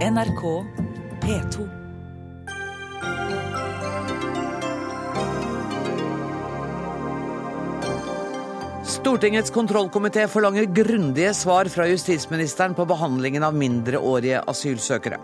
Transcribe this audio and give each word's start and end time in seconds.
NRK 0.00 0.64
P2. 1.20 1.64
Stortingets 8.84 9.50
kontrollkomité 9.52 10.24
forlanger 10.28 10.64
grundige 10.64 11.34
svar 11.36 11.68
fra 11.68 11.84
justisministeren 11.90 12.72
på 12.74 12.86
behandlingen 12.88 13.44
av 13.44 13.52
mindreårige 13.52 14.40
asylsøkere. 14.48 15.18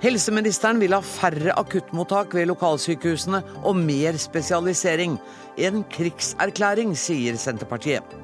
Helseministeren 0.00 0.80
vil 0.80 0.96
ha 0.96 1.02
færre 1.04 1.52
akuttmottak 1.60 2.38
ved 2.38 2.48
lokalsykehusene 2.48 3.42
og 3.68 3.76
mer 3.76 4.16
spesialisering. 4.16 5.20
En 5.60 5.84
krigserklæring, 5.92 6.96
sier 6.96 7.36
Senterpartiet. 7.36 8.16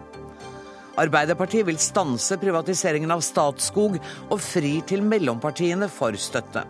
Arbeiderpartiet 1.01 1.67
vil 1.67 1.79
stanse 1.83 2.39
privatiseringen 2.39 3.11
av 3.11 3.23
Statskog 3.27 3.99
og 3.99 4.41
fri 4.43 4.77
til 4.87 5.03
mellompartiene 5.03 5.89
for 5.91 6.15
støtte. 6.15 6.63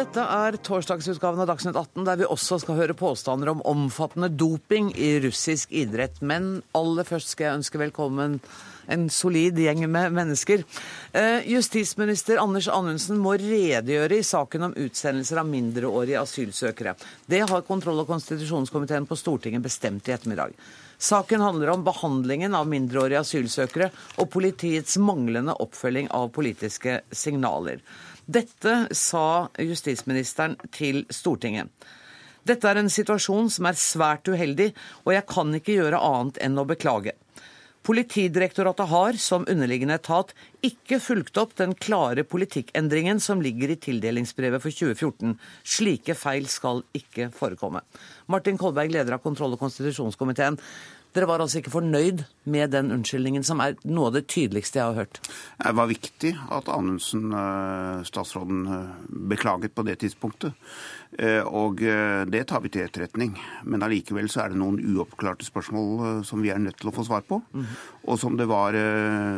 Dette 0.00 0.22
er 0.22 0.56
torsdagsutgaven 0.64 1.42
av 1.42 1.48
Dagsnytt 1.50 1.76
18, 1.76 2.04
der 2.06 2.18
vi 2.22 2.26
også 2.26 2.60
skal 2.62 2.78
høre 2.78 2.94
påstander 2.96 3.50
om 3.52 3.62
omfattende 3.68 4.30
doping 4.32 4.92
i 4.96 5.18
russisk 5.22 5.74
idrett. 5.76 6.22
Men 6.22 6.62
aller 6.78 7.06
først 7.06 7.34
skal 7.34 7.46
jeg 7.46 7.60
ønske 7.60 7.82
velkommen 7.82 8.38
en 8.90 9.06
solid 9.10 9.58
gjeng 9.58 9.84
med 9.90 10.12
mennesker. 10.12 10.64
Eh, 11.12 11.48
justisminister 11.48 12.40
Anders 12.42 12.68
Anundsen 12.68 13.18
må 13.22 13.36
redegjøre 13.38 14.18
i 14.18 14.26
saken 14.26 14.68
om 14.68 14.76
utsendelser 14.76 15.40
av 15.42 15.48
mindreårige 15.48 16.20
asylsøkere. 16.20 16.94
Det 17.26 17.42
har 17.46 17.66
kontroll- 17.66 18.02
og 18.02 18.10
konstitusjonskomiteen 18.10 19.06
på 19.06 19.18
Stortinget 19.18 19.62
bestemt 19.62 20.08
i 20.08 20.14
ettermiddag. 20.16 20.56
Saken 21.00 21.40
handler 21.40 21.70
om 21.72 21.84
behandlingen 21.84 22.54
av 22.54 22.68
mindreårige 22.68 23.22
asylsøkere 23.24 23.88
og 24.20 24.28
politiets 24.34 24.98
manglende 25.00 25.54
oppfølging 25.64 26.10
av 26.12 26.28
politiske 26.34 27.00
signaler. 27.10 27.80
Dette 28.26 28.74
sa 28.94 29.48
justisministeren 29.58 30.58
til 30.76 31.06
Stortinget. 31.08 31.72
Dette 32.46 32.68
er 32.68 32.80
en 32.80 32.92
situasjon 32.92 33.50
som 33.52 33.68
er 33.68 33.80
svært 33.80 34.28
uheldig, 34.28 34.70
og 35.04 35.12
jeg 35.14 35.26
kan 35.28 35.56
ikke 35.56 35.76
gjøre 35.76 36.04
annet 36.04 36.40
enn 36.44 36.60
å 36.60 36.68
beklage. 36.68 37.16
Politidirektoratet 37.86 38.90
har, 38.90 39.16
som 39.16 39.46
underliggende 39.48 39.96
etat, 39.96 40.34
ikke 40.66 40.98
fulgt 41.00 41.38
opp 41.40 41.54
den 41.56 41.72
klare 41.80 42.26
politikkendringen 42.28 43.22
som 43.24 43.40
ligger 43.40 43.72
i 43.72 43.78
tildelingsbrevet 43.80 44.60
for 44.60 44.74
2014. 44.74 45.32
Slike 45.64 46.16
feil 46.18 46.48
skal 46.52 46.84
ikke 46.96 47.30
forekomme. 47.32 47.80
Martin 48.28 48.60
Kolberg, 48.60 48.92
leder 48.92 49.16
av 49.16 49.24
kontroll- 49.24 49.56
og 49.56 49.62
konstitusjonskomiteen. 49.64 50.60
Dere 51.10 51.26
var 51.26 51.42
altså 51.42 51.58
ikke 51.58 51.72
fornøyd 51.74 52.20
med 52.50 52.70
den 52.70 52.92
unnskyldningen, 52.94 53.42
som 53.42 53.58
er 53.64 53.74
noe 53.82 54.10
av 54.10 54.14
det 54.14 54.28
tydeligste 54.30 54.78
jeg 54.78 54.86
har 54.92 54.98
hørt? 55.00 55.18
Det 55.58 55.72
var 55.74 55.88
viktig 55.90 56.30
at 56.54 56.70
Anundsen, 56.70 57.34
statsråden, 58.06 58.62
beklaget 59.32 59.74
på 59.74 59.82
det 59.88 59.96
tidspunktet. 60.04 60.54
Og 61.50 61.82
det 62.30 62.44
tar 62.46 62.62
vi 62.62 62.70
til 62.70 62.86
etterretning. 62.86 63.34
Men 63.66 63.82
allikevel 63.82 64.30
så 64.30 64.44
er 64.44 64.54
det 64.54 64.62
noen 64.62 64.78
uoppklarte 64.78 65.48
spørsmål 65.48 66.22
som 66.26 66.46
vi 66.46 66.54
er 66.54 66.62
nødt 66.62 66.78
til 66.78 66.92
å 66.92 66.94
få 66.94 67.08
svar 67.10 67.26
på. 67.26 67.42
Og 68.06 68.22
som 68.22 68.38
det 68.38 68.46
var 68.50 68.78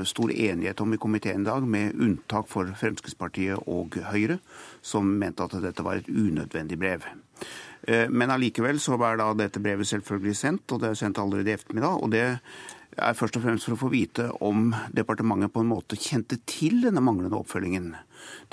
stor 0.09 0.29
enighet 0.29 0.85
om 0.85 0.93
i 0.93 1.01
komiteen 1.01 1.41
i 1.47 1.49
dag, 1.49 1.65
med 1.65 1.97
unntak 1.97 2.53
for 2.53 2.69
Fremskrittspartiet 2.85 3.65
og 3.65 3.97
Høyre, 4.13 4.43
som 4.85 5.09
mente 5.09 5.49
at 5.49 5.57
dette 5.65 5.89
var 5.89 6.05
et 6.05 6.13
unødvendig 6.13 6.77
brev. 6.85 7.09
Men 7.89 8.31
allikevel 8.31 8.79
så 8.79 8.95
var 9.01 9.17
da 9.19 9.33
dette 9.35 9.59
brevet 9.59 9.89
selvfølgelig 9.91 10.37
sendt, 10.39 10.71
og 10.71 10.85
det 10.85 10.93
er 10.93 10.99
sendt 11.01 11.19
allerede 11.19 11.51
i 11.51 11.57
ettermiddag. 11.57 11.97
og 11.99 12.13
det 12.13 12.23
er 13.01 13.17
først 13.17 13.39
og 13.39 13.45
fremst 13.47 13.67
for 13.67 13.77
å 13.77 13.81
få 13.81 13.91
vite 13.93 14.27
om 14.45 14.73
departementet 14.93 15.53
på 15.53 15.63
en 15.63 15.71
måte 15.71 15.97
kjente 15.97 16.39
til 16.49 16.83
denne 16.85 17.01
manglende 17.05 17.39
oppfølgingen. 17.39 17.93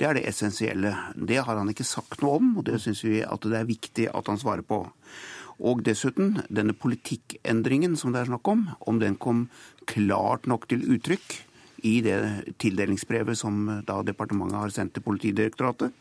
Det 0.00 0.08
er 0.08 0.16
det 0.16 0.24
essensielle. 0.30 0.94
Det 1.14 1.42
har 1.44 1.58
han 1.58 1.68
ikke 1.70 1.86
sagt 1.86 2.22
noe 2.24 2.38
om, 2.40 2.54
og 2.58 2.66
det 2.68 2.80
syns 2.80 3.04
vi 3.04 3.20
at 3.24 3.44
det 3.44 3.58
er 3.58 3.68
viktig 3.68 4.08
at 4.12 4.32
han 4.32 4.40
svarer 4.40 4.64
på. 4.66 4.82
Og 5.60 5.84
dessuten, 5.84 6.38
denne 6.48 6.72
politikkendringen 6.72 7.98
som 8.00 8.14
det 8.14 8.22
er 8.22 8.30
snakk 8.32 8.48
om, 8.48 8.64
om 8.88 9.00
den 9.00 9.18
kom 9.20 9.48
klart 9.90 10.48
nok 10.48 10.66
til 10.70 10.86
uttrykk 10.96 11.36
i 11.84 12.00
det 12.04 12.16
tildelingsbrevet 12.60 13.38
som 13.38 13.66
da 13.88 14.00
departementet 14.04 14.60
har 14.60 14.72
sendt 14.72 14.96
til 14.96 15.04
Politidirektoratet 15.04 15.92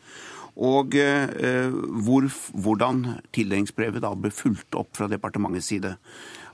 og 0.60 0.96
eh, 1.00 1.72
hvor, 2.04 2.28
hvordan 2.52 3.06
tildelingsbrevet 3.36 4.04
da 4.04 4.12
ble 4.16 4.32
fulgt 4.34 4.76
opp 4.76 4.92
fra 4.98 5.08
departementets 5.12 5.72
side. 5.72 5.94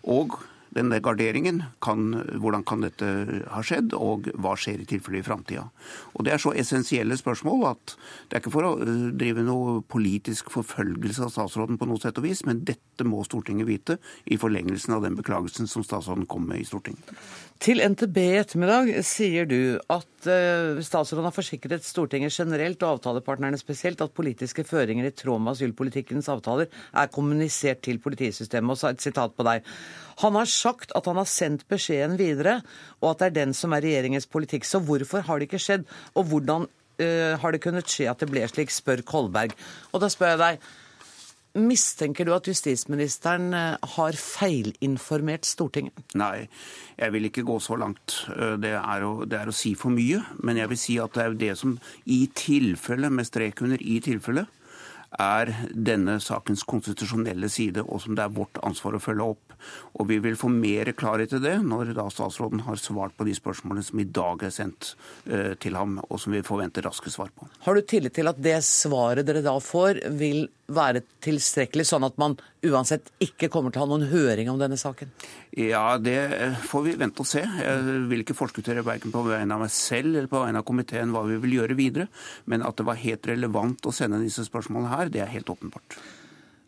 Og 0.05 0.37
denne 0.75 0.99
garderingen, 1.03 1.61
kan, 1.83 2.09
hvordan 2.41 2.65
kan 2.67 2.83
dette 2.83 3.07
ha 3.51 3.63
skjedd, 3.65 3.95
og 3.95 4.29
hva 4.41 4.55
skjer 4.59 4.83
i 4.83 4.87
tilfelle 4.89 5.21
i 5.21 5.25
framtida. 5.25 5.67
Det 6.25 6.33
er 6.33 6.41
så 6.41 6.53
essensielle 6.57 7.17
spørsmål 7.19 7.65
at 7.71 7.95
det 8.29 8.37
er 8.37 8.43
ikke 8.43 8.53
for 8.53 8.67
å 8.67 8.73
eh, 8.83 9.07
drive 9.15 9.45
noe 9.45 9.79
politisk 9.91 10.51
forfølgelse 10.53 11.27
av 11.27 11.33
statsråden 11.33 11.79
på 11.79 11.87
noe 11.89 12.01
sett 12.01 12.19
og 12.19 12.27
vis, 12.27 12.43
men 12.47 12.63
dette 12.67 13.07
må 13.07 13.23
Stortinget 13.27 13.69
vite 13.69 13.97
i 14.31 14.39
forlengelsen 14.41 14.97
av 14.97 15.05
den 15.05 15.17
beklagelsen 15.19 15.69
som 15.71 15.85
statsråden 15.85 16.27
kom 16.29 16.47
med 16.49 16.63
i 16.63 16.67
Stortinget. 16.67 17.13
Til 17.63 17.79
NTB 17.79 18.17
i 18.19 18.39
ettermiddag 18.41 18.89
sier 19.07 19.47
du 19.47 19.77
at 19.91 20.27
uh, 20.27 20.81
statsråden 20.83 21.29
har 21.29 21.35
forsikret 21.35 21.85
Stortinget 21.87 22.35
generelt 22.35 22.81
og 22.83 22.97
avtalepartnerne 22.97 23.59
spesielt 23.59 24.03
at 24.03 24.15
politiske 24.15 24.65
føringer 24.67 25.07
i 25.07 25.13
tråd 25.15 25.39
med 25.39 25.53
asylpolitikkens 25.53 26.27
avtaler 26.33 26.67
er 26.67 27.13
kommunisert 27.15 27.79
til 27.87 28.01
politisystemet. 28.03 28.75
Og 28.75 28.81
så 28.81 28.91
et 28.91 29.07
sitat 29.07 29.37
på 29.37 29.47
deg. 29.47 29.63
Han 30.23 30.37
har 30.39 30.47
sagt 30.49 30.95
at 30.95 31.09
han 31.09 31.19
har 31.19 31.27
sendt 31.29 31.67
beskjeden 31.71 32.15
videre, 32.19 32.61
og 33.01 33.11
at 33.11 33.21
det 33.21 33.27
er 33.27 33.37
den 33.41 33.57
som 33.57 33.75
er 33.75 33.83
regjeringens 33.85 34.29
politikk. 34.31 34.67
Så 34.67 34.81
hvorfor 34.85 35.25
har 35.27 35.39
det 35.39 35.49
ikke 35.49 35.63
skjedd, 35.63 35.85
og 36.15 36.31
hvordan 36.31 36.69
uh, 36.69 37.35
har 37.41 37.55
det 37.55 37.63
kunnet 37.65 37.91
skje 37.91 38.09
at 38.11 38.23
det 38.23 38.31
ble 38.31 38.45
slik, 38.49 38.73
spør 38.73 39.03
Kolberg. 39.07 39.55
Og 39.91 40.03
da 40.03 40.11
spør 40.11 40.35
jeg 40.35 40.43
deg, 40.45 40.65
Mistenker 41.55 42.27
du 42.27 42.33
at 42.35 42.49
justisministeren 42.49 43.53
har 43.55 44.17
feilinformert 44.19 45.47
Stortinget? 45.47 45.95
Nei, 46.19 46.49
jeg 46.99 47.13
vil 47.15 47.29
ikke 47.29 47.45
gå 47.47 47.55
så 47.63 47.77
langt. 47.79 48.17
Det 48.59 48.73
er, 48.75 49.05
å, 49.07 49.23
det 49.23 49.37
er, 49.39 49.47
å, 49.47 49.55
si 49.55 49.71
for 49.79 49.95
mye. 49.95 50.19
Men 50.43 50.59
jeg 50.59 50.71
vil 50.73 50.81
si 50.81 50.97
at 50.99 51.15
det 51.15 51.23
er 51.23 51.31
jo 51.31 51.39
det 51.45 51.53
som 51.61 51.77
i 52.11 52.25
tilfelle, 52.35 53.07
med 53.07 53.29
strek 53.29 53.63
under 53.63 53.79
i 53.79 54.01
tilfelle, 54.03 54.43
er 55.21 55.51
denne 55.71 56.17
sakens 56.23 56.63
konstitusjonelle 56.67 57.49
side, 57.51 57.83
og 57.85 58.01
som 58.03 58.17
det 58.17 58.25
er 58.25 58.35
vårt 58.35 58.59
ansvar 58.65 58.97
å 58.97 59.03
følge 59.03 59.29
opp. 59.35 59.55
Og 59.99 60.09
vi 60.09 60.19
vil 60.23 60.37
få 60.39 60.49
mer 60.51 60.91
klarhet 60.97 61.33
i 61.37 61.41
det 61.41 61.55
når 61.63 61.93
da 61.97 62.07
statsråden 62.11 62.65
har 62.67 62.79
svart 62.81 63.15
på 63.17 63.27
de 63.27 63.35
spørsmålene 63.37 63.85
som 63.87 64.01
i 64.01 64.07
dag 64.17 64.43
er 64.45 64.53
sendt 64.53 64.93
uh, 65.31 65.53
til 65.61 65.79
ham, 65.79 65.97
og 66.09 66.19
som 66.21 66.35
vi 66.35 66.43
forventer 66.45 66.85
raske 66.85 67.13
svar 67.13 67.31
på. 67.35 67.47
Har 67.65 67.77
du 67.77 67.85
tillit 67.87 68.15
til 68.17 68.29
at 68.31 68.41
det 68.41 68.59
svaret 68.67 69.25
dere 69.27 69.45
da 69.45 69.55
får, 69.63 70.03
vil 70.19 70.45
være 70.65 71.03
tilstrekkelig, 71.21 71.85
sånn 71.85 72.05
at 72.07 72.15
man 72.17 72.33
uansett 72.65 73.11
ikke 73.21 73.51
kommer 73.53 73.73
til 73.73 73.81
å 73.81 73.85
ha 73.85 73.89
noen 73.91 74.07
høring 74.09 74.49
om 74.49 74.57
denne 74.57 74.77
saken? 74.81 75.11
Ja, 75.55 75.97
det 76.01 76.17
får 76.65 76.85
vi 76.87 76.95
vente 76.99 77.21
og 77.21 77.29
se. 77.29 77.43
Jeg 77.45 77.99
vil 78.09 78.23
ikke 78.23 78.37
forskuttere 78.37 78.85
verken 78.85 79.13
på 79.13 79.21
vegne 79.27 79.55
av 79.55 79.61
meg 79.61 79.73
selv 79.73 80.15
eller 80.15 80.29
på 80.31 80.41
vegne 80.41 80.63
av 80.63 80.67
komiteen 80.67 81.13
hva 81.13 81.21
vi 81.29 81.37
vil 81.43 81.59
gjøre 81.59 81.77
videre, 81.77 82.07
men 82.49 82.65
at 82.65 82.79
det 82.79 82.87
var 82.87 82.99
helt 83.01 83.29
relevant 83.29 83.85
å 83.85 83.93
sende 83.95 84.23
disse 84.23 84.47
spørsmålene 84.47 84.93
her, 84.95 85.04
det 85.13 85.23
er 85.23 85.33
helt 85.33 85.49
åpenbart. 85.51 85.99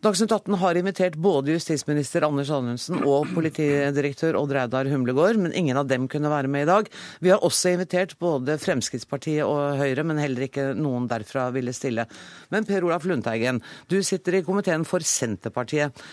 Dagsnytt 0.06 0.30
18 0.30 0.54
har 0.62 0.78
invitert 0.78 1.16
både 1.18 1.56
justisminister 1.56 2.22
Anders 2.28 2.52
Anundsen 2.54 3.00
og 3.02 3.32
politidirektør 3.34 4.38
Odd 4.38 4.52
Reidar 4.54 4.86
Humlegård, 4.92 5.40
men 5.42 5.56
ingen 5.58 5.80
av 5.80 5.88
dem 5.90 6.06
kunne 6.12 6.30
være 6.30 6.52
med 6.54 6.68
i 6.68 6.70
dag. 6.70 6.92
Vi 7.18 7.32
har 7.34 7.42
også 7.42 7.74
invitert 7.74 8.14
både 8.22 8.60
Fremskrittspartiet 8.62 9.42
og 9.42 9.82
Høyre, 9.82 10.06
men 10.06 10.22
heller 10.22 10.46
ikke 10.46 10.68
noen 10.78 11.10
derfra 11.10 11.48
ville 11.56 11.74
stille. 11.74 12.06
Men 12.54 12.68
Per 12.70 12.86
Olaf 12.86 13.10
Lundteigen, 13.10 13.64
du 13.90 13.98
sitter 14.06 14.38
i 14.38 14.44
komiteen 14.46 14.86
for 14.86 15.02
Senterpartiet. 15.02 16.06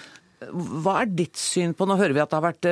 Hva 0.49 0.97
er 1.03 1.13
ditt 1.21 1.37
syn 1.41 1.77
på 1.77 1.85
Nå 1.89 1.99
hører 2.01 2.17
vi 2.17 2.25
at 2.25 2.33
det 2.33 2.41
har 2.41 2.49
vært 2.49 2.71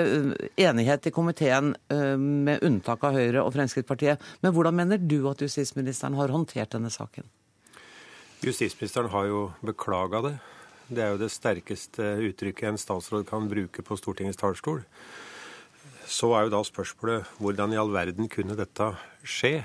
enighet 0.65 1.13
i 1.13 1.15
komiteen 1.15 1.75
med 1.93 2.65
unntak 2.65 3.05
av 3.05 3.21
Høyre 3.21 3.45
og 3.45 3.53
Fremskrittspartiet. 3.53 4.33
Men 4.41 4.57
hvordan 4.57 4.81
mener 4.81 5.05
du 5.05 5.21
at 5.29 5.45
justisministeren 5.45 6.17
har 6.17 6.33
håndtert 6.33 6.73
denne 6.73 6.93
saken? 6.93 7.29
Justisministeren 8.43 9.07
har 9.13 9.29
jo 9.31 9.43
beklaga 9.63 10.21
det. 10.25 10.33
Det 10.91 11.03
er 11.05 11.13
jo 11.13 11.21
det 11.21 11.31
sterkeste 11.31 12.07
uttrykket 12.27 12.73
en 12.73 12.81
statsråd 12.81 13.23
kan 13.29 13.47
bruke 13.47 13.85
på 13.87 13.97
Stortingets 14.01 14.41
talerstol. 14.41 14.81
Så 16.11 16.33
er 16.35 16.49
jo 16.49 16.57
da 16.57 16.65
spørsmålet 16.67 17.39
hvordan 17.39 17.73
i 17.73 17.79
all 17.79 17.93
verden 17.95 18.27
kunne 18.33 18.59
dette 18.59 18.89
skje? 19.23 19.61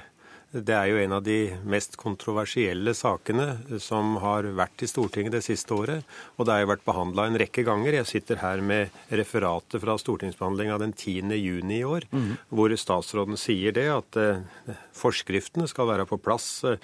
Det 0.47 0.71
er 0.71 0.91
jo 0.91 0.99
en 1.01 1.15
av 1.17 1.25
de 1.25 1.57
mest 1.67 1.97
kontroversielle 1.99 2.93
sakene 2.95 3.79
som 3.83 4.13
har 4.23 4.45
vært 4.55 4.85
i 4.85 4.87
Stortinget 4.87 5.33
det 5.35 5.41
siste 5.43 5.73
året. 5.75 6.05
Og 6.37 6.47
det 6.47 6.53
har 6.53 6.61
jo 6.63 6.69
vært 6.71 6.85
behandla 6.85 7.25
en 7.27 7.39
rekke 7.41 7.65
ganger. 7.67 7.97
Jeg 7.97 8.11
sitter 8.13 8.39
her 8.39 8.61
med 8.63 8.93
referatet 9.09 9.81
fra 9.83 9.97
stortingsbehandlinga 9.99 10.77
den 10.85 10.93
10. 10.93 11.33
juni 11.35 11.81
i 11.81 11.87
år, 11.89 12.07
mm. 12.13 12.31
hvor 12.53 12.77
statsråden 12.77 13.41
sier 13.41 13.75
det 13.75 13.89
at 13.91 14.21
eh, 14.21 14.77
forskriftene 14.97 15.67
skal 15.69 15.89
være 15.91 16.07
på 16.09 16.19
plass 16.21 16.47
eh, 16.67 16.81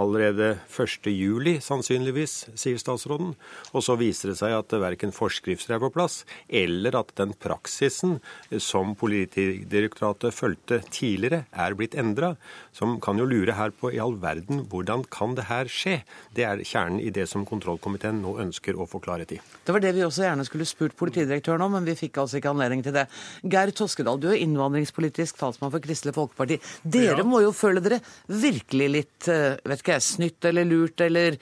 allerede 0.00 0.54
1.7, 0.68 1.60
sannsynligvis, 1.64 2.36
sier 2.58 2.80
statsråden. 2.80 3.34
Og 3.72 3.84
så 3.86 3.96
viser 4.00 4.32
det 4.32 4.38
seg 4.40 4.56
at 4.56 4.74
verken 4.82 5.14
forskrifter 5.14 5.76
er 5.76 5.82
på 5.82 5.92
plass, 5.94 6.22
eller 6.48 6.98
at 7.00 7.14
den 7.18 7.34
praksisen 7.38 8.18
som 8.62 8.94
Politidirektoratet 8.98 10.34
fulgte 10.34 10.80
tidligere, 10.90 11.44
er 11.50 11.74
blitt 11.78 11.96
endra. 11.98 12.34
Som 12.74 12.98
kan 13.02 13.18
jo 13.20 13.26
lure 13.28 13.56
her 13.56 13.72
på 13.74 13.92
i 13.94 14.00
all 14.02 14.16
verden 14.22 14.64
hvordan 14.70 15.04
kan 15.12 15.36
det 15.38 15.48
her 15.50 15.70
skje? 15.70 16.00
Det 16.34 16.46
er 16.46 16.62
kjernen 16.66 17.00
i 17.02 17.12
det 17.14 17.26
som 17.30 17.46
kontrollkomiteen 17.48 18.20
nå 18.22 18.36
ønsker 18.42 18.78
å 18.78 18.86
få 18.88 19.00
klarhet 19.04 19.36
i. 19.36 19.40
Det 19.64 19.74
var 19.74 19.82
det 19.84 19.94
vi 19.96 20.04
også 20.06 20.24
gjerne 20.26 20.46
skulle 20.46 20.68
spurt 20.68 20.96
politidirektøren 20.98 21.64
om, 21.66 21.76
men 21.78 21.88
vi 21.88 21.96
fikk 21.98 22.20
altså 22.22 22.40
ikke 22.40 22.52
anledning 22.54 22.84
til 22.84 22.96
det. 22.96 23.06
Geir 23.42 23.72
Toskedal, 23.74 24.20
du 24.20 24.30
er 24.32 24.40
innvandringspolitisk 24.42 25.38
talsmann 25.40 25.72
for 25.74 25.84
Kristelig 25.84 26.14
Folkeparti. 26.16 26.60
Dere 26.82 27.22
ja. 27.22 27.28
må 27.28 27.42
jo 27.44 27.53
føle 27.56 27.82
dere 27.84 28.00
virkelig 28.28 28.88
litt 28.90 29.28
eh, 29.32 29.54
vet 29.64 29.82
ikke 29.82 29.96
jeg, 29.98 30.06
snytt 30.08 30.50
eller 30.50 30.68
lurt 30.68 31.04
eller 31.04 31.38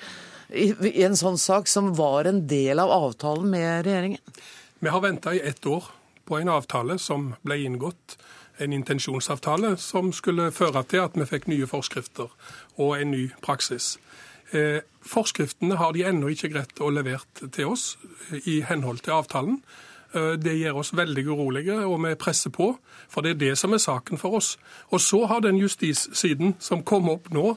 i, 0.53 0.69
i 0.93 1.05
en 1.06 1.17
sånn 1.17 1.38
sak 1.41 1.70
som 1.70 1.93
var 1.97 2.29
en 2.29 2.44
del 2.49 2.82
av 2.82 2.93
avtalen 2.93 3.49
med 3.53 3.87
regjeringen? 3.87 4.23
Vi 4.82 4.93
har 4.93 5.03
venta 5.05 5.35
i 5.35 5.41
ett 5.41 5.67
år 5.67 5.88
på 6.29 6.38
en 6.38 6.53
avtale 6.53 6.99
som 6.99 7.32
ble 7.47 7.59
inngått, 7.64 8.17
en 8.62 8.73
intensjonsavtale 8.76 9.76
som 9.81 10.12
skulle 10.14 10.50
føre 10.55 10.85
til 10.88 11.03
at 11.03 11.17
vi 11.19 11.26
fikk 11.26 11.49
nye 11.50 11.69
forskrifter 11.70 12.29
og 12.76 12.99
en 12.99 13.15
ny 13.15 13.25
praksis. 13.43 13.97
Eh, 14.53 14.82
forskriftene 15.08 15.79
har 15.81 15.94
de 15.97 16.05
ennå 16.06 16.29
ikke 16.35 16.53
greid 16.53 16.82
å 16.85 16.91
levere 16.93 17.49
til 17.49 17.73
oss 17.73 17.97
i 18.44 18.61
henhold 18.69 19.00
til 19.06 19.17
avtalen. 19.17 19.62
Eh, 20.14 20.35
det 20.37 20.59
gjør 20.59 20.82
oss 20.82 20.93
veldig 20.97 21.25
urolige, 21.29 21.79
og 21.87 22.00
vi 22.05 22.14
presser 22.20 22.53
på, 22.53 22.75
for 23.09 23.25
det 23.25 23.35
er 23.35 23.41
det 23.41 23.53
som 23.59 23.73
er 23.73 23.82
saken 23.82 24.20
for 24.20 24.37
oss. 24.37 24.56
Og 24.93 25.00
så 25.00 25.25
har 25.26 25.41
den 25.41 25.61
justissiden 25.61 26.56
som 26.61 26.85
kom 26.85 27.09
opp 27.12 27.31
nå, 27.32 27.56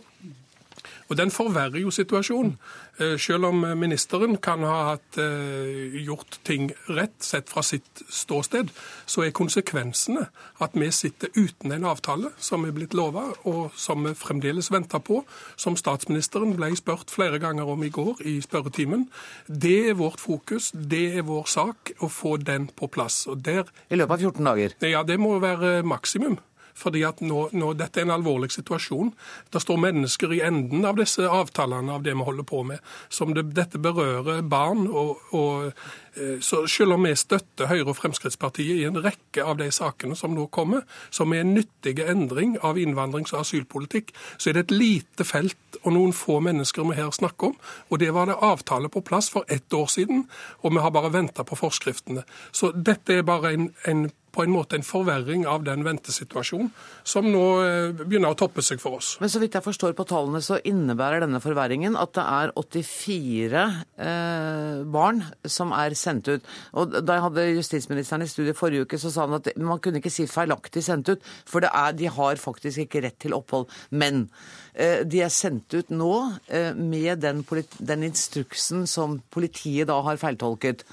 og 1.09 1.17
Den 1.17 1.31
forverrer 1.31 1.79
jo 1.79 1.91
situasjonen. 1.91 2.57
Eh, 2.99 3.19
selv 3.19 3.45
om 3.45 3.65
ministeren 3.77 4.37
kan 4.37 4.63
ha 4.63 4.83
hatt, 4.89 5.17
eh, 5.17 6.05
gjort 6.05 6.39
ting 6.43 6.71
rett 6.89 7.19
sett 7.19 7.49
fra 7.49 7.61
sitt 7.61 8.01
ståsted, 8.09 8.69
så 9.05 9.25
er 9.25 9.31
konsekvensene 9.31 10.27
at 10.61 10.71
vi 10.73 10.91
sitter 10.91 11.27
uten 11.35 11.71
en 11.71 11.85
avtale 11.85 12.31
som 12.39 12.65
er 12.65 12.71
blitt 12.71 12.93
lova, 12.93 13.33
og 13.45 13.71
som 13.75 14.03
vi 14.03 14.13
fremdeles 14.13 14.71
venter 14.71 14.99
på, 14.99 15.23
som 15.57 15.75
statsministeren 15.75 16.55
ble 16.55 16.75
spurt 16.75 17.11
flere 17.11 17.39
ganger 17.39 17.67
om 17.67 17.83
i 17.83 17.89
går 17.89 18.25
i 18.25 18.41
spørretimen. 18.41 19.09
Det 19.47 19.89
er 19.89 19.93
vårt 19.93 20.19
fokus, 20.19 20.71
det 20.71 21.17
er 21.17 21.21
vår 21.21 21.45
sak, 21.45 21.91
å 21.99 22.09
få 22.09 22.37
den 22.37 22.67
på 22.67 22.87
plass. 22.87 23.27
Der, 23.35 23.65
I 23.91 23.95
løpet 23.95 24.11
av 24.11 24.19
14 24.19 24.45
dager? 24.45 24.69
Ja, 24.81 25.03
det 25.03 25.19
må 25.19 25.39
være 25.39 25.83
maksimum 25.83 26.39
fordi 26.75 27.03
at 27.07 27.21
nå, 27.23 27.49
nå, 27.55 27.73
Dette 27.79 28.01
er 28.01 28.07
en 28.07 28.15
alvorlig 28.17 28.51
situasjon. 28.51 29.13
Det 29.51 29.61
står 29.63 29.79
mennesker 29.79 30.33
i 30.35 30.41
enden 30.45 30.85
av 30.85 30.99
disse 30.99 31.23
avtalene 31.23 31.95
av 31.95 32.03
det 32.03 32.15
vi 32.15 32.27
holder 32.27 32.47
på 32.47 32.63
med. 32.67 32.79
som 33.09 33.33
det, 33.33 33.47
Dette 33.55 33.79
berører 33.79 34.41
barn. 34.41 34.87
og, 34.87 35.21
og 35.31 35.71
eh, 36.15 36.39
så 36.41 36.65
Selv 36.67 36.93
om 36.93 37.03
vi 37.03 37.15
støtter 37.15 37.67
Høyre 37.67 37.93
og 37.93 37.97
Fremskrittspartiet 37.97 38.81
i 38.81 38.87
en 38.87 38.99
rekke 39.03 39.43
av 39.43 39.57
de 39.57 39.69
sakene 39.71 40.15
som 40.15 40.35
nå 40.35 40.47
kommer, 40.47 40.83
som 41.09 41.33
er 41.33 41.45
en 41.45 41.53
nyttig 41.55 41.99
endring 41.99 42.57
av 42.61 42.77
innvandrings- 42.77 43.33
og 43.33 43.45
asylpolitikk, 43.45 44.11
så 44.37 44.49
er 44.49 44.53
det 44.53 44.65
et 44.65 44.75
lite 44.75 45.23
felt 45.23 45.79
og 45.83 45.93
noen 45.93 46.13
få 46.15 46.39
mennesker 46.43 46.83
vi 46.89 46.99
her 46.99 47.11
snakker 47.11 47.53
om. 47.53 47.57
Og 47.89 47.99
det 47.99 48.11
var 48.13 48.27
det 48.27 48.39
avtale 48.41 48.89
på 48.89 49.03
plass 49.05 49.29
for 49.29 49.45
ett 49.47 49.73
år 49.73 49.87
siden, 49.87 50.27
og 50.63 50.75
vi 50.75 50.83
har 50.83 50.91
bare 50.91 51.13
venta 51.13 51.43
på 51.43 51.55
forskriftene. 51.55 52.23
Så 52.51 52.71
dette 52.71 53.19
er 53.19 53.27
bare 53.27 53.53
en, 53.53 53.69
en 53.87 54.09
på 54.35 54.43
en 54.43 54.53
måte 54.53 54.77
en 54.77 54.85
forverring 54.85 55.45
av 55.47 55.63
den 55.65 55.85
ventesituasjonen 55.85 56.71
som 57.07 57.27
nå 57.31 57.43
eh, 57.63 58.03
begynner 58.03 58.33
å 58.33 58.37
toppe 58.39 58.63
seg 58.65 58.81
for 58.83 58.99
oss. 58.99 59.15
Men 59.21 59.31
så 59.31 59.39
vidt 59.41 59.55
jeg 59.55 59.65
forstår 59.65 59.95
på 59.97 60.07
tallene, 60.09 60.41
så 60.43 60.59
innebærer 60.67 61.23
denne 61.23 61.41
forverringen 61.43 61.95
at 61.99 62.13
det 62.17 62.25
er 62.25 62.53
84 62.59 63.63
eh, 64.07 64.83
barn 64.95 65.23
som 65.47 65.73
er 65.75 65.95
sendt 65.99 66.29
ut. 66.31 66.51
Og 66.75 66.97
Da 66.99 67.17
jeg 67.17 67.25
hadde 67.27 67.47
justisministeren 67.55 68.25
i 68.25 68.29
studiet 68.31 68.59
forrige 68.59 68.85
uke, 68.85 68.99
så 69.01 69.13
sa 69.13 69.27
han 69.27 69.39
at 69.39 69.51
man 69.55 69.81
kunne 69.83 70.01
ikke 70.01 70.13
si 70.13 70.27
feilaktig 70.29 70.83
sendt 70.85 71.13
ut, 71.13 71.25
for 71.47 71.65
er, 71.65 71.95
de 71.95 72.11
har 72.11 72.41
faktisk 72.41 72.85
ikke 72.85 73.05
rett 73.07 73.19
til 73.23 73.35
opphold. 73.37 73.69
Men 73.91 74.27
eh, 74.73 75.03
de 75.07 75.23
er 75.25 75.33
sendt 75.33 75.73
ut 75.77 75.91
nå 75.93 76.13
eh, 76.47 76.71
med 76.75 77.23
den, 77.23 77.43
den 77.79 78.07
instruksen 78.09 78.85
som 78.89 79.19
politiet 79.33 79.89
da 79.91 80.01
har 80.05 80.21
feiltolket. 80.21 80.85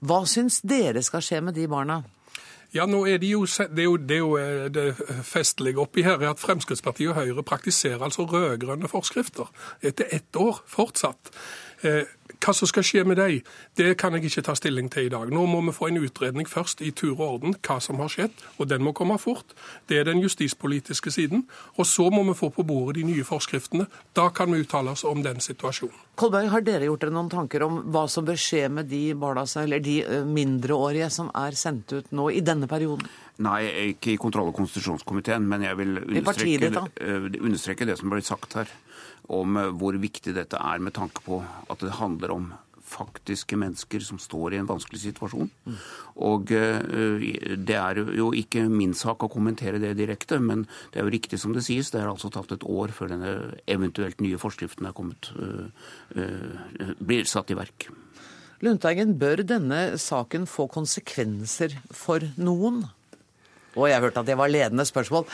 Hva 0.00 0.22
syns 0.28 0.62
dere 0.64 1.02
skal 1.04 1.24
skje 1.24 1.42
med 1.44 1.58
de 1.58 1.66
barna? 1.68 2.00
Ja, 2.74 2.84
nå 2.86 3.02
er 3.10 3.18
de 3.18 3.32
jo, 3.32 3.46
Det 3.46 3.78
er 3.78 3.88
jo 3.88 3.96
det, 3.96 4.16
er 4.16 4.18
jo 4.18 4.36
eh, 4.38 4.68
det 4.70 5.24
festlige 5.26 5.80
oppi 5.82 6.04
her 6.06 6.20
er 6.20 6.30
at 6.30 6.42
Fremskrittspartiet 6.42 7.10
og 7.10 7.18
Høyre 7.18 7.42
praktiserer 7.42 8.04
altså 8.06 8.28
rød-grønne 8.30 8.88
forskrifter 8.88 9.50
etter 9.82 10.06
ett 10.14 10.36
år 10.38 10.62
fortsatt. 10.70 11.32
Eh, 11.82 12.04
hva 12.40 12.54
som 12.56 12.68
skal 12.68 12.84
skje 12.86 13.02
med 13.04 13.18
dem, 13.20 13.40
det 13.76 13.94
kan 14.00 14.14
jeg 14.16 14.30
ikke 14.30 14.44
ta 14.46 14.54
stilling 14.56 14.88
til 14.92 15.08
i 15.08 15.12
dag. 15.12 15.28
Nå 15.32 15.42
må 15.48 15.60
vi 15.66 15.74
få 15.76 15.90
en 15.90 16.00
utredning 16.00 16.48
først 16.48 16.80
i 16.84 16.90
tur 16.96 17.12
og 17.12 17.26
orden 17.26 17.56
hva 17.56 17.76
som 17.84 18.00
har 18.00 18.12
skjedd, 18.12 18.44
og 18.56 18.68
den 18.70 18.84
må 18.84 18.94
komme 18.96 19.18
fort. 19.20 19.52
Det 19.88 20.00
er 20.00 20.08
den 20.08 20.22
justispolitiske 20.24 21.12
siden. 21.12 21.44
Og 21.76 21.88
så 21.88 22.08
må 22.12 22.22
vi 22.30 22.36
få 22.38 22.50
på 22.54 22.64
bordet 22.64 23.00
de 23.00 23.06
nye 23.10 23.24
forskriftene. 23.28 23.86
Da 24.16 24.28
kan 24.32 24.52
vi 24.52 24.62
uttale 24.64 24.94
oss 24.94 25.04
om 25.04 25.20
den 25.24 25.40
situasjonen. 25.44 25.96
Kolberg, 26.20 26.50
har 26.52 26.64
dere 26.64 26.88
gjort 26.88 27.04
dere 27.04 27.16
noen 27.16 27.30
tanker 27.32 27.64
om 27.64 27.80
hva 27.92 28.06
som 28.12 28.24
bør 28.28 28.40
skje 28.40 28.66
med 28.72 28.88
de 28.92 29.02
barna, 29.16 29.46
eller 29.60 29.84
de 29.84 29.96
mindreårige 30.28 31.10
som 31.12 31.30
er 31.36 31.56
sendt 31.56 31.92
ut 31.96 32.12
nå 32.16 32.30
i 32.32 32.44
denne 32.44 32.68
perioden? 32.68 33.08
Nei, 33.40 33.62
ikke 33.94 34.14
i 34.14 34.20
kontroll- 34.20 34.50
og 34.52 34.56
konstitusjonskomiteen, 34.58 35.46
men 35.48 35.64
jeg 35.64 35.76
vil 35.80 35.96
understreke, 36.02 36.84
eh, 37.00 37.28
understreke 37.40 37.88
det 37.88 37.96
som 37.98 38.12
ble 38.12 38.20
sagt 38.24 38.58
her 38.60 38.68
om 39.28 39.60
eh, 39.60 39.70
hvor 39.76 39.98
viktig 40.00 40.34
dette 40.36 40.58
er 40.58 40.82
med 40.82 40.96
tanke 40.96 41.22
på 41.26 41.42
at 41.70 41.84
det 41.84 41.98
handler 42.00 42.34
om 42.34 42.50
faktiske 42.90 43.54
mennesker 43.54 44.02
som 44.02 44.18
står 44.18 44.54
i 44.54 44.58
en 44.58 44.66
vanskelig 44.66 44.98
situasjon. 45.04 45.50
Og 46.26 46.50
uh, 46.50 47.22
det 47.54 47.76
er 47.78 48.00
jo 48.18 48.32
ikke 48.34 48.64
min 48.66 48.96
sak 48.98 49.22
å 49.22 49.30
kommentere 49.30 49.78
det 49.78 49.92
direkte, 50.00 50.40
men 50.42 50.64
det 50.90 50.98
er 50.98 51.06
jo 51.06 51.14
riktig 51.14 51.38
som 51.38 51.54
det 51.54 51.62
sies. 51.68 51.92
Det 51.92 52.02
har 52.02 52.10
altså 52.10 52.32
tatt 52.34 52.50
et 52.56 52.66
år 52.66 52.90
før 52.96 53.12
denne 53.14 53.34
eventuelt 53.70 54.18
nye 54.24 54.40
forskriften 54.42 54.90
er 54.90 54.96
kommet, 54.96 55.30
uh, 55.38 55.70
blir 56.98 57.30
satt 57.30 57.54
i 57.54 57.58
verk. 57.60 57.90
Lundteigen, 58.60 59.14
bør 59.20 59.40
denne 59.46 59.94
saken 60.00 60.50
få 60.50 60.66
konsekvenser 60.68 61.78
for 61.96 62.26
noen? 62.36 62.82
Og 63.78 63.86
jeg 63.88 64.02
hørte 64.02 64.20
at 64.20 64.28
det 64.28 64.36
var 64.36 64.50
ledende 64.50 64.84
spørsmål. 64.84 65.24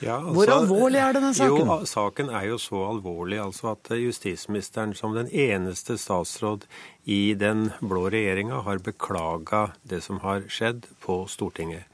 Ja, 0.00 0.16
altså, 0.16 0.32
Hvor 0.32 0.52
alvorlig 0.54 1.00
er 1.02 1.12
denne 1.16 1.34
saken? 1.36 1.68
Jo, 1.68 1.76
Saken 1.88 2.30
er 2.32 2.46
jo 2.48 2.56
så 2.60 2.86
alvorlig 2.88 3.40
altså 3.42 3.74
at 3.74 3.90
justisministeren 4.00 4.94
som 4.96 5.12
den 5.16 5.28
eneste 5.28 5.98
statsråd 6.00 6.64
i 7.04 7.34
den 7.36 7.68
blå 7.84 8.06
regjeringa 8.12 8.62
har 8.64 8.80
beklaga 8.84 9.66
det 9.84 10.00
som 10.06 10.22
har 10.24 10.46
skjedd 10.48 10.88
på 11.04 11.22
Stortinget. 11.28 11.84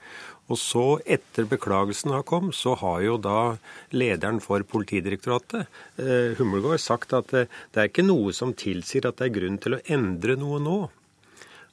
Og 0.46 0.60
så, 0.62 0.84
etter 1.10 1.48
beklagelsen 1.50 2.12
har 2.14 2.22
kommet, 2.22 2.54
så 2.54 2.76
har 2.78 3.00
jo 3.02 3.16
da 3.18 3.56
lederen 3.90 4.38
for 4.42 4.62
Politidirektoratet, 4.62 5.66
eh, 5.98 6.76
sagt 6.78 7.12
at 7.12 7.34
eh, 7.34 7.50
det 7.74 7.80
er 7.82 7.90
ikke 7.90 8.06
noe 8.06 8.32
som 8.32 8.54
tilsier 8.54 9.08
at 9.08 9.18
det 9.18 9.26
er 9.26 9.40
grunn 9.40 9.58
til 9.58 9.74
å 9.74 9.82
endre 9.90 10.36
noe 10.38 10.60
nå. 10.62 10.78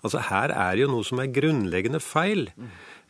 Altså 0.03 0.19
Her 0.19 0.49
er 0.49 0.81
jo 0.81 0.89
noe 0.89 1.05
som 1.05 1.21
er 1.21 1.31
grunnleggende 1.31 2.01
feil. 2.01 2.49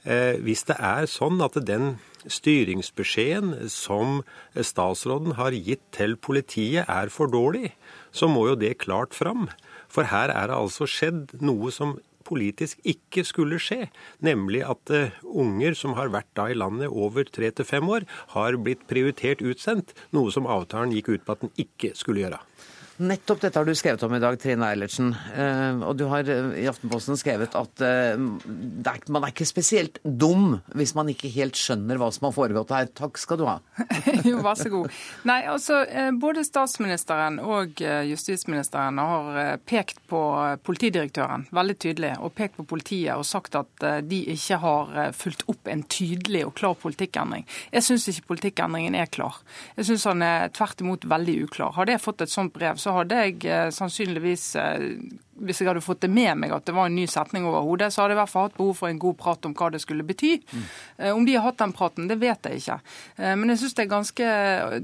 Eh, 0.03 0.39
hvis 0.43 0.65
det 0.67 0.75
er 0.83 1.07
sånn 1.07 1.39
at 1.43 1.55
den 1.63 1.97
styringsbeskjeden 2.27 3.69
som 3.71 4.21
statsråden 4.55 5.35
har 5.39 5.55
gitt 5.55 5.83
til 5.95 6.15
politiet 6.15 6.87
er 6.91 7.11
for 7.11 7.31
dårlig, 7.31 7.73
så 8.11 8.27
må 8.31 8.47
jo 8.49 8.57
det 8.59 8.77
klart 8.83 9.15
fram. 9.15 9.47
For 9.91 10.07
her 10.11 10.31
er 10.31 10.49
det 10.49 10.57
altså 10.57 10.87
skjedd 10.89 11.37
noe 11.43 11.71
som 11.71 11.97
politisk 12.23 12.79
ikke 12.87 13.25
skulle 13.27 13.59
skje, 13.61 13.89
nemlig 14.23 14.63
at 14.63 14.91
uh, 14.95 15.15
unger 15.27 15.75
som 15.75 15.95
har 15.97 16.11
vært 16.13 16.29
da 16.39 16.47
i 16.49 16.57
landet 16.57 16.87
over 16.87 17.27
tre 17.27 17.51
til 17.51 17.67
fem 17.67 17.89
år, 17.91 18.07
har 18.31 18.59
blitt 18.63 18.85
prioritert 18.87 19.43
utsendt, 19.43 19.91
noe 20.15 20.31
som 20.31 20.47
avtalen 20.47 20.95
gikk 20.95 21.11
ut 21.13 21.25
på 21.27 21.35
at 21.35 21.43
den 21.43 21.53
ikke 21.59 21.91
skulle 21.99 22.23
gjøre. 22.23 22.39
Nettopp 23.01 23.39
dette 23.41 23.57
har 23.57 23.65
du 23.65 23.73
skrevet 23.73 24.03
om 24.05 24.13
i 24.13 24.19
dag, 24.21 24.35
Trine 24.37 24.67
Eilertsen. 24.69 25.07
Eh, 25.33 25.79
og 25.81 25.95
du 25.97 26.03
har 26.11 26.27
eh, 26.29 26.59
i 26.61 26.67
Aftenposten 26.69 27.17
skrevet 27.17 27.55
at 27.57 27.81
eh, 27.81 28.19
man 28.19 29.23
er 29.25 29.31
ikke 29.31 29.47
spesielt 29.49 29.97
dum 30.03 30.59
hvis 30.77 30.93
man 30.93 31.09
ikke 31.09 31.31
helt 31.33 31.57
skjønner 31.57 31.97
hva 31.97 32.11
som 32.13 32.27
har 32.27 32.35
foregått 32.35 32.73
her. 32.75 32.91
Takk 32.93 33.17
skal 33.17 33.39
du 33.41 33.47
ha. 33.49 33.55
jo, 34.29 34.43
vær 34.45 34.59
så 34.59 34.69
god. 34.69 34.93
Nei, 35.25 35.39
altså, 35.49 35.79
Både 36.21 36.43
statsministeren 36.45 37.39
og 37.41 37.81
justisministeren 37.81 39.01
har 39.01 39.57
pekt 39.65 39.97
på 40.11 40.21
politidirektøren 40.61 41.47
veldig 41.55 41.77
tydelig, 41.81 42.13
og 42.21 42.35
pekt 42.37 42.59
på 42.59 42.67
politiet 42.69 43.17
og 43.17 43.25
sagt 43.25 43.57
at 43.57 43.87
de 44.05 44.21
ikke 44.35 44.59
har 44.61 44.93
fulgt 45.17 45.47
opp 45.49 45.71
en 45.71 45.81
tydelig 45.89 46.43
og 46.45 46.53
klar 46.59 46.77
politikkendring. 46.77 47.47
Jeg 47.73 47.87
syns 47.87 48.07
ikke 48.11 48.35
politikkendringen 48.35 48.97
er 48.99 49.09
klar. 49.09 49.41
Jeg 49.79 49.89
syns 49.89 50.05
han 50.11 50.21
er 50.25 50.53
tvert 50.53 50.85
imot 50.85 51.09
veldig 51.09 51.37
uklar. 51.47 51.73
Har 51.79 51.89
det 51.89 51.99
fått 52.03 52.21
et 52.25 52.33
sånt 52.33 52.53
brev, 52.53 52.77
så 52.83 52.93
hadde 52.97 53.19
jeg 53.23 53.37
eh, 53.47 53.69
sannsynligvis 53.73 54.45
eh, 54.59 54.87
hvis 55.43 55.61
jeg 55.61 55.69
hadde 55.69 55.83
fått 55.83 56.03
det 56.05 56.11
med 56.13 56.37
meg 56.39 56.53
at 56.55 56.67
det 56.67 56.75
var 56.75 56.89
en 56.89 56.95
ny 56.95 57.07
setning 57.09 57.47
over 57.49 57.65
hodet, 57.65 57.89
så 57.91 58.03
hadde 58.03 58.13
jeg 58.13 58.19
i 58.19 58.21
hvert 58.21 58.31
fall 58.31 58.45
hatt 58.47 58.59
behov 58.59 58.75
for 58.77 58.91
en 58.91 59.01
god 59.01 59.17
prat 59.19 59.47
om 59.49 59.55
hva 59.57 59.71
det 59.73 59.81
skulle 59.81 60.05
bety. 60.07 60.35
Mm. 60.51 60.67
Om 61.17 61.25
de 61.25 61.35
har 61.35 61.47
hatt 61.47 61.59
den 61.59 61.73
praten, 61.75 62.07
det 62.07 62.19
vet 62.21 62.47
jeg 62.47 62.61
ikke. 62.61 62.77
Men 63.17 63.51
jeg 63.51 63.63
syns 63.63 63.75
det 63.75 63.83
er 63.83 63.89
ganske 63.91 64.27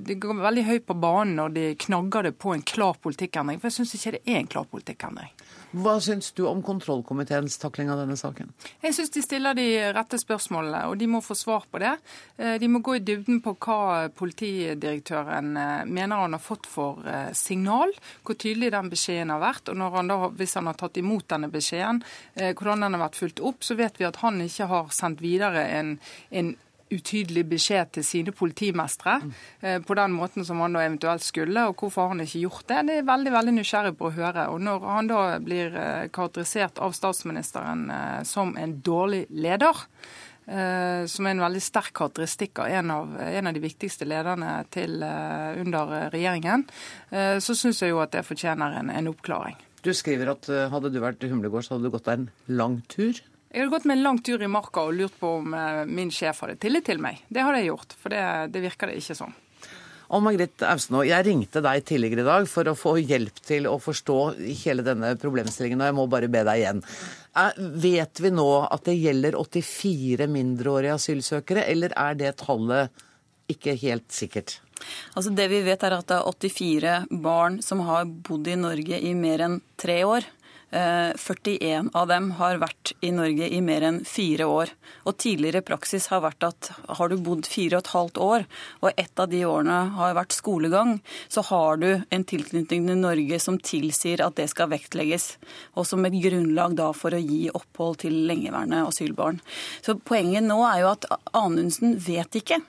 De 0.09 0.17
går 0.19 0.41
veldig 0.41 0.65
høyt 0.71 0.87
på 0.89 0.97
banen 0.99 1.37
når 1.37 1.53
de 1.55 1.65
knagger 1.85 2.27
det 2.27 2.33
på 2.41 2.55
en 2.55 2.65
klar 2.65 2.97
politikkendring. 2.99 3.61
For 3.61 3.69
jeg 3.69 3.77
syns 3.77 3.95
ikke 3.99 4.15
det 4.17 4.23
er 4.25 4.41
en 4.41 4.51
klar 4.51 4.67
politikkendring. 4.73 5.31
Hva 5.71 5.99
syns 6.01 6.31
du 6.33 6.43
om 6.49 6.63
kontrollkomiteens 6.65 7.57
takling 7.61 7.91
av 7.93 7.99
denne 8.01 8.17
saken? 8.17 8.49
Jeg 8.81 8.95
syns 8.97 9.13
de 9.13 9.21
stiller 9.21 9.57
de 9.57 9.67
rette 9.93 10.17
spørsmålene, 10.21 10.85
og 10.89 10.97
de 10.97 11.09
må 11.11 11.21
få 11.21 11.37
svar 11.37 11.67
på 11.69 11.81
det. 11.81 11.91
De 12.37 12.69
må 12.71 12.81
gå 12.85 12.95
i 12.97 13.03
dybden 13.05 13.41
på 13.45 13.53
hva 13.61 14.07
politidirektøren 14.17 15.51
mener 15.89 16.23
han 16.23 16.33
har 16.33 16.41
fått 16.41 16.65
for 16.69 17.05
signal, 17.37 17.93
hvor 18.25 18.39
tydelig 18.39 18.71
den 18.73 18.89
beskjeden 18.89 19.33
har 19.35 19.43
vært. 19.43 19.69
og 19.69 19.97
han 19.97 20.09
da, 20.09 20.17
Hvis 20.33 20.57
han 20.57 20.71
har 20.71 20.79
tatt 20.79 20.97
imot 20.97 21.27
denne 21.29 21.51
beskjeden, 21.53 22.01
hvordan 22.33 22.87
den 22.87 22.97
har 22.97 23.05
vært 23.05 23.21
fulgt 23.21 23.39
opp, 23.39 23.61
så 23.63 23.77
vet 23.77 23.99
vi 23.99 24.09
at 24.09 24.21
han 24.23 24.41
ikke 24.41 24.69
har 24.73 24.89
sendt 24.95 25.21
videre 25.21 25.67
en, 25.77 25.99
en 26.31 26.55
utydelig 26.93 27.45
beskjed 27.49 27.91
til 27.97 28.05
sine 28.05 28.33
politimestre 28.35 29.19
eh, 29.61 29.77
på 29.81 29.97
den 29.97 30.15
måten 30.15 30.45
som 30.45 30.61
han 30.63 30.75
da 30.75 30.83
eventuelt 30.85 31.25
skulle, 31.25 31.67
og 31.69 31.77
hvorfor 31.79 32.05
har 32.05 32.15
han 32.15 32.23
ikke 32.25 32.45
gjort 32.45 32.65
det? 32.71 32.79
Det 32.87 32.95
er 32.99 33.09
veldig 33.09 33.35
veldig 33.35 33.55
nysgjerrig 33.59 33.93
på 33.99 34.09
å 34.09 34.15
høre. 34.15 34.47
Og 34.53 34.63
Når 34.65 34.87
han 34.87 35.11
da 35.11 35.21
blir 35.43 35.77
eh, 35.77 36.07
karakterisert 36.13 36.81
av 36.81 36.95
statsministeren 36.97 37.85
eh, 37.93 38.17
som 38.27 38.55
en 38.57 38.79
dårlig 38.85 39.27
leder, 39.29 39.85
som 40.49 41.27
er 41.27 41.35
en 41.35 41.43
veldig 41.43 41.59
sterk 41.61 41.91
karakteristikk 41.93 42.63
av 42.63 42.71
en 42.73 42.89
av, 42.89 43.11
en 43.21 43.49
av 43.51 43.53
de 43.53 43.61
viktigste 43.61 44.07
lederne 44.09 44.47
til, 44.73 44.95
under 44.97 46.09
regjeringen, 46.09 46.63
så 47.13 47.53
syns 47.53 47.83
jeg 47.83 47.93
jo 47.93 47.99
at 48.01 48.15
det 48.15 48.23
fortjener 48.25 48.79
en, 48.79 48.89
en 48.89 49.11
oppklaring. 49.11 49.59
Du 49.85 49.91
skriver 49.93 50.31
at 50.33 50.49
hadde 50.73 50.89
du 50.89 50.97
vært 51.03 51.21
Humlegård, 51.21 51.67
så 51.67 51.75
hadde 51.75 51.85
du 51.85 51.93
gått 51.93 52.09
deg 52.09 52.23
en 52.23 52.31
lang 52.49 52.79
tur? 52.89 53.21
Jeg 53.49 53.63
hadde 53.63 53.73
gått 53.73 53.85
med 53.89 53.97
en 53.97 54.05
lang 54.05 54.19
tur 54.21 54.43
i 54.45 54.47
marka 54.51 54.83
og 54.85 54.93
lurt 54.93 55.15
på 55.17 55.39
om 55.39 55.53
eh, 55.57 55.85
min 55.89 56.11
sjef 56.13 56.43
hadde 56.43 56.59
tillit 56.61 56.85
til 56.85 56.99
meg. 57.01 57.23
Det 57.33 57.41
hadde 57.41 57.63
jeg 57.63 57.71
gjort, 57.71 57.95
for 57.97 58.13
det, 58.13 58.25
det 58.53 58.61
virker 58.61 58.91
det 58.91 58.99
ikke 59.01 59.17
sånn. 59.17 59.33
Og 60.09 60.23
Margrethe 60.25 60.65
Austenå, 60.65 61.03
jeg 61.05 61.25
ringte 61.25 61.61
deg 61.61 61.83
tidligere 61.85 62.23
i 62.23 62.27
dag 62.27 62.47
for 62.49 62.69
å 62.69 62.77
få 62.77 62.95
hjelp 62.97 63.41
til 63.45 63.67
å 63.69 63.75
forstå 63.81 64.17
hele 64.63 64.85
denne 64.85 65.11
problemstillingen, 65.21 65.81
og 65.81 65.89
jeg 65.89 65.97
må 65.99 66.05
bare 66.09 66.29
be 66.33 66.41
deg 66.45 66.63
igjen. 66.63 66.81
Vet 67.83 68.21
vi 68.21 68.31
nå 68.33 68.47
at 68.65 68.87
det 68.89 68.97
gjelder 68.97 69.37
84 69.37 70.29
mindreårige 70.33 70.95
asylsøkere, 70.97 71.67
eller 71.69 71.93
er 71.93 72.17
det 72.17 72.33
tallet 72.41 73.05
ikke 73.49 73.77
helt 73.81 74.09
sikkert? 74.13 74.59
Altså 75.13 75.33
Det 75.35 75.45
vi 75.51 75.61
vet 75.65 75.83
er 75.83 75.97
at 75.97 76.09
det 76.09 76.17
er 76.17 76.25
84 76.25 77.21
barn 77.21 77.59
som 77.65 77.81
har 77.85 78.09
bodd 78.09 78.49
i 78.49 78.57
Norge 78.57 78.97
i 78.97 79.13
mer 79.17 79.45
enn 79.45 79.61
tre 79.77 80.01
år. 80.07 80.25
41 80.71 81.57
eh, 81.61 81.83
av 81.97 82.07
dem 82.07 82.29
har 82.37 82.59
vært 82.61 82.93
i 83.01 83.09
Norge 83.13 83.47
i 83.49 83.61
mer 83.65 83.85
enn 83.87 83.99
fire 84.05 84.45
år. 84.45 84.73
Og 85.09 85.17
tidligere 85.17 85.63
praksis 85.65 86.09
har 86.13 86.21
vært 86.21 86.45
at 86.45 86.71
har 86.99 87.09
du 87.09 87.17
bodd 87.17 87.49
fire 87.49 87.79
og 87.79 87.83
et 87.83 87.93
halvt 87.95 88.21
år, 88.21 88.45
og 88.83 89.01
ett 89.01 89.23
av 89.23 89.31
de 89.31 89.41
årene 89.49 89.79
har 89.97 90.17
vært 90.17 90.37
skolegang, 90.37 90.99
så 91.27 91.43
har 91.49 91.81
du 91.81 91.89
en 91.97 92.27
tilknytning 92.27 92.85
til 92.87 93.01
Norge 93.01 93.41
som 93.41 93.57
tilsier 93.57 94.21
at 94.25 94.37
det 94.37 94.49
skal 94.53 94.71
vektlegges. 94.73 95.31
Og 95.73 95.87
som 95.89 96.05
et 96.05 96.19
grunnlag 96.21 96.77
da 96.77 96.91
for 96.93 97.15
å 97.15 97.21
gi 97.23 97.47
opphold 97.49 98.03
til 98.05 98.21
lengeværende 98.29 98.85
asylbarn. 98.87 99.41
Så 99.81 99.97
poenget 99.97 100.45
nå 100.45 100.61
er 100.67 100.83
jo 100.83 100.93
at 100.93 101.09
Anundsen 101.33 101.97
vet 102.05 102.41
ikke. 102.41 102.61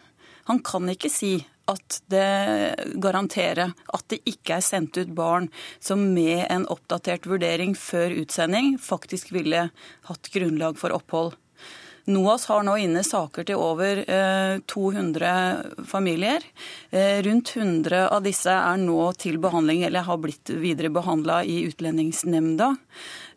Han 0.48 0.64
kan 0.64 0.88
ikke 0.88 1.12
si 1.12 1.36
at 1.70 2.00
det 2.12 2.94
garanterer 3.02 3.74
at 3.94 4.06
det 4.12 4.20
ikke 4.28 4.58
er 4.58 4.64
sendt 4.66 4.98
ut 5.00 5.12
barn 5.16 5.48
som 5.78 6.02
med 6.14 6.46
en 6.48 6.66
oppdatert 6.72 7.28
vurdering 7.30 7.76
før 7.78 8.14
utsending 8.22 8.76
faktisk 8.82 9.32
ville 9.36 9.68
hatt 10.08 10.34
grunnlag 10.34 10.78
for 10.80 10.94
opphold. 10.96 11.38
NOAS 12.10 12.46
har 12.50 12.64
nå 12.64 12.74
inne 12.80 13.02
saker 13.04 13.46
til 13.46 13.60
over 13.60 14.00
200 14.70 15.26
eh, 15.30 15.84
familier. 15.86 16.44
Eh, 16.90 17.20
rundt 17.26 17.52
100 17.56 18.08
av 18.08 18.24
disse 18.24 18.54
er 18.54 18.80
nå 18.80 19.12
til 19.20 19.38
behandling 19.42 19.84
eller 19.86 20.06
har 20.08 20.20
blitt 20.22 20.50
videre 20.62 20.90
behandla 20.92 21.42
i 21.44 21.60
Utlendingsnemnda. 21.68 22.72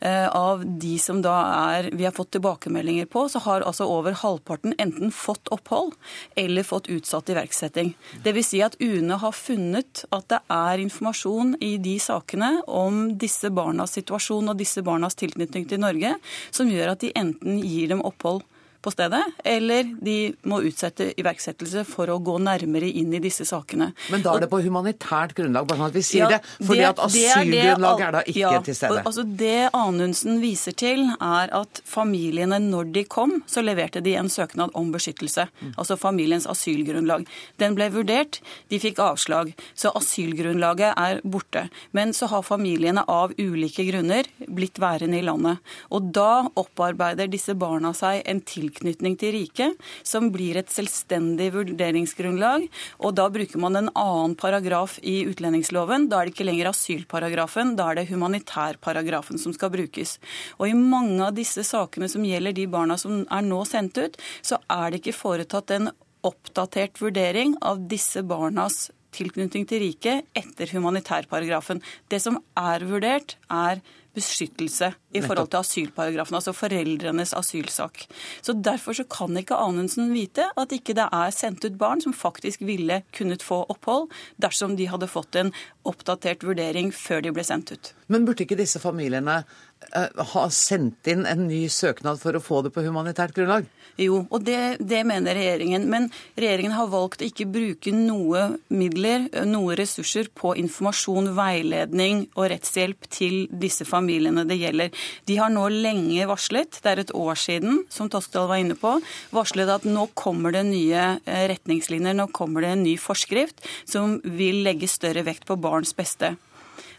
Eh, 0.04 0.28
av 0.28 0.64
de 0.80 0.98
som 1.00 1.22
da 1.24 1.34
er, 1.72 1.86
vi 1.96 2.04
har 2.04 2.12
fått 2.12 2.34
tilbakemeldinger 2.36 3.06
på, 3.06 3.22
så 3.32 3.40
har 3.46 3.64
altså 3.64 3.88
over 3.88 4.18
halvparten 4.20 4.76
enten 4.78 5.14
fått 5.16 5.48
opphold 5.56 5.94
eller 6.36 6.68
fått 6.68 6.90
utsatt 6.92 7.32
iverksetting. 7.32 7.94
Dvs. 8.26 8.50
Si 8.52 8.60
at 8.66 8.76
UNE 8.84 9.16
har 9.22 9.32
funnet 9.32 10.04
at 10.12 10.28
det 10.34 10.42
er 10.52 10.84
informasjon 10.84 11.56
i 11.64 11.78
de 11.80 11.96
sakene 12.04 12.58
om 12.68 13.14
disse 13.16 13.48
barnas 13.48 13.96
situasjon 13.96 14.52
og 14.52 14.60
disse 14.60 14.84
barnas 14.84 15.16
tilknytning 15.16 15.70
til 15.72 15.80
Norge 15.80 16.18
som 16.52 16.68
gjør 16.68 16.98
at 16.98 17.06
de 17.06 17.14
enten 17.16 17.64
gir 17.64 17.94
dem 17.94 18.04
opphold 18.04 18.44
på 18.84 18.92
stedet, 18.92 19.24
eller 19.48 19.88
de 20.04 20.34
må 20.50 20.60
utsette 20.68 21.14
iverksettelse 21.20 21.86
for 21.88 22.12
å 22.12 22.18
gå 22.24 22.36
nærmere 22.44 22.90
inn 22.90 23.14
i 23.16 23.22
disse 23.24 23.46
sakene. 23.48 23.92
Men 24.12 24.24
da 24.26 24.34
er 24.36 24.44
det 24.44 24.50
på 24.52 24.60
humanitært 24.66 25.36
grunnlag, 25.38 25.68
bare 25.70 25.80
sånn 25.80 25.92
at 25.94 25.96
vi 25.96 26.04
sier 26.04 26.26
ja, 26.26 26.32
det? 26.34 26.40
Fordi 26.60 26.82
det, 26.82 26.90
at 26.90 27.02
asylgrunnlaget 27.06 28.06
er 28.08 28.18
da 28.18 28.24
ikke 28.28 28.42
ja, 28.42 28.52
til 28.68 28.78
stede? 28.78 29.04
Altså 29.04 29.24
Det 29.44 29.70
Anundsen 29.80 30.42
viser 30.44 30.76
til, 30.84 31.06
er 31.16 31.54
at 31.56 31.82
familiene, 31.88 32.60
når 32.64 32.92
de 32.98 33.06
kom, 33.08 33.38
så 33.48 33.64
leverte 33.64 34.04
de 34.04 34.18
en 34.20 34.32
søknad 34.32 34.76
om 34.80 34.92
beskyttelse. 34.92 35.48
Mm. 35.62 35.72
Altså 35.78 35.98
familiens 36.00 36.50
asylgrunnlag. 36.52 37.24
Den 37.64 37.80
ble 37.80 37.88
vurdert, 37.94 38.42
de 38.74 38.82
fikk 38.84 39.00
avslag. 39.04 39.54
Så 39.80 39.94
asylgrunnlaget 39.96 40.92
er 41.00 41.24
borte. 41.24 41.70
Men 41.96 42.12
så 42.16 42.28
har 42.34 42.44
familiene 42.44 43.06
av 43.08 43.32
ulike 43.40 43.88
grunner 43.88 44.28
blitt 44.44 44.82
værende 44.84 45.22
i 45.22 45.26
landet. 45.26 45.64
Og 45.96 46.12
da 46.16 46.50
opparbeider 46.60 47.32
disse 47.32 47.56
barna 47.56 47.96
seg 47.96 48.26
en 48.28 48.44
tilknytning 48.44 48.73
tilknytning 48.74 49.18
til 49.20 49.34
riket, 49.34 49.78
som 50.04 50.32
blir 50.34 50.58
et 50.58 50.72
selvstendig 50.72 51.52
vurderingsgrunnlag. 51.54 52.68
Og 53.04 53.16
da 53.16 53.30
bruker 53.30 53.60
man 53.60 53.78
en 53.78 53.90
annen 53.94 54.36
paragraf 54.36 55.00
i 55.02 55.26
utlendingsloven. 55.30 56.10
Da 56.10 56.20
er 56.20 56.28
det 56.28 56.36
ikke 56.36 56.48
lenger 56.48 56.72
asylparagrafen, 56.72 57.76
da 57.78 57.92
er 57.92 58.02
det 58.02 58.10
humanitærparagrafen 58.10 59.40
som 59.40 59.54
skal 59.54 59.74
brukes. 59.74 60.18
Og 60.60 60.70
i 60.70 60.78
mange 60.78 61.22
av 61.24 61.36
disse 61.38 61.64
sakene 61.64 62.10
som 62.10 62.26
gjelder 62.26 62.54
de 62.54 62.68
barna 62.68 62.98
som 62.98 63.24
er 63.30 63.46
nå 63.46 63.64
sendt 63.66 63.98
ut, 63.98 64.18
så 64.42 64.60
er 64.70 64.92
det 64.92 65.02
ikke 65.02 65.18
foretatt 65.18 65.74
en 65.76 65.92
oppdatert 66.24 67.02
vurdering 67.02 67.58
av 67.62 67.82
disse 67.92 68.24
barnas 68.24 68.88
tilknytning 69.14 69.68
til 69.70 69.84
riket 69.84 70.30
etter 70.38 70.72
humanitærparagrafen. 70.74 71.84
Det 72.10 72.22
som 72.24 72.40
er 72.58 72.86
vurdert, 72.88 73.36
er 73.52 73.84
beskyttelse 74.14 74.92
i 75.14 75.22
forhold 75.24 75.50
til 75.52 75.62
asylparagrafen, 75.62 76.38
altså 76.38 76.54
foreldrenes 76.56 77.34
asylsak. 77.38 78.06
Så 78.42 78.54
Derfor 78.64 78.94
så 78.94 79.04
kan 79.10 79.38
ikke 79.38 79.58
Anundsen 79.58 80.14
vite 80.14 80.46
at 80.60 80.74
ikke 80.76 80.96
det 80.98 81.08
er 81.12 81.34
sendt 81.36 81.66
ut 81.66 81.78
barn 81.80 82.02
som 82.04 82.14
faktisk 82.14 82.62
ville 82.66 83.02
kunnet 83.16 83.44
få 83.44 83.64
opphold 83.74 84.10
dersom 84.42 84.78
de 84.78 84.88
hadde 84.92 85.10
fått 85.12 85.36
en 85.40 85.52
oppdatert 85.90 86.46
vurdering 86.46 86.94
før 86.96 87.26
de 87.26 87.34
ble 87.36 87.46
sendt 87.46 87.74
ut. 87.74 87.94
Men 88.08 88.26
burde 88.28 88.46
ikke 88.46 88.60
disse 88.60 88.82
familiene 88.82 89.42
uh, 89.44 90.24
ha 90.34 90.46
sendt 90.54 91.10
inn 91.12 91.26
en 91.30 91.48
ny 91.50 91.66
søknad 91.72 92.22
for 92.22 92.38
å 92.38 92.44
få 92.44 92.62
det 92.66 92.74
på 92.76 92.86
humanitært 92.86 93.36
grunnlag? 93.36 93.68
Jo, 94.02 94.24
og 94.34 94.42
det, 94.48 94.80
det, 94.82 95.04
mener 95.06 95.38
regjeringen. 95.38 95.86
Men 95.90 96.08
regjeringen 96.40 96.74
har 96.74 96.90
valgt 96.90 97.22
å 97.22 97.28
ikke 97.28 97.46
bruke 97.54 97.94
noe 97.94 98.46
midler, 98.74 99.28
noe 99.46 99.78
ressurser, 99.78 100.32
på 100.34 100.56
informasjon, 100.58 101.30
veiledning 101.38 102.24
og 102.34 102.50
rettshjelp 102.54 103.06
til 103.14 103.44
disse 103.50 103.86
familiene 103.86 104.48
det 104.50 104.58
gjelder. 104.62 105.04
De 105.30 105.38
har 105.38 105.54
nå 105.54 105.68
lenge 105.74 106.26
varslet, 106.30 106.80
det 106.82 106.94
er 106.94 107.04
et 107.04 107.14
år 107.18 107.38
siden, 107.40 107.84
som 107.94 108.10
Toskedal 108.10 108.50
var 108.50 108.64
inne 108.64 108.78
på, 108.80 108.96
varslet 109.36 109.70
at 109.70 109.86
nå 109.86 110.08
kommer 110.18 110.56
det 110.56 110.66
nye 110.72 111.04
eh, 111.20 111.46
retningslinjer, 111.54 112.18
nå 112.18 112.30
kommer 112.34 112.66
det 112.66 112.74
en 112.74 112.88
ny 112.88 112.96
forskrift 113.02 113.62
som 113.90 114.18
vil 114.24 114.64
legge 114.66 114.90
større 114.90 115.26
vekt 115.28 115.46
på 115.50 115.60
barns 115.62 115.94
beste. 115.98 116.34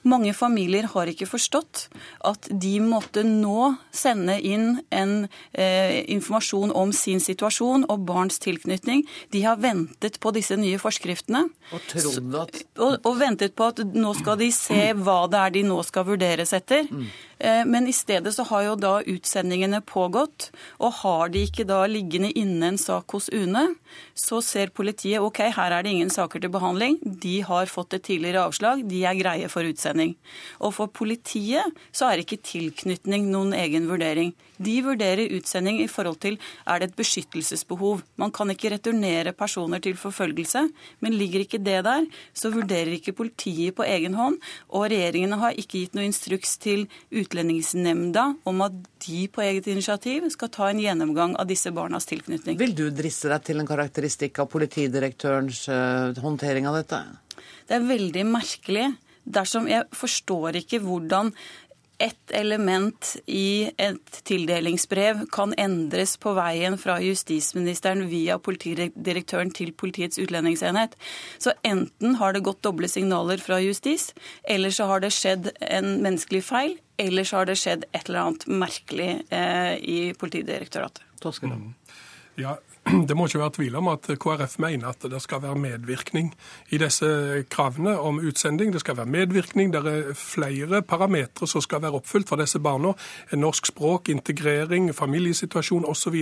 Mange 0.05 0.35
familier 0.37 0.89
har 0.93 1.09
ikke 1.11 1.29
forstått 1.29 1.87
at 2.29 2.49
de 2.51 2.75
måtte 2.85 3.25
nå 3.27 3.75
sende 3.95 4.37
inn 4.45 4.79
en 4.95 5.15
eh, 5.53 6.05
informasjon 6.13 6.75
om 6.77 6.93
sin 6.93 7.23
situasjon 7.25 7.87
og 7.89 8.05
barns 8.09 8.41
tilknytning. 8.45 9.05
De 9.33 9.45
har 9.47 9.61
ventet 9.63 10.21
på 10.21 10.35
disse 10.37 10.59
nye 10.61 10.81
forskriftene. 10.83 11.47
Og 11.73 11.87
trodd 11.91 12.41
at 12.43 12.61
og, 12.79 12.99
og 13.01 13.21
ventet 13.21 13.57
på 13.57 13.71
at 13.73 13.85
nå 13.95 14.15
skal 14.19 14.41
de 14.41 14.51
se 14.55 14.91
hva 14.99 15.23
det 15.31 15.41
er 15.41 15.55
de 15.59 15.65
nå 15.69 15.81
skal 15.87 16.09
vurderes 16.09 16.53
etter. 16.57 16.89
Mm. 16.91 17.07
Men 17.69 17.89
i 17.91 17.93
stedet 17.93 18.31
så 18.33 18.45
har 18.49 18.63
jo 18.65 18.75
da 18.79 18.93
utsendingene 19.11 19.81
pågått, 19.85 20.47
og 20.79 20.95
har 21.03 21.33
de 21.35 21.43
ikke 21.45 21.67
da 21.69 21.83
liggende 21.91 22.31
inne 22.39 22.71
en 22.71 22.79
sak 22.81 23.11
hos 23.13 23.27
UNE, 23.35 23.67
så 24.17 24.41
ser 24.45 24.73
politiet 24.75 25.21
ok, 25.21 25.41
her 25.57 25.75
er 25.75 25.85
det 25.85 25.93
ingen 25.93 26.13
saker 26.15 26.41
til 26.41 26.53
behandling, 26.55 26.99
de 27.03 27.37
har 27.47 27.71
fått 27.71 27.99
et 27.99 28.07
tidligere 28.07 28.47
avslag, 28.49 28.85
de 28.89 29.03
er 29.05 29.19
greie 29.19 29.51
for 29.53 29.67
utsending. 29.67 29.94
Og 30.61 30.75
for 30.77 30.91
politiet 30.93 31.75
så 31.95 32.09
er 32.11 32.23
ikke 32.23 32.43
tilknytning 32.45 33.29
noen 33.33 33.55
egen 33.57 33.89
vurdering. 33.91 34.33
De 34.57 34.75
vurderer 34.87 35.33
utsending 35.35 35.81
i 35.83 35.89
forhold 35.91 36.21
til 36.23 36.37
er 36.71 36.81
det 36.81 36.91
et 36.91 36.99
beskyttelsesbehov. 36.99 38.05
Man 38.21 38.33
kan 38.35 38.51
ikke 38.53 38.71
returnere 38.75 39.35
personer 39.35 39.83
til 39.83 39.97
forfølgelse, 39.99 40.69
men 41.03 41.17
ligger 41.19 41.45
ikke 41.45 41.63
det 41.63 41.81
der, 41.87 42.07
så 42.35 42.53
vurderer 42.55 42.95
ikke 42.95 43.17
politiet 43.17 43.75
på 43.75 43.87
egen 43.87 44.15
hånd, 44.15 44.39
og 44.71 44.87
regjeringene 44.93 45.41
har 45.41 45.59
ikke 45.59 45.81
gitt 45.81 45.99
noe 45.99 46.07
instruks 46.07 46.57
til 46.63 46.87
Utlendingsnemnda 47.15 48.29
om 48.49 48.63
at 48.67 48.77
de 49.05 49.25
på 49.29 49.43
eget 49.45 49.67
initiativ 49.71 50.29
skal 50.33 50.53
ta 50.55 50.71
en 50.71 50.81
gjennomgang 50.83 51.35
av 51.41 51.49
disse 51.51 51.73
barnas 51.75 52.09
tilknytning. 52.09 52.59
Vil 52.61 52.77
du 52.77 52.87
drisse 52.95 53.31
deg 53.31 53.45
til 53.47 53.61
en 53.61 53.69
karakteristikk 53.69 54.41
av 54.43 54.51
politidirektørens 54.53 55.67
eh, 55.73 56.23
håndtering 56.25 56.71
av 56.71 56.79
dette? 56.81 57.03
Det 57.69 57.79
er 57.79 57.89
veldig 57.89 58.25
merkelig 58.29 58.89
dersom 59.25 59.69
jeg 59.71 59.89
forstår 59.97 60.61
ikke 60.61 60.83
hvordan 60.85 61.33
ett 61.99 62.31
element 62.35 63.17
i 63.31 63.71
et 63.79 64.19
tildelingsbrev 64.27 65.25
kan 65.33 65.55
endres 65.61 66.17
på 66.21 66.33
veien 66.37 66.77
fra 66.81 66.97
justisministeren 67.03 68.03
via 68.11 68.37
politidirektøren 68.43 69.53
til 69.55 69.71
Politiets 69.79 70.19
utlendingsenhet. 70.19 70.97
Så 71.39 71.55
enten 71.63 72.19
har 72.21 72.35
det 72.35 72.45
gått 72.47 72.65
doble 72.67 72.91
signaler 72.91 73.39
fra 73.43 73.61
justis, 73.63 74.11
eller 74.43 74.75
så 74.75 74.89
har 74.91 75.05
det 75.05 75.15
skjedd 75.15 75.53
en 75.63 75.97
menneskelig 76.03 76.43
feil, 76.49 76.77
eller 76.99 77.27
så 77.29 77.41
har 77.41 77.51
det 77.51 77.59
skjedd 77.63 77.87
et 77.93 78.09
eller 78.09 78.25
annet 78.25 78.47
merkelig 78.65 79.11
eh, 79.31 79.75
i 79.79 79.99
Politidirektoratet. 80.19 81.07
Mm. 81.47 81.71
Ja, 82.37 82.59
Det 83.09 83.17
må 83.17 83.27
ikke 83.27 83.41
være 83.41 83.55
tvil 83.57 83.77
om 83.79 83.89
at 83.93 84.09
KrF 84.21 84.59
mener 84.61 84.91
at 84.91 85.05
det 85.09 85.21
skal 85.25 85.41
være 85.43 85.57
medvirkning 85.57 86.31
i 86.75 86.79
disse 86.81 87.07
kravene 87.51 87.95
om 87.97 88.19
utsending. 88.21 88.73
Det 88.73 88.83
skal 88.83 88.99
være 88.99 89.09
medvirkning. 89.09 89.73
Det 89.73 89.81
er 89.89 90.11
flere 90.19 90.83
parametere 90.83 91.49
som 91.49 91.63
skal 91.65 91.81
være 91.83 91.97
oppfylt 92.01 92.29
for 92.29 92.41
disse 92.41 92.61
barna. 92.61 92.93
Norsk 93.33 93.71
språk, 93.73 94.09
integrering, 94.13 94.91
familiesituasjon 94.95 95.87
osv. 95.89 96.19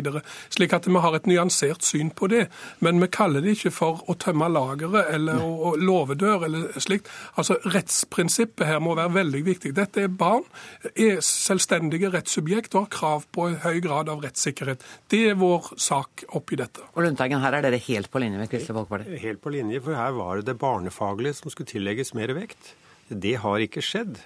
Slik 0.55 0.77
at 0.77 0.87
vi 0.87 1.03
har 1.03 1.17
et 1.19 1.27
nyansert 1.27 1.83
syn 1.85 2.13
på 2.15 2.31
det. 2.31 2.47
Men 2.81 3.03
vi 3.03 3.11
kaller 3.11 3.43
det 3.43 3.57
ikke 3.57 3.75
for 3.75 4.05
å 4.07 4.15
tømme 4.15 4.51
lageret 4.53 5.11
eller 5.17 5.43
å, 5.43 5.75
låvedør 5.77 6.47
eller 6.47 6.79
slikt. 6.79 7.11
Altså, 7.35 7.59
Rettsprinsippet 7.75 8.69
her 8.69 8.79
må 8.79 8.95
være 8.99 9.17
veldig 9.19 9.43
viktig. 9.51 9.75
Dette 9.77 10.07
er 10.07 10.15
barn, 10.15 10.47
er 10.95 11.19
selvstendige 11.27 12.13
rettssubjekt 12.15 12.77
og 12.77 12.87
har 12.87 12.95
krav 12.99 13.29
på 13.35 13.51
en 13.51 13.61
høy 13.67 13.83
grad 13.83 14.13
av 14.13 14.23
rettssikkerhet. 14.23 14.87
Det 15.11 15.25
er 15.33 15.39
vår 15.43 15.73
sak 15.81 16.27
oppi 16.53 16.61
dette. 16.61 16.85
Og 16.95 17.07
Lundteigen, 17.07 17.41
her 17.41 17.57
er 17.57 17.65
dere 17.65 17.81
helt 17.81 18.11
på 18.13 18.21
linje 18.21 18.39
med 18.39 18.51
Kristelig 18.51 18.77
Folkeparti. 18.77 19.19
Helt 19.23 19.41
på 19.43 19.53
linje, 19.53 19.81
for 19.81 19.97
her 19.97 20.13
var 20.13 20.41
det 20.41 20.51
det 20.51 20.59
barnefaglige 20.61 21.39
som 21.39 21.51
skulle 21.51 21.71
tillegges 21.71 22.15
mer 22.15 22.33
vekt. 22.37 22.75
Det 23.09 23.39
har 23.41 23.65
ikke 23.65 23.83
skjedd 23.85 24.21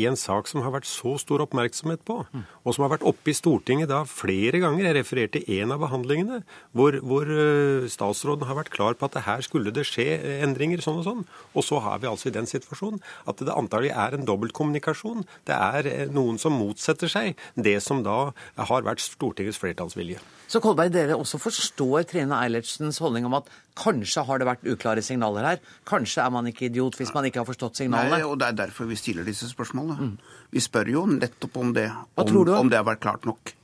i 0.00 0.06
en 0.08 0.18
sak 0.18 0.48
som 0.50 0.62
har 0.64 0.72
vært 0.74 0.88
så 0.88 1.14
stor 1.20 1.44
oppmerksomhet 1.44 2.02
på, 2.08 2.22
og 2.64 2.74
som 2.74 2.84
har 2.84 2.94
vært 2.94 3.06
oppe 3.08 3.32
i 3.32 3.36
Stortinget 3.36 3.90
da 3.90 4.02
flere 4.08 4.60
ganger. 4.62 4.86
Jeg 4.88 4.96
refererte 4.98 5.42
en 5.58 5.74
av 5.74 5.82
behandlingene 5.84 6.40
hvor, 6.76 6.96
hvor 7.04 7.28
eh, 7.28 7.88
statsråden 7.92 8.48
har 8.48 8.58
vært 8.58 8.72
klar 8.74 8.96
på 8.98 9.08
at 9.08 9.18
det 9.18 9.24
her 9.26 9.44
skulle 9.46 9.74
det 9.74 9.86
skje 9.88 10.08
eh, 10.16 10.40
endringer 10.46 10.82
sånn 10.84 11.00
og 11.02 11.06
sånn. 11.06 11.24
Og 11.54 11.66
så 11.66 11.80
har 11.84 12.02
vi 12.02 12.10
altså 12.10 12.30
i 12.30 12.34
den 12.34 12.48
situasjonen 12.50 13.00
at 13.30 13.42
det 13.44 13.54
antagelig 13.54 13.92
er 13.94 14.16
en 14.16 14.26
dobbeltkommunikasjon. 14.28 15.26
Det 15.48 15.56
er 15.56 15.90
eh, 15.90 16.04
noen 16.12 16.40
som 16.40 16.56
motsetter 16.56 17.10
seg 17.10 17.40
det 17.54 17.78
som 17.84 18.04
da 18.06 18.20
har 18.56 18.86
vært 18.86 19.04
Stortingets 19.04 19.60
flertallsvilje. 19.60 20.20
Så 20.50 20.62
Kolberg, 20.62 20.90
dere 20.94 21.18
også 21.18 21.38
forstår 21.38 22.08
Trine 22.10 22.40
Eilertsens 22.42 22.98
holdning 23.02 23.28
om 23.28 23.36
at 23.38 23.50
kanskje 23.80 24.24
har 24.28 24.40
det 24.40 24.48
vært 24.48 24.66
uklare 24.74 25.04
signaler 25.04 25.46
her? 25.48 25.62
Kanskje 25.88 26.24
er 26.24 26.34
man 26.34 26.48
ikke 26.50 26.68
idiot 26.68 26.98
hvis 27.00 27.14
man 27.16 27.28
ikke 27.28 27.42
har 27.42 27.48
forstått 27.48 27.80
signalene? 27.80 28.18
Nei, 28.18 28.26
og 28.26 28.38
Det 28.40 28.50
er 28.50 28.58
derfor 28.66 28.90
vi 28.90 28.98
stiller 29.00 29.26
disse 29.26 29.48
spørsmålene. 29.50 30.12
Vi 30.52 30.60
spør 30.60 30.92
jo 30.92 31.06
nettopp 31.10 31.56
om 31.62 31.72
det. 31.76 31.88
Hva 31.88 32.26
Om, 32.26 32.28
tror 32.28 32.46
du? 32.46 32.54
om 32.58 32.70
det 32.70 32.78
har 32.80 32.86
vært 32.88 33.02
klart 33.06 33.26
nok. 33.28 33.54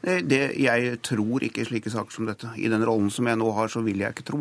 Det, 0.00 0.14
det, 0.28 0.38
jeg 0.56 0.94
tror 1.04 1.44
ikke 1.44 1.64
slike 1.68 1.90
saker 1.92 2.14
som 2.14 2.28
dette. 2.28 2.48
I 2.56 2.70
den 2.72 2.84
rollen 2.88 3.10
som 3.12 3.26
jeg 3.28 3.36
nå 3.36 3.50
har, 3.56 3.68
så 3.68 3.82
vil 3.84 4.00
jeg 4.00 4.14
ikke 4.14 4.26
tro. 4.30 4.40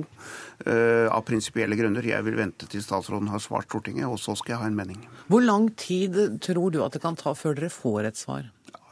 Uh, 0.64 1.08
av 1.12 1.24
prinsipielle 1.28 1.76
grunner. 1.80 2.06
Jeg 2.06 2.26
vil 2.28 2.38
vente 2.40 2.68
til 2.72 2.84
statsråden 2.84 3.32
har 3.32 3.44
svart 3.44 3.68
Stortinget, 3.68 4.08
og 4.08 4.20
så 4.22 4.38
skal 4.40 4.56
jeg 4.56 4.62
ha 4.64 4.70
en 4.72 4.78
mening. 4.80 5.02
Hvor 5.28 5.44
lang 5.44 5.68
tid 5.80 6.16
tror 6.44 6.72
du 6.72 6.80
at 6.86 6.96
det 6.96 7.04
kan 7.04 7.20
ta 7.20 7.36
før 7.36 7.60
dere 7.60 7.72
får 7.74 8.08
et 8.12 8.20
svar? 8.20 8.48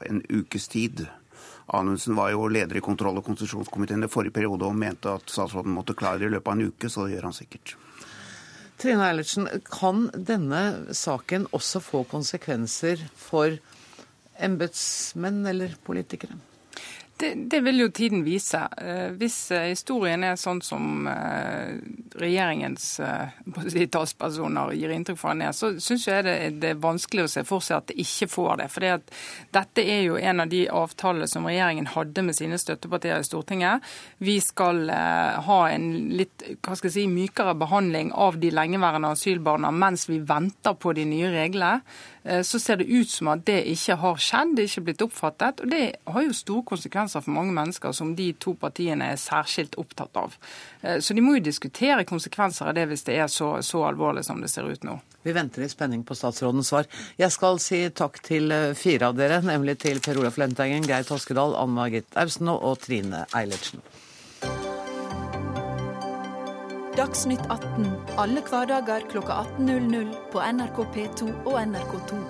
En 0.06 0.22
ukes 0.28 0.68
tid. 0.70 1.08
Anundsen 1.68 2.16
var 2.16 2.32
jo 2.32 2.48
leder 2.48 2.80
i 2.80 2.84
kontroll- 2.84 3.18
og 3.20 3.26
konstitusjonskomiteen 3.28 4.06
i 4.06 4.12
forrige 4.12 4.38
periode 4.38 4.68
og 4.68 4.78
mente 4.78 5.12
at 5.12 5.28
statsråden 5.28 5.74
måtte 5.76 5.96
klare 5.98 6.22
det 6.22 6.30
i 6.30 6.36
løpet 6.38 6.52
av 6.54 6.56
en 6.56 6.70
uke, 6.72 6.90
så 6.90 7.06
det 7.06 7.18
gjør 7.18 7.28
han 7.28 7.36
sikkert. 7.36 7.76
Trine 8.78 9.08
Eilertsen, 9.08 9.50
kan 9.66 10.06
denne 10.14 10.94
saken 10.96 11.48
også 11.56 11.82
få 11.82 12.04
konsekvenser 12.08 13.02
for 13.18 13.58
embetsmenn 14.38 15.42
eller 15.50 15.74
politikere? 15.84 16.38
Det, 17.20 17.34
det 17.50 17.60
vil 17.66 17.80
jo 17.82 17.88
tiden 17.90 18.22
vise. 18.26 18.60
Eh, 18.78 19.10
Hvis 19.18 19.52
eh, 19.52 19.72
historien 19.72 20.22
er 20.24 20.36
sånn 20.38 20.60
som 20.62 21.08
eh, 21.10 21.80
regjeringens 22.18 22.86
si, 23.74 23.86
talspersoner 23.94 24.76
gir 24.78 24.94
inntrykk 24.94 25.18
for 25.18 25.34
den 25.34 25.48
er, 25.48 25.56
så 25.58 25.72
syns 25.82 26.06
jeg 26.06 26.26
det, 26.28 26.36
det 26.62 26.72
er 26.76 26.84
vanskelig 26.84 27.26
å 27.26 27.32
se 27.32 27.44
for 27.48 27.66
seg 27.66 27.80
at 27.80 27.90
det 27.90 27.98
ikke 28.04 28.30
får 28.30 28.52
det. 28.62 28.68
For 28.74 28.86
dette 29.58 29.86
er 29.86 30.04
jo 30.06 30.20
en 30.22 30.44
av 30.46 30.52
de 30.52 30.64
avtalene 30.70 31.30
som 31.30 31.48
regjeringen 31.50 31.90
hadde 31.96 32.26
med 32.28 32.38
sine 32.38 32.60
støttepartier 32.62 33.22
i 33.22 33.26
Stortinget. 33.26 33.86
Vi 34.22 34.38
skal 34.44 34.86
ha 35.48 35.60
en 35.72 35.88
litt 36.18 36.46
hva 36.62 36.78
skal 36.78 36.90
jeg 36.92 36.96
si, 37.00 37.08
mykere 37.10 37.56
behandling 37.58 38.12
av 38.14 38.38
de 38.42 38.52
lengeværende 38.54 39.14
asylbarna 39.18 39.74
mens 39.74 40.06
vi 40.10 40.20
venter 40.22 40.78
på 40.78 40.94
de 40.98 41.06
nye 41.10 41.34
reglene. 41.34 41.82
Eh, 42.28 42.42
Så 42.44 42.60
ser 42.60 42.76
det 42.82 42.86
ut 42.92 43.10
som 43.10 43.28
at 43.32 43.46
det 43.48 43.62
ikke 43.72 43.96
har 44.02 44.18
skjedd, 44.20 44.56
det 44.58 44.64
er 44.66 44.70
ikke 44.72 44.86
blitt 44.90 45.04
oppfattet. 45.06 45.62
Og 45.64 45.72
det 45.72 45.84
har 46.08 46.22
jo 46.26 46.34
store 46.36 46.64
konsekvenser 46.68 47.24
for 47.24 47.32
mange 47.32 47.54
mennesker 47.56 47.94
som 47.96 48.16
de 48.16 48.34
to 48.34 48.54
partiene 48.60 49.12
er 49.14 49.20
særskilt 49.22 49.78
opptatt 49.80 50.18
av. 50.20 50.36
Eh, 50.84 51.00
Så 51.00 51.14
de 51.16 51.22
må 51.22 51.38
jo 51.38 51.44
diskutere 51.48 52.04
konsekvenser 52.06 52.68
av 52.68 52.76
det 52.76 52.88
hvis 52.90 53.04
det 53.08 53.16
er 53.18 53.28
så, 53.32 53.62
så 53.64 53.86
alvorlig 53.88 54.26
som 54.26 54.42
det 54.42 54.50
ser 54.52 54.68
ut 54.68 54.84
nå. 54.84 55.00
Vi 55.24 55.34
venter 55.34 55.64
i 55.64 55.68
spenning 55.68 56.04
på 56.08 56.16
statsrådens 56.16 56.68
svar. 56.68 56.86
Jeg 57.20 57.32
skal 57.32 57.60
si 57.60 57.90
takk 57.90 58.22
til 58.24 58.52
eh, 58.52 58.74
fire 58.74 59.08
av 59.08 59.16
dere, 59.16 59.42
nemlig 59.42 59.78
til 59.80 60.00
Per 60.00 60.20
Olaf 60.20 60.38
Lundteigen, 60.38 60.86
Geir 60.88 61.04
Toskedal, 61.08 61.56
Anne 61.56 61.74
Margit 61.74 62.06
Austen 62.16 62.48
og 62.50 62.80
Trine 62.80 63.26
Eilertsen. 63.36 63.82
Dagsnytt 66.98 67.44
18 67.54 67.92
alle 68.18 68.42
hverdager 68.42 69.04
klokka 69.12 69.36
18.00 69.60 70.08
på 70.34 70.42
NRK 70.42 70.78
P2 70.96 71.28
og 71.46 71.58
NRK2. 71.62 72.22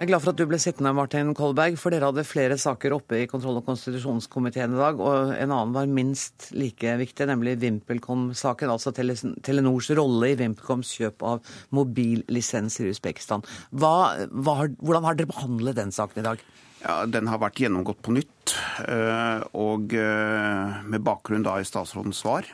Jeg 0.00 0.06
er 0.06 0.08
glad 0.10 0.24
for 0.24 0.32
at 0.32 0.40
du 0.40 0.48
ble 0.50 0.58
sittende, 0.58 0.90
Martin 0.98 1.30
Kolberg, 1.38 1.76
for 1.78 1.94
dere 1.94 2.08
hadde 2.08 2.24
flere 2.26 2.56
saker 2.58 2.96
oppe 2.96 3.20
i 3.20 3.28
kontroll- 3.30 3.60
og 3.60 3.68
konstitusjonskomiteen 3.68 4.74
i 4.74 4.80
dag, 4.80 4.98
og 4.98 5.30
en 5.36 5.54
annen 5.54 5.76
var 5.76 5.86
minst 5.86 6.48
like 6.56 6.96
viktig, 6.98 7.28
nemlig 7.30 7.60
VimpelCom-saken, 7.62 8.72
altså 8.74 8.90
Telenors 8.96 9.92
rolle 9.94 10.32
i 10.32 10.40
VimpelComs 10.40 10.90
kjøp 10.98 11.22
av 11.22 11.54
mobillisenser 11.76 12.88
i 12.88 12.96
Usbekistan. 12.96 13.46
Hva, 13.70 14.26
hva, 14.26 14.56
hvordan 14.80 15.06
har 15.06 15.20
dere 15.20 15.30
behandlet 15.30 15.78
den 15.78 15.94
saken 15.94 16.24
i 16.24 16.26
dag? 16.32 16.42
Ja, 16.80 17.04
Den 17.06 17.28
har 17.28 17.40
vært 17.42 17.60
gjennomgått 17.60 18.00
på 18.04 18.14
nytt, 18.16 18.54
eh, 18.88 19.42
og 19.52 19.92
eh, 19.92 20.78
med 20.88 21.04
bakgrunn 21.04 21.44
da 21.44 21.58
i 21.60 21.66
statsrådens 21.68 22.22
svar. 22.24 22.48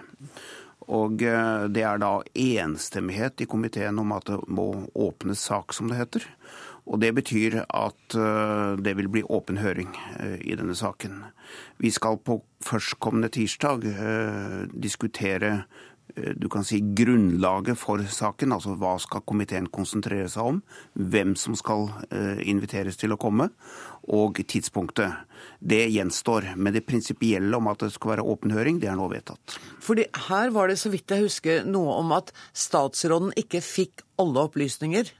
Og 0.86 1.22
eh, 1.22 1.66
det 1.70 1.84
er 1.86 2.02
da 2.02 2.10
enstemmighet 2.34 3.44
i 3.44 3.48
komiteen 3.50 4.00
om 4.02 4.14
at 4.16 4.26
det 4.30 4.40
må 4.50 4.68
åpnes 4.94 5.42
sak, 5.46 5.76
som 5.76 5.90
det 5.90 6.00
heter. 6.00 6.26
Og 6.86 7.00
det 7.02 7.12
betyr 7.16 7.64
at 7.64 8.14
det 8.78 8.92
vil 8.94 9.08
bli 9.10 9.24
åpen 9.26 9.56
høring 9.58 9.88
i 10.38 10.54
denne 10.54 10.76
saken. 10.78 11.16
Vi 11.82 11.90
skal 11.90 12.20
på 12.22 12.36
førstkommende 12.62 13.26
tirsdag 13.34 13.82
diskutere 14.70 15.50
du 16.16 16.48
kan 16.52 16.64
si 16.64 16.80
grunnlaget 16.96 17.78
for 17.78 18.00
saken, 18.00 18.54
altså 18.56 18.76
hva 18.80 18.94
skal 19.02 19.24
komiteen 19.28 19.68
konsentrere 19.72 20.28
seg 20.32 20.52
om, 20.52 20.60
hvem 20.96 21.34
som 21.36 21.56
skal 21.58 21.90
eh, 22.08 22.40
inviteres 22.48 22.96
til 23.00 23.12
å 23.12 23.20
komme, 23.20 23.50
og 24.16 24.40
tidspunktet. 24.48 25.26
Det 25.60 25.82
gjenstår. 25.90 26.52
Men 26.56 26.76
det 26.76 26.86
prinsipielle 26.88 27.58
om 27.58 27.68
at 27.72 27.84
det 27.84 27.92
skal 27.96 28.14
være 28.14 28.26
åpen 28.26 28.54
høring, 28.54 28.80
det 28.80 28.90
er 28.90 28.98
nå 28.98 29.10
vedtatt. 29.12 29.58
Fordi 29.82 30.06
her 30.28 30.52
var 30.54 30.72
det, 30.72 30.78
så 30.80 30.92
vidt 30.94 31.12
jeg 31.12 31.26
husker, 31.26 31.68
noe 31.68 31.98
om 32.00 32.16
at 32.16 32.32
statsråden 32.56 33.34
ikke 33.36 33.62
fikk 33.64 34.06
alle 34.22 34.46
opplysninger. 34.48 35.12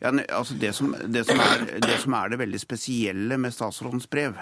Ja, 0.00 0.12
altså 0.12 0.54
det, 0.60 0.74
som, 0.76 0.92
det, 1.08 1.24
som 1.24 1.40
er, 1.40 1.64
det 1.80 1.96
som 2.02 2.14
er 2.18 2.32
det 2.32 2.40
veldig 2.40 2.60
spesielle 2.60 3.38
med 3.40 3.54
statsrådens 3.54 4.08
brev, 4.12 4.36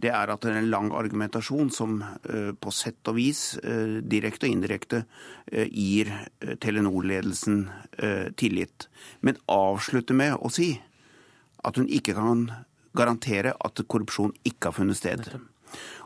det 0.00 0.10
er 0.10 0.32
at 0.32 0.42
det 0.42 0.50
er 0.50 0.58
en 0.58 0.70
lang 0.72 0.90
argumentasjon 0.96 1.70
som 1.72 2.00
uh, 2.02 2.50
på 2.58 2.72
sett 2.74 3.10
og 3.10 3.18
vis, 3.18 3.54
uh, 3.62 4.00
direkte 4.02 4.48
og 4.48 4.56
indirekte, 4.56 5.04
uh, 5.52 5.66
gir 5.70 6.10
Telenor-ledelsen 6.60 7.64
tillit. 8.36 8.88
Men 9.22 9.38
avslutter 9.50 10.16
med 10.18 10.34
å 10.42 10.50
si 10.52 10.72
at 11.64 11.78
hun 11.78 11.86
ikke 11.86 12.16
kan 12.16 12.48
garantere 12.96 13.54
at 13.54 13.82
korrupsjon 13.88 14.34
ikke 14.44 14.70
har 14.70 14.76
funnet 14.76 14.98
sted. 14.98 15.28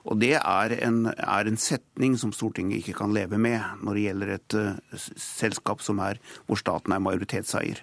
Og 0.07 0.19
det 0.23 0.35
er 0.39 0.75
en, 0.85 1.07
er 1.11 1.49
en, 1.49 1.59
setning 1.59 2.17
som 2.21 2.33
Stortinget 2.35 2.83
ikke 2.83 2.99
kan 3.01 3.15
leve 3.15 3.39
med 3.41 3.59
når 3.83 3.97
det 3.99 4.05
gjelder 4.07 4.35
et 4.37 4.59
uh, 4.59 5.07
selskap 5.19 5.83
som 5.85 6.03
er, 6.05 6.21
hvor 6.47 6.61
staten 6.61 6.95
er 6.95 7.03
majoritetseier. 7.03 7.83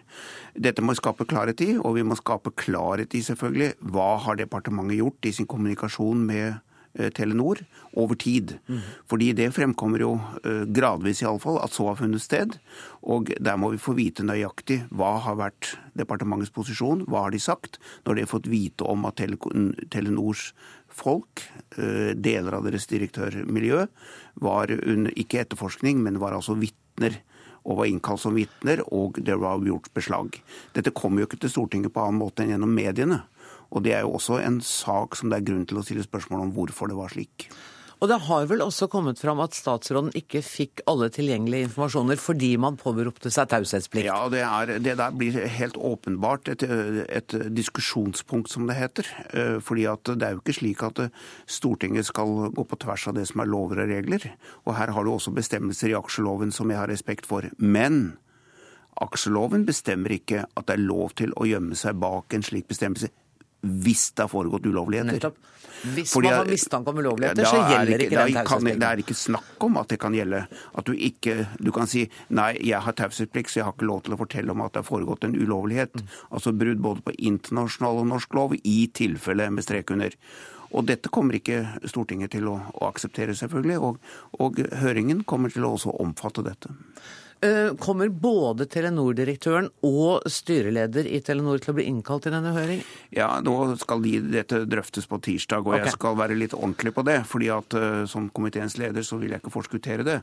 Dette 0.56 0.84
må 0.84 0.96
vi 0.96 1.02
skape 1.02 1.28
klarhet 1.28 1.64
i, 1.66 1.74
og 1.78 1.98
vi 1.98 2.06
må 2.08 2.18
skape 2.20 2.54
klarhet 2.56 3.16
i 3.18 3.24
selvfølgelig 3.26 3.74
hva 3.92 4.16
har 4.26 4.40
departementet 4.40 5.02
gjort 5.02 5.28
i 5.28 5.34
sin 5.36 5.50
kommunikasjon 5.50 6.24
med 6.30 6.56
uh, 6.56 7.10
Telenor 7.16 7.62
over 8.00 8.16
tid. 8.20 8.56
Mm. 8.68 8.80
Fordi 9.12 9.32
det 9.36 9.52
fremkommer 9.56 10.06
jo 10.06 10.14
uh, 10.18 10.64
gradvis 10.72 11.24
iallfall 11.26 11.60
at 11.64 11.76
så 11.76 11.90
har 11.92 12.00
funnet 12.00 12.24
sted. 12.24 12.56
Og 13.04 13.34
der 13.38 13.60
må 13.60 13.74
vi 13.76 13.82
få 13.82 13.98
vite 13.98 14.26
nøyaktig 14.26 14.86
hva 14.96 15.18
har 15.28 15.38
vært 15.44 15.76
departementets 16.00 16.54
posisjon, 16.56 17.04
hva 17.12 17.28
har 17.28 17.36
de 17.36 17.44
sagt, 17.44 17.78
når 18.08 18.16
de 18.16 18.26
har 18.26 18.32
fått 18.32 18.50
vite 18.52 18.88
om 18.88 19.06
at 19.08 19.22
Telenors 19.92 20.50
folk, 20.96 21.44
eh, 21.78 22.14
deler 22.16 22.58
av 22.58 22.66
deres 22.68 22.88
direktørmiljø, 22.88 23.86
var 24.42 24.72
under 24.72 25.12
ikke 25.16 25.44
etterforskning, 25.44 26.02
men 26.04 26.20
var 26.20 26.36
altså 26.38 26.58
vitner. 26.60 27.22
Og 27.66 27.80
var 27.80 27.90
innkalt 27.90 28.22
som 28.22 28.36
vitner, 28.38 28.84
og 28.94 29.18
det 29.26 29.40
var 29.42 29.58
gjort 29.66 29.90
beslag. 29.98 30.36
Dette 30.76 30.94
kom 30.94 31.18
jo 31.18 31.26
ikke 31.26 31.40
til 31.42 31.50
Stortinget 31.50 31.92
på 31.96 32.04
annen 32.04 32.22
måte 32.22 32.44
enn 32.44 32.52
gjennom 32.54 32.70
mediene. 32.70 33.24
Og 33.74 33.82
det 33.82 33.96
er 33.96 34.04
jo 34.06 34.14
også 34.20 34.38
en 34.46 34.60
sak 34.62 35.16
som 35.18 35.32
det 35.32 35.40
er 35.40 35.48
grunn 35.50 35.66
til 35.66 35.80
å 35.80 35.84
stille 35.84 36.06
spørsmål 36.06 36.44
om 36.44 36.52
hvorfor 36.54 36.92
det 36.92 37.00
var 37.00 37.10
slik. 37.10 37.50
Og 38.04 38.10
det 38.12 38.18
har 38.28 38.48
vel 38.50 38.64
også 38.66 38.90
kommet 38.92 39.20
fram 39.22 39.40
at 39.44 39.56
statsråden 39.56 40.12
ikke 40.18 40.42
fikk 40.44 40.84
alle 40.90 41.08
tilgjengelige 41.14 41.70
informasjoner 41.70 42.20
fordi 42.20 42.52
man 42.62 42.80
påberopte 42.80 43.32
seg 43.32 43.48
taushetsplikt? 43.54 44.08
Ja, 44.10 44.20
det, 44.32 44.42
er, 44.44 44.74
det, 44.84 44.98
der 45.00 45.16
blir 45.16 45.38
helt 45.56 45.80
åpenbart 45.80 46.52
et, 46.52 46.66
et, 46.66 47.38
diskusjonspunkt, 47.56 48.52
som 48.52 48.68
det 48.68 48.78
heter. 48.80 49.10
Eh, 49.32 49.58
fordi 49.64 49.88
at 49.92 50.12
det 50.12 50.28
er 50.28 50.36
jo 50.36 50.44
ikke 50.44 50.58
slik 50.60 50.84
at 50.86 51.06
Stortinget 51.48 52.10
skal 52.10 52.52
gå 52.56 52.68
på 52.68 52.80
tvers 52.84 53.08
av 53.10 53.18
det 53.18 53.26
som 53.32 53.44
er 53.44 53.52
lover 53.52 53.86
og 53.86 53.92
regler. 53.96 54.30
Og 54.66 54.76
her 54.78 54.92
har 54.96 55.06
du 55.06 55.14
også 55.16 55.34
bestemmelser 55.36 55.94
i 55.94 55.98
aksjeloven 55.98 56.52
som 56.56 56.72
jeg 56.72 56.82
har 56.82 56.92
respekt 56.92 57.30
for. 57.30 57.48
Men 57.58 58.18
aksjeloven 59.02 59.66
bestemmer 59.68 60.16
ikke 60.16 60.46
at 60.46 60.68
det 60.68 60.78
er 60.78 60.88
lov 60.88 61.16
til 61.20 61.34
å 61.40 61.48
gjemme 61.48 61.78
seg 61.80 62.00
bak 62.04 62.36
en 62.36 62.44
slik 62.46 62.68
bestemmelse 62.72 63.12
hvis 63.66 64.10
det 64.16 64.26
har 64.26 64.32
foregått 64.32 64.66
ulovligheter. 64.70 65.18
Nettopp. 65.18 65.44
Hvis 65.86 66.14
Fordi, 66.14 66.30
man 66.32 66.38
har 66.38 66.50
mistanke 66.50 66.90
om 66.90 66.98
ulovligheter, 66.98 67.46
så 67.46 67.60
gjelder 67.70 68.02
ikke, 68.02 68.06
ikke 68.06 68.24
den 68.24 68.38
taushetsplikten. 68.40 68.82
Det 68.82 68.88
er 68.88 69.02
ikke 69.04 69.18
snakk 69.20 69.66
om 69.68 69.78
at 69.82 69.92
det 69.92 70.00
kan 70.02 70.16
gjelde. 70.18 70.42
At 70.80 70.88
du 70.88 70.94
ikke 70.94 71.36
Du 71.60 71.72
kan 71.76 71.90
si 71.90 72.06
nei, 72.30 72.56
jeg 72.66 72.82
har 72.82 72.96
taushetsplikt, 72.98 73.52
så 73.52 73.60
jeg 73.60 73.68
har 73.68 73.76
ikke 73.76 73.90
lov 73.90 74.02
til 74.06 74.16
å 74.16 74.20
fortelle 74.20 74.54
om 74.54 74.64
at 74.66 74.74
det 74.74 74.82
har 74.82 74.88
foregått 74.88 75.28
en 75.28 75.36
ulovlighet. 75.36 75.94
Mm. 75.94 76.16
Altså 76.32 76.56
brudd 76.56 76.82
både 76.82 77.06
på 77.06 77.16
internasjonal 77.30 78.02
og 78.02 78.10
norsk 78.14 78.34
lov, 78.38 78.56
i 78.64 78.78
tilfelle 78.94 79.50
med 79.54 79.66
strek 79.68 79.94
under. 79.94 80.16
Og 80.76 80.88
dette 80.90 81.12
kommer 81.14 81.38
ikke 81.38 81.62
Stortinget 81.86 82.34
til 82.36 82.50
å, 82.52 82.58
å 82.74 82.90
akseptere, 82.90 83.36
selvfølgelig. 83.38 83.78
Og, 83.80 84.00
og 84.42 84.64
høringen 84.82 85.24
kommer 85.28 85.54
til 85.54 85.68
å 85.68 85.76
også 85.78 85.94
omfatte 86.02 86.44
dette. 86.46 86.74
Eh, 87.44 87.74
kommer 87.76 88.10
både 88.10 88.66
Telenor-direktøren 88.72 89.68
og 89.86 90.24
styreleder 90.32 91.08
i 91.10 91.20
Telenor 91.26 91.60
til 91.62 91.74
å 91.74 91.76
bli 91.78 91.86
innkalt 91.90 92.24
til 92.26 92.34
denne 92.34 92.54
høring? 92.56 92.84
Ja, 93.14 93.28
nå 93.44 93.76
skal 93.82 94.04
de, 94.06 94.14
dette 94.38 94.62
drøftes 94.70 95.10
på 95.12 95.20
tirsdag, 95.26 95.66
og 95.66 95.76
okay. 95.76 95.84
jeg 95.84 95.98
skal 95.98 96.16
være 96.20 96.38
litt 96.40 96.56
ordentlig 96.56 96.94
på 96.96 97.04
det. 97.06 97.20
fordi 97.28 97.52
at 97.54 97.76
uh, 97.76 98.06
Som 98.10 98.30
komiteens 98.30 98.78
leder 98.80 99.04
så 99.04 99.20
vil 99.22 99.36
jeg 99.36 99.44
ikke 99.44 99.54
forskuttere 99.54 100.08
det. 100.08 100.22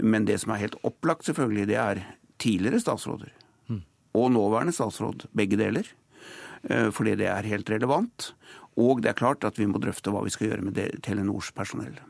Men 0.00 0.24
det 0.24 0.40
som 0.42 0.54
er 0.54 0.64
helt 0.64 0.78
opplagt, 0.82 1.28
selvfølgelig, 1.28 1.68
det 1.68 1.78
er 1.80 2.02
tidligere 2.40 2.80
statsråder. 2.80 3.34
Mm. 3.68 3.82
Og 4.16 4.32
nåværende 4.32 4.74
statsråd. 4.74 5.28
Begge 5.36 5.60
deler. 5.60 5.90
Uh, 6.64 6.88
fordi 6.90 7.18
det 7.20 7.28
er 7.28 7.52
helt 7.52 7.70
relevant. 7.70 8.32
Og 8.80 9.04
det 9.04 9.12
er 9.12 9.20
klart 9.20 9.44
at 9.44 9.60
vi 9.60 9.68
må 9.70 9.78
drøfte 9.78 10.10
hva 10.10 10.24
vi 10.24 10.32
skal 10.34 10.48
gjøre 10.48 10.70
med 10.70 10.80
Telenors 11.04 11.52
personell. 11.54 12.00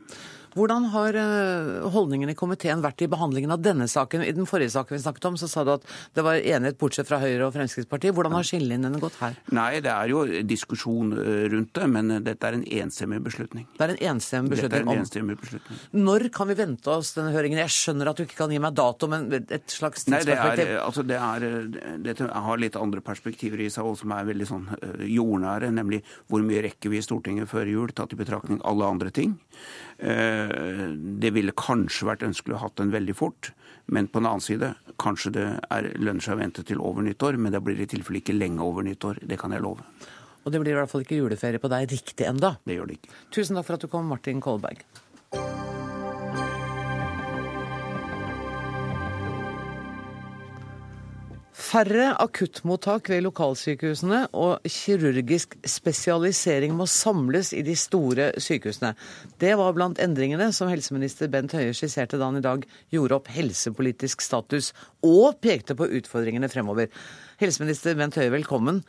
Hvordan 0.55 0.85
har 0.93 1.17
eh, 1.19 1.85
holdningen 1.91 2.31
i 2.31 2.35
komiteen 2.37 2.79
vært 2.83 3.03
i 3.03 3.09
behandlingen 3.11 3.51
av 3.51 3.63
denne 3.63 3.89
saken? 3.91 4.21
I 4.23 4.31
den 4.35 4.47
forrige 4.47 4.71
saken 4.71 4.95
vi 4.95 5.01
snakket 5.03 5.27
om, 5.27 5.39
så 5.39 5.49
sa 5.51 5.65
du 5.67 5.73
at 5.73 5.87
det 6.15 6.23
var 6.23 6.39
enighet 6.39 6.77
bortsett 6.79 7.09
fra 7.09 7.19
Høyre 7.19 7.49
og 7.49 7.51
Fremskrittspartiet. 7.57 8.15
Hvordan 8.15 8.37
har 8.37 8.47
skillelinjene 8.47 9.01
gått 9.03 9.17
her? 9.19 9.35
Nei, 9.55 9.81
det 9.83 9.91
er 9.91 10.13
jo 10.13 10.23
diskusjon 10.47 11.11
eh, 11.19 11.41
rundt 11.51 11.73
det, 11.75 11.89
men 11.91 12.13
dette 12.23 12.47
er 12.47 12.55
en 12.55 12.63
enstemmig 12.79 13.19
beslutning. 13.25 13.67
Det 13.75 13.83
er 13.83 13.95
en 13.97 14.01
enstemmig 14.13 14.53
beslutning? 14.53 14.71
Dette 14.71 14.79
er 14.79 14.95
en 14.95 15.03
enstemmig 15.03 15.37
beslutning. 15.41 15.81
Når 16.07 16.27
kan 16.39 16.51
vi 16.51 16.57
vente 16.61 16.93
oss 16.93 17.11
denne 17.17 17.35
høringen? 17.35 17.59
Jeg 17.65 17.75
skjønner 17.75 18.13
at 18.13 18.21
du 18.21 18.23
ikke 18.23 18.39
kan 18.45 18.55
gi 18.55 18.61
meg 18.63 18.79
dato, 18.79 19.11
men 19.11 19.27
et 19.35 19.75
slags 19.75 20.07
tidsperspektiv? 20.07 20.39
Nei, 20.39 20.55
det 20.61 20.69
er, 20.69 20.79
altså 20.85 21.03
det 21.03 21.19
er, 21.19 21.99
dette 22.05 22.29
har 22.47 22.63
litt 22.63 22.79
andre 22.79 23.03
perspektiver 23.03 23.65
i 23.65 23.67
seg, 23.73 23.91
og 23.91 23.99
som 23.99 24.15
er 24.15 24.31
veldig 24.31 24.49
sånn 24.53 24.71
eh, 24.79 25.03
jordnære, 25.17 25.73
nemlig 25.75 25.99
hvor 26.31 26.47
mye 26.47 26.63
rekker 26.69 26.95
vi 26.95 27.03
i 27.03 27.03
Stortinget 27.03 27.51
før 27.51 27.67
jul, 27.75 27.91
tatt 27.91 28.15
i 28.15 28.23
betraktning 28.23 28.63
alle 28.63 28.87
andre 28.95 29.11
ting. 29.11 29.35
Eh, 29.99 30.91
det 31.21 31.31
ville 31.35 31.55
kanskje 31.55 32.09
vært 32.09 32.25
ønskelig 32.27 32.57
å 32.57 32.63
hatt 32.65 32.75
den 32.81 32.91
veldig 32.93 33.15
fort, 33.15 33.51
men 33.85 34.09
på 34.09 34.19
den 34.19 34.29
annen 34.31 34.43
side, 34.43 34.73
kanskje 35.01 35.31
det 35.37 35.45
er, 35.71 35.89
lønner 36.01 36.25
seg 36.25 36.35
å 36.35 36.41
vente 36.41 36.65
til 36.67 36.81
over 36.83 37.05
nyttår, 37.05 37.39
men 37.39 37.55
det 37.55 37.63
blir 37.63 37.79
i 37.79 37.87
tilfelle 37.89 38.19
ikke 38.23 38.35
lenge 38.35 38.63
over 38.65 38.85
nyttår. 38.87 39.23
Det 39.23 39.39
kan 39.39 39.55
jeg 39.55 39.63
love. 39.63 39.85
Og 40.45 40.53
det 40.53 40.61
blir 40.61 40.75
i 40.75 40.77
hvert 40.77 40.91
fall 40.91 41.05
ikke 41.05 41.17
juleferie 41.17 41.61
på 41.61 41.71
deg 41.73 41.89
riktig 41.89 42.27
enda. 42.29 42.57
Det 42.65 42.77
gjør 42.77 42.91
det 42.91 42.99
ikke. 42.99 43.15
Tusen 43.33 43.57
takk 43.57 43.69
for 43.69 43.79
at 43.79 43.85
du 43.87 43.89
kom, 43.89 44.11
Martin 44.11 44.43
Kolberg. 44.43 44.85
Færre 51.55 52.09
akuttmottak 52.19 53.07
ved 53.07 53.21
lokalsykehusene 53.23 54.25
og 54.35 54.65
kirurgisk 54.67 55.53
spesialisering 55.63 56.73
må 56.75 56.83
samles 56.91 57.53
i 57.55 57.61
de 57.63 57.77
store 57.79 58.25
sykehusene. 58.43 58.91
Det 59.39 59.53
var 59.55 59.71
blant 59.77 60.01
endringene 60.03 60.49
som 60.51 60.67
helseminister 60.67 61.31
Bent 61.31 61.55
Høie 61.55 61.71
skisserte 61.71 62.19
da 62.19 62.27
han 62.27 62.41
i 62.41 62.43
dag 62.43 62.65
gjorde 62.91 63.15
opp 63.15 63.31
helsepolitisk 63.31 64.25
status, 64.25 64.73
og 64.99 65.39
pekte 65.39 65.77
på 65.79 65.87
utfordringene 66.01 66.51
fremover. 66.51 66.91
Helseminister 67.39 67.95
Bent 67.95 68.19
Høie, 68.19 68.33
velkommen. 68.35 68.83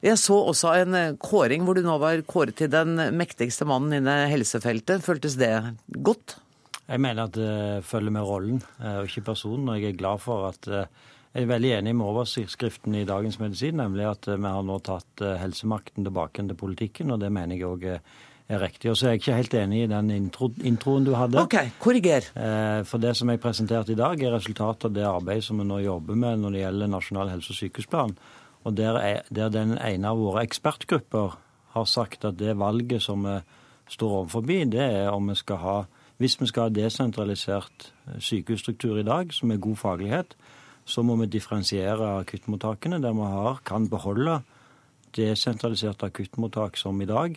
Jeg 0.00 0.16
så 0.22 0.40
også 0.48 0.78
en 0.78 1.20
kåring 1.20 1.68
hvor 1.68 1.76
du 1.76 1.84
nå 1.84 1.98
var 2.00 2.24
kåret 2.24 2.56
til 2.56 2.72
den 2.72 2.96
mektigste 3.20 3.68
mannen 3.68 4.00
innen 4.00 4.32
helsefeltet. 4.32 5.04
Føltes 5.04 5.36
det 5.36 5.52
godt? 5.92 6.38
Jeg 6.88 7.04
mener 7.04 7.28
at 7.28 7.36
det 7.36 7.84
følger 7.84 8.16
med 8.16 8.24
rollen 8.24 8.64
eh, 8.80 9.02
og 9.02 9.12
ikke 9.12 9.26
personen. 9.28 9.68
Og 9.68 9.76
jeg 9.76 9.92
er 9.92 10.00
glad 10.00 10.24
for 10.24 10.48
at 10.48 10.72
eh, 10.72 10.88
jeg 11.38 11.46
er 11.46 11.52
veldig 11.52 11.70
enig 11.76 11.92
med 11.94 12.06
overskriften 12.08 12.96
i 12.98 13.04
Dagens 13.06 13.36
Medisin, 13.38 13.76
nemlig 13.78 14.08
at 14.08 14.26
eh, 14.26 14.38
vi 14.40 14.50
har 14.50 14.64
nå 14.66 14.78
tatt 14.82 15.22
eh, 15.22 15.36
helsemakten 15.38 16.06
tilbake 16.06 16.42
til 16.42 16.58
politikken, 16.58 17.12
og 17.14 17.20
det 17.22 17.30
mener 17.30 17.54
jeg 17.54 17.68
òg 17.68 17.84
er 17.88 18.58
riktig. 18.58 18.90
Og 18.90 18.96
så 18.98 19.06
er 19.06 19.14
jeg 19.14 19.22
ikke 19.22 19.36
helt 19.36 19.54
enig 19.60 19.82
i 19.84 19.90
den 19.90 20.10
intro, 20.10 20.48
introen 20.66 21.06
du 21.06 21.12
hadde. 21.14 21.38
Ok, 21.38 21.54
korriger. 21.78 22.26
Eh, 22.34 22.80
for 22.88 22.98
det 23.02 23.14
som 23.14 23.30
jeg 23.30 23.42
presenterte 23.44 23.94
i 23.94 24.00
dag, 24.00 24.18
er 24.18 24.34
resultatet 24.34 24.88
av 24.88 24.96
det 24.96 25.06
arbeidet 25.06 25.46
som 25.46 25.62
vi 25.62 25.68
nå 25.68 25.78
jobber 25.84 26.18
med 26.18 26.42
når 26.42 26.56
det 26.56 26.64
gjelder 26.64 26.92
Nasjonal 26.96 27.32
helse- 27.36 27.54
og 27.54 27.60
sykehusplan. 27.60 28.18
Og 28.66 28.76
der, 28.80 28.98
er, 28.98 29.22
der 29.30 29.54
den 29.54 29.78
ene 29.78 30.10
av 30.10 30.18
våre 30.18 30.42
ekspertgrupper 30.48 31.38
har 31.76 31.86
sagt 31.86 32.26
at 32.26 32.40
det 32.40 32.58
valget 32.58 33.04
som 33.04 33.22
vi 33.28 33.38
står 33.94 34.16
overfor, 34.24 34.42
det 34.48 34.82
er 34.82 35.12
om 35.14 35.30
vi 35.30 35.38
skal 35.38 35.62
ha 35.62 35.78
Hvis 36.18 36.40
vi 36.40 36.46
skal 36.50 36.62
ha 36.66 36.68
desentralisert 36.74 37.92
sykehusstruktur 38.18 38.96
i 38.98 39.04
dag, 39.06 39.30
som 39.30 39.52
er 39.54 39.60
god 39.62 39.76
faglighet, 39.76 40.34
så 40.88 41.04
må 41.04 41.18
vi 41.20 41.28
differensiere 41.28 42.14
akuttmottakene, 42.22 43.00
der 43.04 43.12
vi 43.16 43.28
har, 43.28 43.60
kan 43.64 43.88
beholde 43.92 44.40
desentraliserte 45.16 46.08
akuttmottak 46.08 46.76
som 46.80 47.00
i 47.02 47.08
dag. 47.08 47.36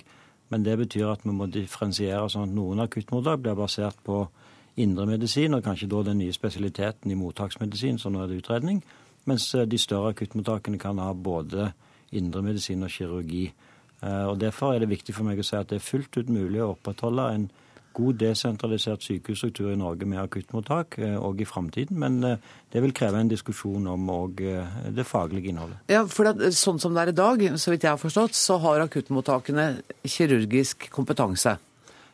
Men 0.52 0.64
det 0.64 0.78
betyr 0.80 1.12
at 1.12 1.24
vi 1.24 1.36
må 1.36 1.48
differensiere 1.52 2.30
sånn 2.32 2.50
at 2.50 2.56
noen 2.56 2.84
akuttmottak 2.84 3.44
blir 3.44 3.60
basert 3.60 4.00
på 4.08 4.24
indremedisin, 4.80 5.56
og 5.56 5.64
kanskje 5.64 5.90
da 5.92 6.04
den 6.08 6.22
nye 6.24 6.36
spesialiteten 6.36 7.12
i 7.12 7.20
mottaksmedisin, 7.20 8.00
som 8.00 8.16
nå 8.16 8.24
er 8.24 8.32
det 8.32 8.42
utredning. 8.42 8.82
Mens 9.28 9.50
eh, 9.56 9.68
de 9.68 9.80
større 9.80 10.14
akuttmottakene 10.16 10.80
kan 10.82 11.00
ha 11.04 11.12
både 11.14 11.72
indremedisin 12.16 12.84
og 12.84 12.92
kirurgi. 12.92 13.50
Eh, 14.02 14.26
og 14.28 14.40
Derfor 14.40 14.74
er 14.74 14.84
det 14.84 14.92
viktig 14.92 15.16
for 15.16 15.28
meg 15.28 15.40
å 15.40 15.46
si 15.46 15.58
at 15.60 15.72
det 15.72 15.80
er 15.80 15.90
fullt 15.90 16.18
ut 16.18 16.32
mulig 16.32 16.64
å 16.64 16.72
opprettholde 16.74 17.28
en 17.36 17.50
god 17.98 18.20
desentralisert 18.22 19.04
sykehusstruktur 19.06 19.72
i 19.74 19.80
Norge 19.80 20.08
med 20.10 20.22
akuttmottak 20.22 21.00
òg 21.00 21.42
i 21.44 21.48
framtiden. 21.50 22.00
Men 22.02 22.20
det 22.22 22.84
vil 22.84 22.94
kreve 22.96 23.22
en 23.22 23.32
diskusjon 23.32 23.88
om 23.92 24.12
òg 24.14 24.44
det 24.96 25.08
faglige 25.08 25.52
innholdet. 25.52 25.82
Ja, 25.92 26.06
for 26.10 26.30
det, 26.30 26.54
Sånn 26.58 26.80
som 26.82 26.96
det 26.96 27.04
er 27.04 27.12
i 27.12 27.18
dag, 27.18 27.44
så 27.60 27.74
vidt 27.74 27.88
jeg 27.88 27.94
har 27.94 28.02
forstått, 28.02 28.38
så 28.38 28.60
har 28.64 28.86
akuttmottakene 28.86 29.68
kirurgisk 30.06 30.90
kompetanse. 30.94 31.58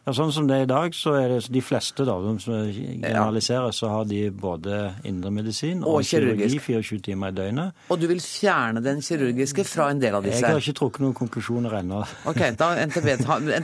Ja, 0.07 0.13
Sånn 0.15 0.29
som 0.31 0.45
det 0.47 0.55
er 0.55 0.63
i 0.63 0.67
dag, 0.69 0.93
så 0.95 1.17
er 1.19 1.33
det 1.33 1.37
de 1.51 1.59
fleste, 1.59 2.05
da, 2.07 2.13
som 2.39 2.53
generaliserer, 2.71 3.73
så 3.75 3.89
har 3.91 4.05
de 4.07 4.21
både 4.31 4.77
indremedisin 5.09 5.81
og, 5.83 5.97
og 5.97 6.07
kirurgi 6.07 6.47
24 6.63 7.01
timer 7.09 7.33
i 7.33 7.35
døgnet. 7.35 7.81
Og 7.91 7.99
du 7.99 8.05
vil 8.07 8.21
fjerne 8.23 8.79
den 8.85 9.01
kirurgiske 9.03 9.65
fra 9.67 9.89
en 9.91 9.99
del 9.99 10.15
av 10.15 10.23
disse? 10.23 10.39
Jeg 10.45 10.55
har 10.55 10.63
ikke 10.63 10.77
trukket 10.79 11.03
noen 11.03 11.17
konklusjoner 11.17 11.75
ennå. 11.81 11.99
Ok, 12.31 12.39
da 12.55 12.69
NTB, 12.87 13.09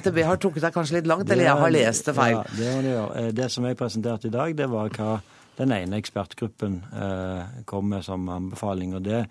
NTB 0.02 0.20
har 0.28 0.44
trukket 0.44 0.68
deg 0.68 0.76
kanskje 0.76 1.00
litt 1.00 1.08
langt, 1.14 1.32
eller 1.32 1.48
jeg 1.48 1.64
har 1.64 1.74
lest 1.78 2.12
det 2.12 2.18
feil? 2.20 2.36
Ja, 2.36 2.44
det 2.60 2.76
må 2.76 2.84
det, 2.84 2.94
gjøre. 2.98 3.24
Det 3.40 3.50
som 3.56 3.70
jeg 3.70 3.80
presenterte 3.80 4.28
i 4.28 4.36
dag, 4.36 4.60
det 4.60 4.70
var 4.76 4.92
hva 5.00 5.16
den 5.62 5.72
ene 5.80 6.04
ekspertgruppen 6.04 6.80
eh, 6.92 7.58
kom 7.70 7.88
med 7.94 8.04
som 8.04 8.28
anbefaling. 8.36 8.98
og 9.00 9.08
det 9.08 9.24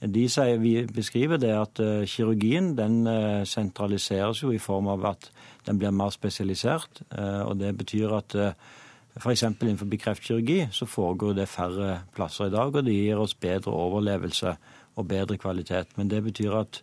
de 0.00 0.22
sier, 0.32 0.56
vi 0.56 0.86
beskriver 0.88 1.36
det 1.36 1.50
at 1.52 1.80
uh, 1.84 2.06
kirurgien 2.08 2.70
den 2.72 3.02
uh, 3.04 3.44
sentraliseres 3.44 4.40
jo 4.40 4.48
i 4.54 4.58
form 4.58 4.88
av 4.88 5.04
at 5.10 5.26
den 5.66 5.78
blir 5.78 5.90
mer 5.90 6.10
spesialisert. 6.14 7.02
Uh, 7.10 7.48
og 7.48 7.58
Det 7.60 7.76
betyr 7.76 8.14
at 8.16 8.34
uh, 8.34 8.52
f.eks. 9.16 9.42
innenfor 9.42 9.86
kreftkirurgi 9.96 10.68
så 10.72 10.86
foregår 10.86 11.32
det 11.32 11.48
færre 11.48 12.00
plasser 12.14 12.46
i 12.46 12.54
dag, 12.54 12.74
og 12.74 12.84
det 12.84 12.94
gir 12.94 13.18
oss 13.18 13.34
bedre 13.34 13.72
overlevelse 13.72 14.56
og 14.96 15.08
bedre 15.08 15.36
kvalitet. 15.36 15.96
Men 15.96 16.10
det 16.10 16.22
betyr 16.24 16.56
at 16.60 16.82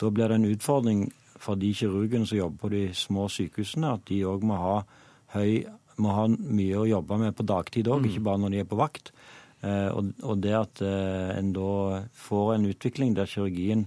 da 0.00 0.10
blir 0.10 0.28
det 0.28 0.40
en 0.40 0.50
utfordring 0.50 1.12
for 1.36 1.54
de 1.54 1.74
kirurgene 1.74 2.26
som 2.26 2.38
jobber 2.38 2.58
på 2.58 2.68
de 2.68 2.94
små 2.94 3.28
sykehusene, 3.28 3.92
at 3.92 4.08
de 4.08 4.24
òg 4.24 4.44
må 4.44 4.56
ha 4.60 4.76
må 6.00 6.12
ha 6.12 6.26
mye 6.28 6.76
å 6.78 6.86
jobbe 6.88 7.18
med 7.20 7.36
på 7.36 7.44
dagtid 7.46 7.88
òg, 7.88 8.04
mm. 8.04 8.08
ikke 8.10 8.24
bare 8.28 8.42
når 8.42 8.52
de 8.52 8.60
er 8.62 8.68
på 8.68 8.78
vakt. 8.80 9.12
Eh, 9.64 9.88
og 9.96 10.42
det 10.44 10.54
at 10.56 10.82
eh, 10.84 11.30
en 11.38 11.52
da 11.56 12.02
får 12.26 12.54
en 12.54 12.68
utvikling 12.70 13.14
der 13.16 13.30
kirurgien 13.30 13.86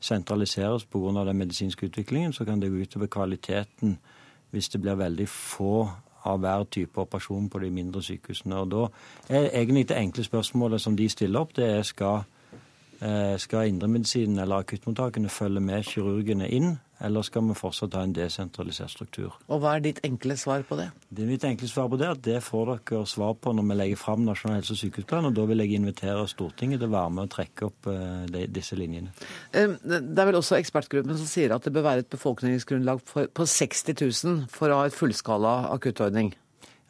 sentraliseres 0.00 0.84
pga. 0.84 1.24
den 1.24 1.36
medisinske 1.36 1.86
utviklingen, 1.86 2.32
så 2.32 2.44
kan 2.44 2.60
det 2.60 2.70
gå 2.70 2.76
utover 2.76 3.06
kvaliteten 3.06 3.98
hvis 4.50 4.68
det 4.68 4.80
blir 4.80 4.94
veldig 4.94 5.28
få 5.28 5.88
av 6.24 6.38
hver 6.38 6.64
type 6.64 7.00
operasjon 7.00 7.48
på 7.48 7.58
de 7.58 7.70
mindre 7.70 8.02
sykehusene. 8.02 8.56
Og 8.56 8.70
Da 8.70 8.86
er 9.28 9.50
egentlig 9.52 9.88
det 9.88 9.96
enkle 9.96 10.24
spørsmålet 10.24 10.80
som 10.80 10.96
de 10.96 11.08
stiller 11.08 11.40
opp, 11.40 11.56
det 11.56 11.64
er 11.64 11.82
skal, 11.82 12.24
skal 13.40 13.70
indremedisinen 13.70 14.42
eller 14.42 14.60
akuttmottakene 14.60 15.30
følge 15.32 15.60
med 15.64 15.86
kirurgene 15.88 16.48
inn 16.52 16.74
eller 17.00 17.24
skal 17.24 17.46
vi 17.48 17.56
fortsatt 17.56 17.94
ha 17.96 18.02
en 18.04 18.12
desentralisert 18.12 18.92
struktur? 18.92 19.36
Og 19.48 19.62
Hva 19.62 19.76
er 19.76 19.84
ditt 19.84 20.00
enkle 20.04 20.36
svar 20.36 20.64
på 20.68 20.76
det? 20.76 20.90
Det 21.08 21.28
Mitt 21.28 21.44
enkle 21.48 21.68
svar 21.68 21.88
på 21.88 21.96
det 22.00 22.06
er 22.06 22.16
at 22.16 22.24
det 22.26 22.42
får 22.44 22.74
dere 22.74 23.06
svar 23.08 23.38
på 23.40 23.54
når 23.56 23.68
vi 23.70 23.78
legger 23.80 24.00
fram 24.00 24.26
Nasjonal 24.26 24.58
helse- 24.58 24.76
og 24.76 24.80
sykehusplan. 24.82 25.30
og 25.30 25.34
Da 25.34 25.46
vil 25.48 25.64
jeg 25.64 25.72
invitere 25.78 26.28
Stortinget 26.28 26.80
til 26.80 26.90
å 26.90 26.96
være 26.96 27.14
med 27.16 27.24
og 27.24 27.32
trekke 27.36 27.70
opp 27.70 27.88
uh, 27.88 28.26
de, 28.28 28.44
disse 28.52 28.76
linjene. 28.76 29.14
Det 29.52 30.18
er 30.18 30.28
vel 30.28 30.40
også 30.40 30.58
ekspertgruppen 30.60 31.16
som 31.16 31.30
sier 31.30 31.54
at 31.54 31.64
det 31.64 31.72
bør 31.72 31.88
være 31.88 32.04
et 32.04 32.12
befolkningsgrunnlag 32.12 33.00
på 33.08 33.46
60 33.46 33.96
000 33.96 34.44
for 34.52 34.68
å 34.68 34.82
ha 34.82 34.90
et 34.90 34.96
fullskala 34.96 35.72
akuttordning? 35.72 36.34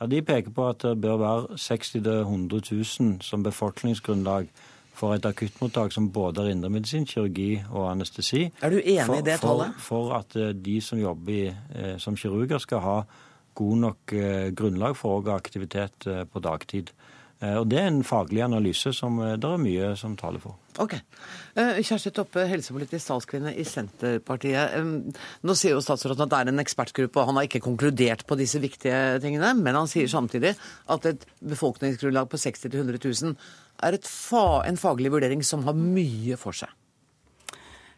Ja, 0.00 0.06
De 0.10 0.22
peker 0.22 0.50
på 0.50 0.66
at 0.72 0.82
det 0.82 0.98
bør 1.00 1.22
være 1.22 1.58
60 1.60 2.02
000-100 2.02 2.74
000 2.98 3.22
som 3.22 3.46
befolkningsgrunnlag 3.46 4.50
for 5.00 5.16
et 5.16 5.26
akuttmottak 5.26 5.94
som 5.94 6.10
både 6.12 6.44
har 6.44 6.52
indremedisin, 6.52 7.06
kirurgi 7.08 7.54
og 7.70 7.88
anestesi. 7.90 8.46
Er 8.60 8.74
du 8.74 8.80
enig 8.80 9.06
for, 9.08 9.16
i 9.16 9.24
det 9.24 9.38
tallet? 9.40 9.76
For, 9.78 9.88
for, 9.88 10.14
at 10.20 10.36
eh, 10.36 10.52
de 10.56 10.76
som 10.84 11.00
jobber 11.00 11.32
i, 11.32 11.44
eh, 11.48 11.96
som 12.02 12.18
kirurger, 12.20 12.60
skal 12.62 12.84
ha 12.84 12.96
god 13.60 13.80
nok 13.84 14.14
eh, 14.16 14.50
grunnlag 14.56 14.96
for 14.98 15.18
å 15.18 15.24
ha 15.30 15.38
aktivitet 15.40 16.08
på 16.32 16.44
dagtid. 16.44 16.92
Og 17.40 17.68
Det 17.72 17.78
er 17.80 17.86
en 17.88 18.02
faglig 18.04 18.42
analyse 18.44 18.92
som 18.92 19.16
det 19.16 19.48
er 19.48 19.62
mye 19.62 19.94
som 19.96 20.12
taler 20.18 20.42
for. 20.42 20.58
Ok. 20.80 20.92
Kjersti 21.56 22.12
Toppe, 22.12 22.44
helsepolitisk 22.50 23.08
talskvinne 23.08 23.54
i 23.56 23.64
Senterpartiet. 23.64 24.76
Nå 25.42 25.56
sier 25.56 25.72
jo 25.72 25.80
statsråden 25.84 26.26
at 26.26 26.34
det 26.34 26.40
er 26.40 26.52
en 26.52 26.62
ekspertgruppe, 26.62 27.16
og 27.16 27.30
han 27.30 27.40
har 27.40 27.48
ikke 27.48 27.62
konkludert 27.64 28.26
på 28.28 28.36
disse 28.36 28.60
viktige 28.60 29.16
tingene. 29.24 29.54
Men 29.56 29.78
han 29.80 29.88
sier 29.88 30.10
samtidig 30.12 30.52
at 30.92 31.08
et 31.08 31.24
befolkningsgrunnlag 31.40 32.28
på 32.28 32.40
60 32.44 32.68
000-100 32.68 33.00
000 33.24 33.34
er 33.88 33.98
fa 34.04 34.62
en 34.68 34.76
faglig 34.80 35.12
vurdering 35.12 35.42
som 35.46 35.64
har 35.64 35.76
mye 35.76 36.36
for 36.40 36.56
seg. 36.56 36.68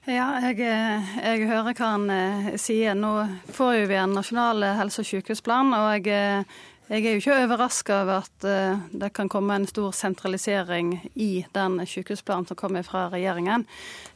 Ja, 0.02 0.32
jeg, 0.42 0.58
jeg, 0.58 1.44
hører 1.46 1.76
hva 1.78 1.88
han 1.92 2.08
eh, 2.10 2.46
sier. 2.58 2.96
Nå 2.98 3.12
får 3.54 3.84
vi 3.86 3.98
en 4.00 4.16
nasjonal 4.18 4.64
helse- 4.80 5.04
og 5.04 5.06
sykehusplan. 5.06 5.70
og 5.78 6.08
jeg 6.08 6.46
jeg 6.90 7.06
er 7.06 7.14
jo 7.14 7.20
ikke 7.20 7.36
overraska 7.44 7.94
over 8.02 8.24
at 8.24 8.44
uh, 8.44 8.80
det 8.90 9.12
kan 9.14 9.28
komme 9.30 9.54
en 9.54 9.68
stor 9.70 9.94
sentralisering 9.94 10.96
i 11.14 11.44
den 11.54 11.78
sykehusplanen 11.86 12.48
som 12.48 12.58
kommer 12.58 12.82
fra 12.82 13.04
regjeringen. 13.12 13.62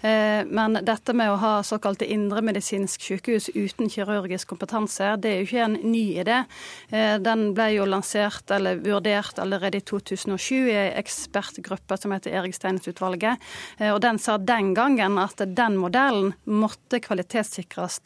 Uh, 0.02 0.42
men 0.50 0.74
dette 0.84 1.14
med 1.16 1.30
å 1.30 1.38
ha 1.40 1.52
såkalte 1.64 2.08
indremedisinsk 2.10 3.06
sykehus 3.06 3.46
uten 3.54 3.88
kirurgisk 3.92 4.50
kompetanse, 4.50 5.12
det 5.22 5.30
er 5.30 5.38
jo 5.38 5.46
ikke 5.46 5.62
en 5.62 5.78
ny 5.92 6.02
idé. 6.24 6.40
Uh, 6.90 7.14
den 7.22 7.52
ble 7.54 7.68
jo 7.76 7.86
lansert 7.86 8.50
eller 8.50 8.82
vurdert 8.82 9.38
allerede 9.38 9.78
i 9.78 9.86
2007 9.86 10.58
i 10.66 10.74
ei 10.74 10.90
ekspertgruppe 10.98 12.00
som 12.02 12.16
heter 12.16 12.34
Erik 12.34 12.58
Steinnes-utvalget. 12.58 13.46
Og 13.92 14.00
den 14.02 14.18
sa 14.20 14.36
den 14.42 14.72
gangen 14.74 15.20
at 15.22 15.38
den 15.38 15.76
modellen 15.78 16.32
måtte 16.44 16.98
kvalitetssikres 17.04 18.00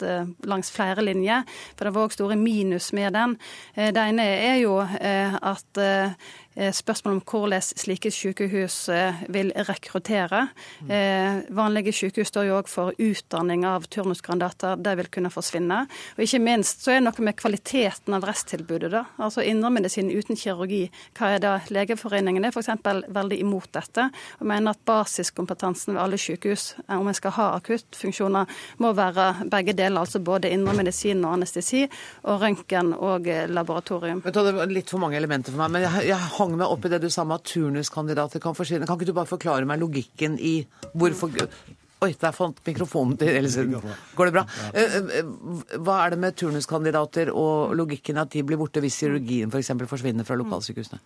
langs 0.49 0.71
flere 0.75 1.03
linjer, 1.05 1.47
for 1.75 1.87
det 1.87 1.95
var 1.95 2.09
òg 2.09 2.15
store 2.15 2.37
minus 2.39 2.91
med 2.97 3.15
den. 3.17 3.37
Det 3.75 4.03
ene 4.03 4.27
er 4.27 4.50
jo 4.59 4.81
eh, 5.01 5.35
at 5.43 5.79
Eh, 5.79 6.11
spørsmål 6.57 7.15
om 7.15 7.21
hvordan 7.23 7.63
slike 7.63 8.11
sykehus 8.11 8.89
eh, 8.91 9.23
vil 9.31 9.53
rekruttere. 9.69 10.49
Eh, 10.91 11.47
vanlige 11.55 11.93
sykehus 11.95 12.29
står 12.33 12.49
jo 12.49 12.57
òg 12.59 12.69
for 12.69 12.97
utdanning 12.99 13.63
av 13.69 13.87
turnusgrandater. 13.87 14.81
Det 14.83 14.97
vil 14.99 15.11
kunne 15.15 15.31
forsvinne. 15.31 15.85
Og 16.17 16.25
ikke 16.25 16.41
minst 16.43 16.83
så 16.83 16.93
er 16.93 16.99
det 16.99 17.07
noe 17.07 17.27
med 17.27 17.39
kvaliteten 17.39 18.17
av 18.17 18.27
resttilbudet. 18.27 18.91
da. 18.91 19.05
Altså 19.23 19.45
Indremedisin 19.47 20.11
uten 20.11 20.37
kirurgi. 20.37 20.89
Hva 21.19 21.37
er 21.37 21.45
det? 21.45 21.55
Legeforeningen 21.71 22.45
er 22.45 22.51
f.eks. 22.51 22.73
veldig 23.09 23.41
imot 23.41 23.71
dette 23.77 24.09
og 24.41 24.47
mener 24.47 24.75
at 24.75 24.83
basiskompetansen 24.85 25.95
ved 25.95 26.03
alle 26.03 26.19
sykehus, 26.19 26.75
om 26.91 27.07
en 27.07 27.17
skal 27.17 27.35
ha 27.37 27.49
akuttfunksjoner, 27.61 28.51
må 28.83 28.93
være 28.99 29.47
begge 29.51 29.77
deler. 29.79 30.03
Altså 30.03 30.19
både 30.19 30.51
indremedisin 30.51 31.23
og 31.25 31.39
anestesi, 31.39 31.87
og 32.27 32.43
røntgen 32.43 32.93
og 32.97 33.29
laboratorium. 33.49 34.23
Det 34.25 34.35
var 34.35 34.71
litt 34.71 34.91
for 34.91 35.03
mange 35.03 35.19
elementer 35.21 35.55
for 35.55 35.63
meg, 35.63 35.77
men 35.77 35.87
jeg, 35.87 36.11
jeg 36.11 36.40
hang 36.41 36.57
meg 36.57 36.73
opp 36.73 36.87
i 36.89 36.93
det 36.93 37.03
du 37.05 37.11
sa 37.13 37.27
med 37.29 37.41
at 37.41 37.53
turnuskandidater 37.53 38.43
kan 38.43 38.57
forsvinne. 38.57 38.89
Kan 38.89 38.99
ikke 38.99 39.13
du 39.13 39.17
bare 39.17 39.31
forklare 39.31 39.69
meg 39.69 39.83
logikken 39.83 40.39
i 40.41 40.61
hvorfor 40.97 41.37
Oi, 42.01 42.15
der 42.17 42.33
fant 42.33 42.57
mikrofonen 42.65 43.19
til 43.21 43.29
Else. 43.29 43.67
Går 44.17 44.31
det 44.31 44.33
bra? 44.33 44.47
Eh, 44.73 44.95
eh, 45.19 45.27
hva 45.85 45.99
er 46.01 46.15
det 46.15 46.19
med 46.23 46.39
turnuskandidater 46.41 47.29
og 47.29 47.75
logikken 47.77 48.17
at 48.23 48.33
de 48.33 48.41
blir 48.47 48.57
borte 48.57 48.81
hvis 48.81 48.97
kirurgien 49.03 49.53
f.eks. 49.53 49.69
For 49.75 49.91
forsvinner 49.91 50.25
fra 50.25 50.39
lokalsykehusene? 50.41 50.97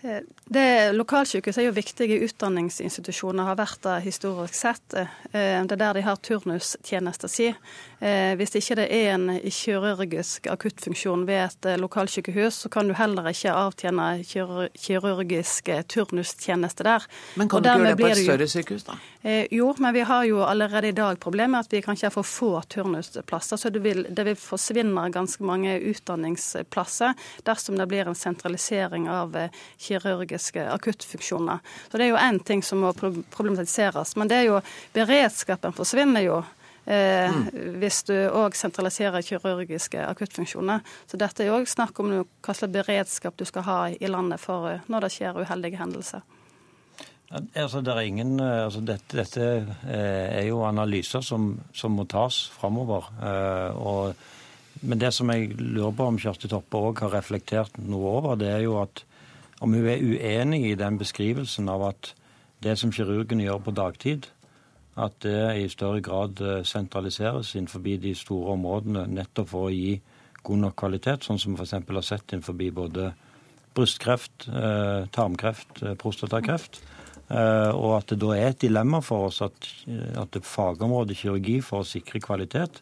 Eh, 0.00 0.18
det, 0.44 0.92
lokalsykehus 0.92 1.58
er 1.58 1.66
jo 1.66 1.72
viktige 1.74 2.18
utdanningsinstitusjoner, 2.26 3.48
har 3.48 3.56
vært 3.58 3.80
det 3.86 3.94
historisk 4.04 4.54
sett. 4.54 4.94
Eh, 4.94 5.08
det 5.32 5.72
er 5.72 5.80
der 5.80 5.96
de 5.96 6.02
har 6.04 6.20
turnustjenesta 6.20 7.30
si. 7.32 7.48
Eh, 7.48 8.34
hvis 8.36 8.52
ikke 8.60 8.76
det 8.82 8.86
er 8.92 9.14
en 9.14 9.30
kirurgisk 9.40 10.46
akuttfunksjon 10.52 11.24
ved 11.26 11.46
et 11.46 11.80
lokalsykehus, 11.80 12.60
så 12.66 12.70
kan 12.72 12.90
du 12.90 12.94
heller 12.94 13.30
ikke 13.32 13.54
avtjene 13.56 14.10
kirurgisk 14.26 15.72
turnustjeneste 15.88 16.84
der. 16.84 17.08
Men 17.40 17.48
kan 17.48 17.64
du 17.64 17.70
ikke 17.70 17.80
gjøre 17.80 17.96
det 17.96 18.04
på 18.04 18.12
et 18.12 18.22
større 18.22 18.50
sykehus, 18.52 18.86
da? 18.86 19.00
Jo, 19.50 19.72
men 19.82 19.90
vi 19.96 20.04
har 20.06 20.22
jo 20.28 20.44
allerede 20.46 20.92
i 20.92 20.94
dag 20.94 21.18
problemet 21.18 21.66
at 21.66 21.72
vi 21.72 21.80
kanskje 21.82 22.06
ha 22.06 22.14
for 22.14 22.22
få 22.22 22.60
turnusplasser. 22.70 23.58
Så 23.58 23.72
det 23.74 23.82
vil, 23.82 24.04
det 24.06 24.22
vil 24.28 24.36
forsvinne 24.38 25.08
ganske 25.10 25.42
mange 25.42 25.72
utdanningsplasser 25.80 27.16
dersom 27.48 27.80
det 27.80 27.88
blir 27.90 28.06
en 28.06 28.14
sentralisering 28.14 29.08
av 29.10 29.34
kirurgisk 29.34 29.85
kirurgiske 29.86 30.66
akuttfunksjoner. 30.74 31.62
Så 31.86 31.98
Det 31.98 32.06
er 32.06 32.12
jo 32.12 32.20
én 32.20 32.42
ting 32.44 32.62
som 32.62 32.82
må 32.84 32.92
problematiseres. 32.92 34.16
Men 34.16 34.28
det 34.28 34.42
er 34.42 34.48
jo 34.50 34.60
beredskapen 34.94 35.74
forsvinner 35.76 36.26
jo. 36.26 36.42
Eh, 36.86 37.34
mm. 37.34 37.46
Hvis 37.82 38.04
du 38.06 38.14
òg 38.14 38.54
sentraliserer 38.54 39.24
kirurgiske 39.26 39.98
akuttfunksjoner. 40.06 40.84
Så 41.10 41.18
dette 41.18 41.42
er 41.42 41.56
òg 41.56 41.66
snakk 41.66 41.98
om 41.98 42.12
hva 42.14 42.54
slags 42.54 42.74
beredskap 42.76 43.34
du 43.34 43.42
skal 43.48 43.66
ha 43.66 43.78
i 43.90 44.10
landet 44.10 44.38
for 44.42 44.70
eh, 44.70 44.84
når 44.86 45.06
det 45.06 45.14
skjer 45.16 45.40
uheldige 45.42 45.80
hendelser. 45.80 46.22
Altså, 47.34 47.80
det 47.82 47.90
er 47.90 48.06
ingen, 48.06 48.38
eh, 48.38 48.62
altså 48.68 48.84
dette, 48.86 49.18
dette, 49.18 49.48
eh, 49.82 50.38
er 50.38 50.46
jo 50.46 50.62
analyser 50.62 51.26
som, 51.26 51.56
som 51.74 51.98
må 51.98 52.06
tas 52.06 52.44
framover. 52.54 53.10
men 54.86 54.98
det 55.00 55.10
som 55.10 55.30
jeg 55.32 55.56
lurer 55.58 55.90
på 55.96 56.06
om 56.06 56.18
Kjersti 56.20 56.48
Toppe 56.52 56.78
òg 56.78 57.00
har 57.02 57.16
reflektert 57.16 57.78
noe 57.82 58.14
over, 58.20 58.36
det 58.38 58.52
er 58.52 58.62
jo 58.62 58.78
at 58.78 59.02
om 59.60 59.72
hun 59.72 59.86
er 59.88 60.02
uenig 60.02 60.62
i 60.70 60.78
den 60.78 60.98
beskrivelsen 60.98 61.68
av 61.72 61.84
at 61.90 62.12
det 62.64 62.76
som 62.80 62.92
kirurgen 62.92 63.40
gjør 63.40 63.60
på 63.64 63.74
dagtid, 63.76 64.28
at 64.96 65.18
det 65.22 65.40
i 65.60 65.68
større 65.68 66.00
grad 66.00 66.40
eh, 66.40 66.62
sentraliseres 66.64 67.54
innenfor 67.54 67.84
de 67.84 68.14
store 68.16 68.54
områdene 68.56 69.04
nettopp 69.12 69.50
for 69.52 69.68
å 69.68 69.74
gi 69.74 69.98
god 70.46 70.62
nok 70.62 70.76
kvalitet, 70.80 71.26
sånn 71.26 71.40
som 71.40 71.52
vi 71.52 71.60
f.eks. 71.60 71.74
har 71.88 72.06
sett 72.06 72.32
innenfor 72.32 72.56
både 72.72 73.10
brystkreft, 73.76 74.48
eh, 74.48 75.04
tarmkreft, 75.12 75.82
eh, 75.82 75.96
prostatakreft. 76.00 76.82
Og 77.26 77.88
at 77.96 78.12
det 78.12 78.20
da 78.22 78.28
er 78.36 78.52
et 78.52 78.60
dilemma 78.62 79.00
for 79.02 79.26
oss 79.26 79.40
at, 79.42 79.66
at 80.14 80.36
fagområdet 80.46 81.16
kirurgi 81.18 81.56
for 81.58 81.82
å 81.82 81.88
sikre 81.88 82.20
kvalitet 82.22 82.78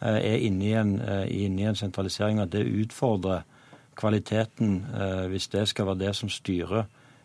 er 0.00 0.40
inne 0.40 0.64
i 0.64 0.70
en, 0.80 0.94
inne 1.28 1.60
i 1.60 1.66
en 1.68 1.76
sentralisering. 1.76 2.40
At 2.40 2.54
det 2.54 2.62
utfordrer 2.64 3.42
kvaliteten 3.96 4.78
hvis 5.30 5.48
det 5.52 5.68
skal 5.68 5.86
være 5.86 6.00
det 6.06 6.14
som 6.16 6.28
styrer 6.28 6.84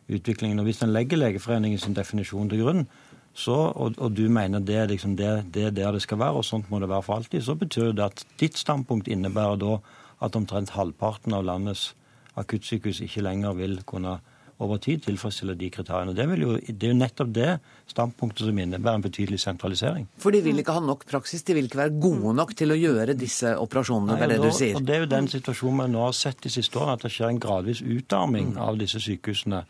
utviklingen. 0.09 0.59
Og 0.59 0.65
Hvis 0.65 0.81
en 0.83 0.93
legger 0.93 1.17
Legeforeningens 1.17 1.87
definisjon 1.95 2.49
til 2.49 2.63
grunn, 2.63 2.87
så, 3.33 3.53
og, 3.53 3.93
og, 3.97 4.17
du 4.17 4.25
mener 4.29 4.59
det, 4.59 4.89
liksom, 4.89 5.15
det, 5.17 5.53
det, 5.53 5.63
er 5.63 5.71
der 5.71 5.91
det 5.91 6.01
skal 6.01 6.19
være, 6.19 6.41
og 6.41 6.45
sånt 6.45 6.69
må 6.71 6.79
det 6.79 6.89
være 6.89 7.03
for 7.03 7.15
alltid, 7.15 7.41
så 7.41 7.55
betyr 7.55 7.91
det 7.91 8.03
at 8.03 8.25
ditt 8.39 8.57
standpunkt 8.57 9.07
innebærer 9.07 9.59
da 9.61 9.77
at 10.25 10.35
omtrent 10.35 10.73
halvparten 10.75 11.33
av 11.33 11.45
landets 11.47 11.93
akuttsykehus 12.39 13.01
ikke 13.05 13.23
lenger 13.23 13.55
vil 13.55 13.79
kunne 13.87 14.17
over 14.59 14.79
tid 14.83 15.03
tilfredsstiller 15.05 15.55
de 15.59 15.69
kriteriene. 15.71 16.13
Det, 16.15 16.25
jo, 16.41 16.55
det, 16.59 16.77
er 16.83 16.93
jo 16.93 16.99
nettopp 16.99 17.33
det 17.35 17.49
standpunktet 17.89 18.45
som 18.47 18.59
innebærer 18.59 18.99
en 18.99 19.05
betydelig 19.05 19.39
sentralisering. 19.43 20.07
For 20.19 20.35
de 20.35 20.41
vil 20.45 20.59
ikke 20.61 20.75
ha 20.75 20.83
nok 20.83 21.05
praksis, 21.09 21.45
de 21.47 21.55
vil 21.57 21.69
ikke 21.69 21.81
være 21.83 21.95
gode 22.03 22.33
nok 22.35 22.55
til 22.59 22.75
å 22.75 22.79
gjøre 22.79 23.15
disse 23.19 23.55
operasjonene, 23.59 24.17
Nei, 24.19 24.27
det, 24.27 24.39
det 24.41 24.49
du 24.51 24.57
sier. 24.57 24.79
Og 24.79 24.87
Det 24.87 24.97
er 24.97 25.05
jo 25.05 25.11
den 25.15 25.31
situasjonen 25.31 25.85
vi 25.85 25.93
nå 25.95 26.03
har 26.03 26.17
sett 26.17 26.43
de 26.43 26.51
siste 26.53 26.81
årene, 26.81 26.97
at 26.99 27.07
det 27.07 27.13
skjer 27.15 27.31
en 27.31 27.43
gradvis 27.45 27.83
utarming 27.85 28.53
mm. 28.57 28.61
av 28.67 28.81
disse 28.81 29.01
sykehusene. 29.03 29.63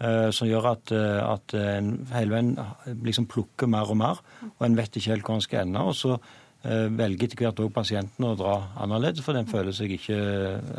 Eh, 0.00 0.30
som 0.32 0.48
gjør 0.48 0.70
at, 0.70 0.90
eh, 0.96 1.18
at 1.20 1.52
en 1.60 1.90
hele 2.14 2.32
veien 2.32 2.54
liksom 3.04 3.26
plukker 3.28 3.68
mer 3.68 3.90
og 3.92 3.98
mer, 4.00 4.22
og 4.48 4.62
en 4.64 4.78
vet 4.78 4.94
ikke 4.96 5.12
helt 5.12 5.26
hvor 5.26 5.36
en 5.36 5.44
skal 5.44 5.66
ende. 5.66 5.82
og 5.84 5.92
så 5.98 6.14
eh, 6.16 6.38
velger 6.62 7.24
etter 7.24 7.40
hvert 7.40 7.60
òg 7.64 7.70
pasienten 7.72 8.26
å 8.28 8.34
dra 8.36 8.56
annerledes, 8.84 9.24
for 9.24 9.36
den 9.36 9.48
føler 9.48 9.72
seg 9.72 9.94
ikke 9.96 10.18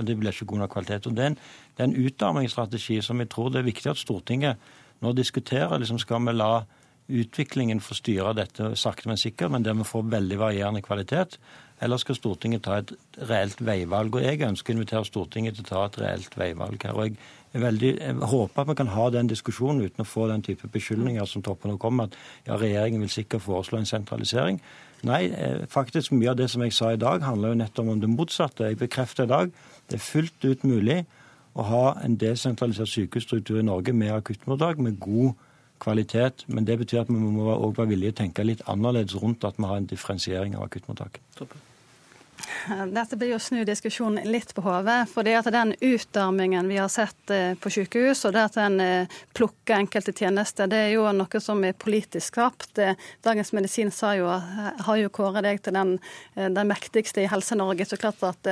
Det 0.06 0.18
blir 0.18 0.30
ikke 0.30 0.46
god 0.52 0.60
nok 0.64 0.76
kvalitet. 0.76 1.08
og 1.08 1.16
Det 1.16 1.24
er 1.24 1.32
en, 1.32 1.40
det 1.78 1.84
er 1.84 1.90
en 1.90 2.06
utarmingsstrategi 2.06 3.02
som 3.02 3.20
jeg 3.20 3.30
tror 3.30 3.50
det 3.50 3.64
er 3.64 3.72
viktig 3.72 3.90
at 3.90 3.98
Stortinget 3.98 4.58
nå 5.02 5.14
diskuterer. 5.18 5.80
liksom 5.80 6.00
Skal 6.00 6.22
vi 6.26 6.38
la 6.38 6.64
utviklingen 7.12 7.82
få 7.82 7.98
styre 7.98 8.36
dette 8.38 8.76
sakte, 8.76 9.10
men 9.10 9.18
sikkert, 9.18 9.52
men 9.52 9.64
der 9.64 9.74
vi 9.74 9.84
får 9.84 10.12
veldig 10.12 10.40
varierende 10.40 10.82
kvalitet? 10.82 11.40
Eller 11.82 11.98
skal 11.98 12.16
Stortinget 12.16 12.64
ta 12.64 12.78
et 12.78 12.94
reelt 13.18 13.62
veivalg? 13.66 14.16
Og 14.16 14.24
jeg 14.24 14.42
ønsker 14.46 14.74
å 14.74 14.78
invitere 14.78 15.06
Stortinget 15.06 15.58
til 15.58 15.66
å 15.66 15.70
ta 15.72 15.86
et 15.90 16.02
reelt 16.04 16.38
veivalg 16.38 16.84
her. 16.84 16.94
og 16.94 17.18
jeg 17.54 17.62
veldig, 17.62 17.90
jeg, 18.00 18.16
håper 18.16 18.62
at 18.62 18.70
vi 18.70 18.76
kan 18.80 18.88
ha 18.94 19.10
den 19.10 19.28
diskusjonen 19.28 19.84
uten 19.84 20.06
å 20.06 20.08
få 20.08 20.28
den 20.30 20.44
type 20.46 20.70
beskyldninger 20.72 21.26
som 21.28 21.44
Toppen 21.44 21.78
kom 21.78 21.98
med, 22.00 22.14
at 22.14 22.48
ja, 22.48 22.56
regjeringen 22.56 23.02
vil 23.04 23.12
sikkert 23.12 23.44
foreslå 23.44 23.82
en 23.82 23.90
sentralisering. 23.90 24.62
Nei, 25.08 25.24
eh, 25.34 25.66
faktisk 25.70 26.14
mye 26.14 26.30
av 26.30 26.38
det 26.38 26.50
som 26.52 26.62
jeg 26.62 26.74
sa 26.74 26.92
i 26.94 27.00
dag, 27.00 27.24
handler 27.26 27.54
jo 27.54 27.62
nettopp 27.64 27.88
om 27.90 28.02
det 28.02 28.10
motsatte. 28.10 28.68
Jeg 28.70 28.78
bekrefter 28.78 29.26
i 29.26 29.32
dag 29.32 29.52
det 29.90 29.98
er 29.98 30.04
fullt 30.06 30.46
ut 30.46 30.64
mulig 30.64 31.06
å 31.58 31.66
ha 31.68 31.86
en 32.06 32.16
desentralisert 32.16 32.92
sykehusstruktur 32.92 33.60
i 33.60 33.66
Norge 33.66 33.94
med 33.94 34.14
akuttmottak 34.14 34.78
med 34.78 35.00
god 35.00 35.34
kvalitet. 35.82 36.46
Men 36.48 36.66
det 36.66 36.78
betyr 36.80 37.02
at 37.02 37.10
vi 37.10 37.18
må 37.18 37.50
også 37.50 37.82
være 37.82 37.92
villige 37.96 38.14
til 38.14 38.22
å 38.22 38.22
tenke 38.22 38.48
litt 38.48 38.64
annerledes 38.72 39.18
rundt 39.20 39.44
at 39.44 39.58
vi 39.58 39.68
har 39.68 39.82
en 39.82 39.90
differensiering 39.90 40.56
av 40.56 40.70
akuttmottak. 40.70 41.20
Toppen. 41.36 41.71
Dette 42.92 43.18
blir 43.18 43.34
jo 43.34 43.40
å 43.40 43.44
snu 43.44 43.62
diskusjonen 43.68 44.28
litt 44.32 44.54
på 44.56 44.64
hodet. 44.66 45.06
For 45.12 45.28
det 45.28 45.38
at 45.40 45.50
den 45.54 45.74
utarmingen 45.80 46.68
vi 46.70 46.80
har 46.80 46.90
sett 46.92 47.34
eh, 47.34 47.54
på 47.60 47.72
sykehus, 47.74 48.24
og 48.28 48.36
det 48.36 48.44
at 48.50 48.58
en 48.62 48.80
eh, 48.84 49.20
plukker 49.38 49.78
enkelte 49.78 50.14
tjenester, 50.16 50.70
det 50.72 50.80
er 50.88 50.92
jo 50.96 51.06
noe 51.16 51.42
som 51.44 51.64
er 51.68 51.78
politisk 51.78 52.32
skapt. 52.32 52.82
Eh, 52.82 52.98
Dagens 53.26 53.54
Medisin 53.58 53.92
sa 53.94 54.14
jo, 54.18 54.28
har 54.30 55.00
jo 55.00 55.12
kåret 55.14 55.46
deg 55.46 55.62
til 55.66 55.76
den, 55.76 55.96
den 56.36 56.70
mektigste 56.70 57.26
i 57.26 57.30
Helse-Norge. 57.32 57.88
Så 57.88 58.00
klart 58.02 58.22
at 58.28 58.52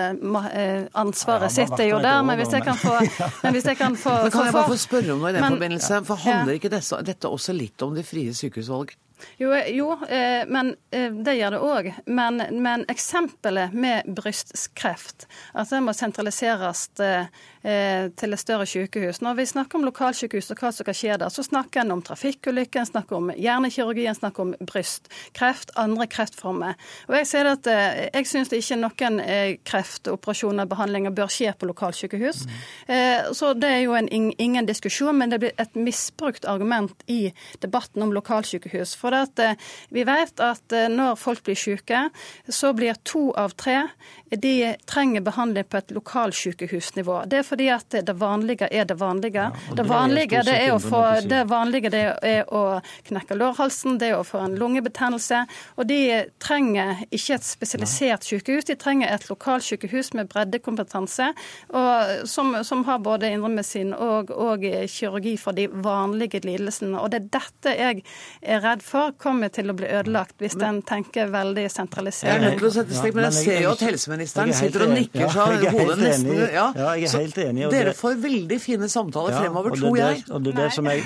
ansvaret 0.98 1.54
sitter 1.54 1.86
jo 1.90 2.00
der. 2.04 2.22
Men 2.26 2.40
hvis 2.42 2.56
jeg 2.56 2.66
kan 2.66 2.80
få, 2.80 2.96
men 3.44 3.56
hvis 3.56 3.70
jeg 3.70 3.80
kan 3.80 3.98
få 4.00 4.16
men 4.24 4.34
Kan 4.34 4.50
jeg 4.50 4.56
bare 4.56 4.72
få 4.72 4.80
spørre 4.80 5.14
om 5.14 5.24
noe 5.24 5.32
i 5.32 5.38
den 5.38 5.46
forbindelse? 5.46 6.02
For 6.08 6.24
handler 6.26 6.58
ikke 6.58 6.74
dette 6.74 7.30
også 7.30 7.56
litt 7.56 7.82
om 7.86 7.96
det 7.98 8.08
frie 8.08 8.34
sykehusvalg? 8.36 8.96
Jo, 9.38 9.54
jo 9.56 9.92
eh, 10.10 10.46
men 10.48 10.74
eh, 10.92 11.12
det 11.12 11.36
gjør 11.40 11.56
det 11.56 11.62
òg. 11.64 11.92
Men, 12.06 12.42
men, 12.64 12.86
eksempelet 12.92 13.74
med 13.74 14.10
brystkreft, 14.16 15.28
at 15.54 15.72
det 15.72 15.82
må 15.84 15.96
sentraliseres 15.96 16.88
eh, 17.04 17.28
til 17.60 18.34
et 18.34 18.40
større 18.40 18.66
sykehus 18.70 19.18
Når 19.20 19.36
vi 19.36 19.46
snakker 19.50 19.80
om 19.80 19.84
lokalsykehus 19.84 20.48
og 20.54 20.62
hva 20.62 20.70
som 20.72 20.88
kan 20.88 20.96
skje 20.96 21.18
der, 21.20 21.32
så 21.34 21.44
snakker 21.44 21.82
en 21.82 21.92
om 21.98 22.04
trafikkulykker, 22.06 22.80
en 22.80 22.88
snakker 22.88 23.18
om 23.18 23.32
hjernekirurgi, 23.36 24.06
en 24.08 24.16
snakker 24.16 24.46
om 24.46 24.54
brystkreft, 24.64 25.74
andre 25.76 26.08
kreftformer. 26.08 26.78
Og 27.10 27.18
Jeg 27.20 27.28
sier 27.28 27.50
at 27.52 27.68
jeg 27.68 28.30
syns 28.30 28.54
ikke 28.56 28.80
noen 28.80 29.20
kreftoperasjoner 29.68 30.64
og 30.64 30.72
behandlinger 30.72 31.16
bør 31.16 31.32
skje 31.34 31.52
på 31.60 31.68
lokalsykehus. 31.70 32.46
Mm. 32.48 33.34
Så 33.36 33.52
det 33.60 33.74
er 33.74 33.84
jo 33.84 33.96
en, 33.98 34.10
ingen 34.10 34.70
diskusjon, 34.70 35.18
men 35.20 35.34
det 35.34 35.42
blir 35.44 35.56
et 35.62 35.76
misbrukt 35.76 36.46
argument 36.50 37.04
i 37.08 37.32
debatten 37.64 38.04
om 38.04 38.14
lokalsykehus. 38.16 38.96
For 39.00 39.16
eh, 39.16 39.56
vi 39.94 40.06
vet 40.08 40.42
at 40.44 40.76
eh, 40.76 40.90
når 40.92 41.18
folk 41.20 41.44
blir 41.46 41.60
syke, 41.60 42.08
så 42.48 42.74
blir 42.78 43.00
to 43.08 43.30
av 43.38 43.56
tre 43.60 43.82
de 44.30 44.76
trenger 44.86 45.22
behandling 45.22 45.64
på 45.64 45.78
et 45.78 45.92
lokalsykehusnivå. 45.92 47.24
Det 47.26 47.38
er 47.42 47.44
fordi 47.48 47.70
at 47.74 47.96
det 48.06 48.14
vanlige 48.14 48.68
er 48.72 48.86
det 48.86 48.98
vanlige. 49.00 49.50
Ja, 49.50 49.76
det, 49.76 49.84
vanlige, 49.90 50.44
det, 50.46 50.56
er 50.66 50.74
å 50.76 50.80
få, 50.80 51.02
det 51.26 51.44
vanlige 51.50 51.90
det 51.90 52.04
er 52.26 52.52
å 52.54 52.80
knekke 53.10 53.38
lårhalsen, 53.40 53.98
det 54.02 54.12
er 54.12 54.20
å 54.20 54.26
få 54.28 54.44
en 54.46 54.58
lungebetennelse. 54.60 55.42
Og 55.78 55.90
de 55.90 56.00
trenger 56.42 57.04
ikke 57.10 57.40
et 57.40 57.48
spesialisert 57.48 58.28
sykehus, 58.28 58.68
de 58.70 58.78
trenger 58.80 59.10
et 59.10 59.26
lokalsykehus 59.30 60.14
med 60.20 60.30
breddekompetanse, 60.30 61.32
og, 61.74 62.14
som, 62.30 62.54
som, 62.64 62.86
har 62.90 63.02
både 63.04 63.34
indremedisin 63.34 63.92
og, 63.94 64.30
og 64.32 64.64
kirurgi 64.90 65.36
for 65.42 65.58
de 65.58 65.68
vanlige 65.70 66.44
lidelsene. 66.46 67.00
Og 67.02 67.10
det 67.14 67.24
er 67.24 67.32
dette 67.40 67.76
jeg 67.80 68.06
er 68.42 68.64
redd 68.64 68.86
for 68.86 69.16
kommer 69.18 69.50
til 69.54 69.72
å 69.72 69.78
bli 69.78 69.90
ødelagt 69.90 70.38
hvis 70.42 70.58
en 70.64 70.82
tenker 70.86 71.30
veldig 71.34 71.66
sentralisert. 71.74 72.30
Jeg 72.30 72.40
er 72.40 72.46
nødt 72.46 72.62
til 72.62 72.70
å 72.70 72.74
sette 72.78 72.96
stikk, 72.96 73.18
men 73.18 73.30
jeg 73.30 73.38
ser 73.40 73.62
jo 73.66 73.74
at 73.74 73.84
helseministeren 73.84 74.19
Helseministeren 74.20 74.54
sitter 74.60 74.86
og 74.86 74.94
nikker 74.94 75.34
så 75.34 75.48
ja, 75.50 75.74
hodet 75.74 75.98
nesten 76.02 76.32
ja. 76.40 76.66
jeg 76.76 77.08
er 77.08 77.16
helt 77.24 77.42
enig. 77.46 77.66
Så 77.66 77.72
dere 77.74 77.96
får 77.98 78.22
veldig 78.28 78.60
fine 78.62 78.90
samtaler 78.92 79.36
ja, 79.36 79.42
fremover, 79.46 79.76
tror 79.80 80.00
jeg. 80.00 80.24
Og 80.30 80.46
det, 80.46 80.54
er 80.54 80.62
det 80.62 80.70
som 80.76 80.90
jeg 80.90 81.04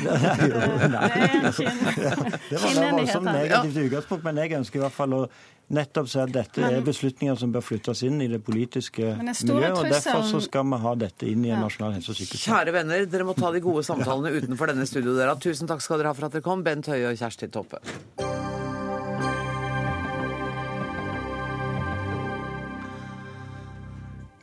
Nei. 0.94 1.10
Det 2.52 2.62
var 2.62 2.78
da 2.78 2.92
voldsomt 2.98 3.32
negativt 3.32 3.82
utgangspunkt, 3.88 4.24
men 4.28 4.44
jeg 4.44 4.56
ønsker 4.60 4.82
i 4.82 4.86
hvert 4.86 4.98
fall 4.98 5.18
å 5.18 5.26
nettopp 5.74 6.10
si 6.12 6.20
at 6.22 6.34
dette 6.34 6.64
er 6.68 6.84
beslutninger 6.86 7.38
som 7.40 7.54
bør 7.54 7.64
flyttes 7.66 8.04
inn 8.08 8.22
i 8.24 8.28
det 8.32 8.42
politiske 8.46 9.14
miljøet. 9.16 9.78
og 9.78 9.90
Derfor 9.90 10.28
så 10.28 10.44
skal 10.44 10.68
vi 10.70 10.82
ha 10.86 10.96
dette 11.06 11.30
inn 11.30 11.46
i 11.48 11.54
en 11.54 11.64
nasjonal 11.64 11.96
helse- 11.98 12.14
og 12.14 12.20
sykehusplan. 12.20 12.46
Kjære 12.60 12.76
venner, 12.78 13.08
dere 13.16 13.28
må 13.30 13.38
ta 13.38 13.52
de 13.54 13.64
gode 13.64 13.86
samtalene 13.90 14.36
utenfor 14.38 14.74
denne 14.74 14.88
studioet 14.90 15.24
dere. 15.24 15.40
Tusen 15.48 15.70
takk 15.70 15.84
skal 15.86 16.02
dere 16.02 16.14
ha 16.14 16.18
for 16.18 16.30
at 16.30 16.38
dere 16.38 16.46
kom, 16.46 16.66
Bent 16.66 16.92
Høie 16.92 17.10
og 17.12 17.20
Kjersti 17.20 17.52
Toppe. 17.54 17.82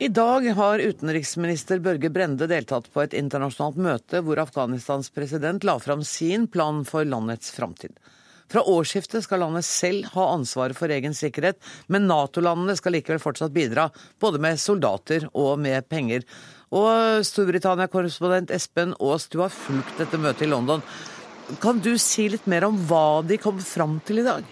I 0.01 0.07
dag 0.07 0.47
har 0.57 0.79
utenriksminister 0.79 1.77
Børge 1.79 2.09
Brende 2.09 2.47
deltatt 2.49 2.87
på 2.89 3.03
et 3.03 3.11
internasjonalt 3.13 3.75
møte 3.77 4.21
hvor 4.25 4.39
Afghanistans 4.41 5.11
president 5.13 5.61
la 5.61 5.75
fram 5.77 6.01
sin 6.01 6.47
plan 6.49 6.79
for 6.89 7.05
landets 7.05 7.51
framtid. 7.53 7.93
Fra 8.49 8.63
årsskiftet 8.65 9.21
skal 9.21 9.43
landet 9.43 9.67
selv 9.67 10.07
ha 10.15 10.23
ansvaret 10.33 10.73
for 10.79 10.89
egen 10.89 11.13
sikkerhet, 11.13 11.59
men 11.85 12.07
Nato-landene 12.09 12.73
skal 12.79 12.95
likevel 12.97 13.21
fortsatt 13.21 13.53
bidra, 13.53 13.91
både 14.17 14.41
med 14.41 14.57
soldater 14.63 15.27
og 15.37 15.61
med 15.61 15.85
penger. 15.85 16.25
Og 16.73 17.21
Storbritannia-korrespondent 17.29 18.55
Espen 18.57 18.95
Aas, 18.97 19.29
du 19.29 19.37
har 19.43 19.53
fulgt 19.53 20.01
dette 20.01 20.17
møtet 20.17 20.47
i 20.47 20.49
London. 20.49 20.81
Kan 21.61 21.77
du 21.77 21.93
si 22.01 22.25
litt 22.33 22.49
mer 22.49 22.65
om 22.65 22.81
hva 22.89 23.21
de 23.21 23.37
kom 23.37 23.61
fram 23.61 23.99
til 24.09 24.23
i 24.23 24.25
dag? 24.31 24.49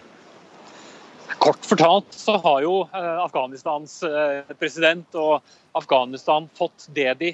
Kort 1.40 1.66
fortalt 1.66 2.16
så 2.16 2.36
har 2.44 2.64
jo 2.66 2.82
eh, 2.92 3.20
Afghanistans 3.24 4.02
eh, 4.04 4.50
president 4.60 5.16
og 5.16 5.46
Afghanistan 5.78 6.50
fått 6.58 6.90
det 6.96 7.14
de 7.22 7.30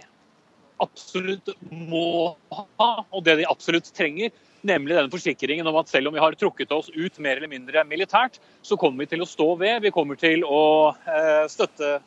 absolutt 0.83 1.49
må 1.71 2.35
ha, 2.53 2.89
og 3.09 3.23
det 3.25 3.39
de 3.39 3.47
absolutt 3.49 3.89
trenger. 3.97 4.29
Nemlig 4.65 4.97
denne 4.97 5.13
forsikringen 5.13 5.65
om 5.69 5.77
at 5.79 5.89
selv 5.89 6.09
om 6.09 6.17
vi 6.17 6.21
har 6.21 6.37
trukket 6.37 6.73
oss 6.75 6.91
ut 6.93 7.17
mer 7.21 7.39
eller 7.39 7.49
mindre 7.49 7.85
militært, 7.87 8.37
så 8.65 8.77
kommer 8.77 9.05
vi 9.05 9.09
til 9.13 9.25
å 9.25 9.29
stå 9.29 9.47
ved. 9.61 9.81
Vi 9.85 9.93
kommer 9.95 10.19
til 10.21 10.45
å 10.45 10.93
eh, 11.09 11.45
støtte 11.49 11.97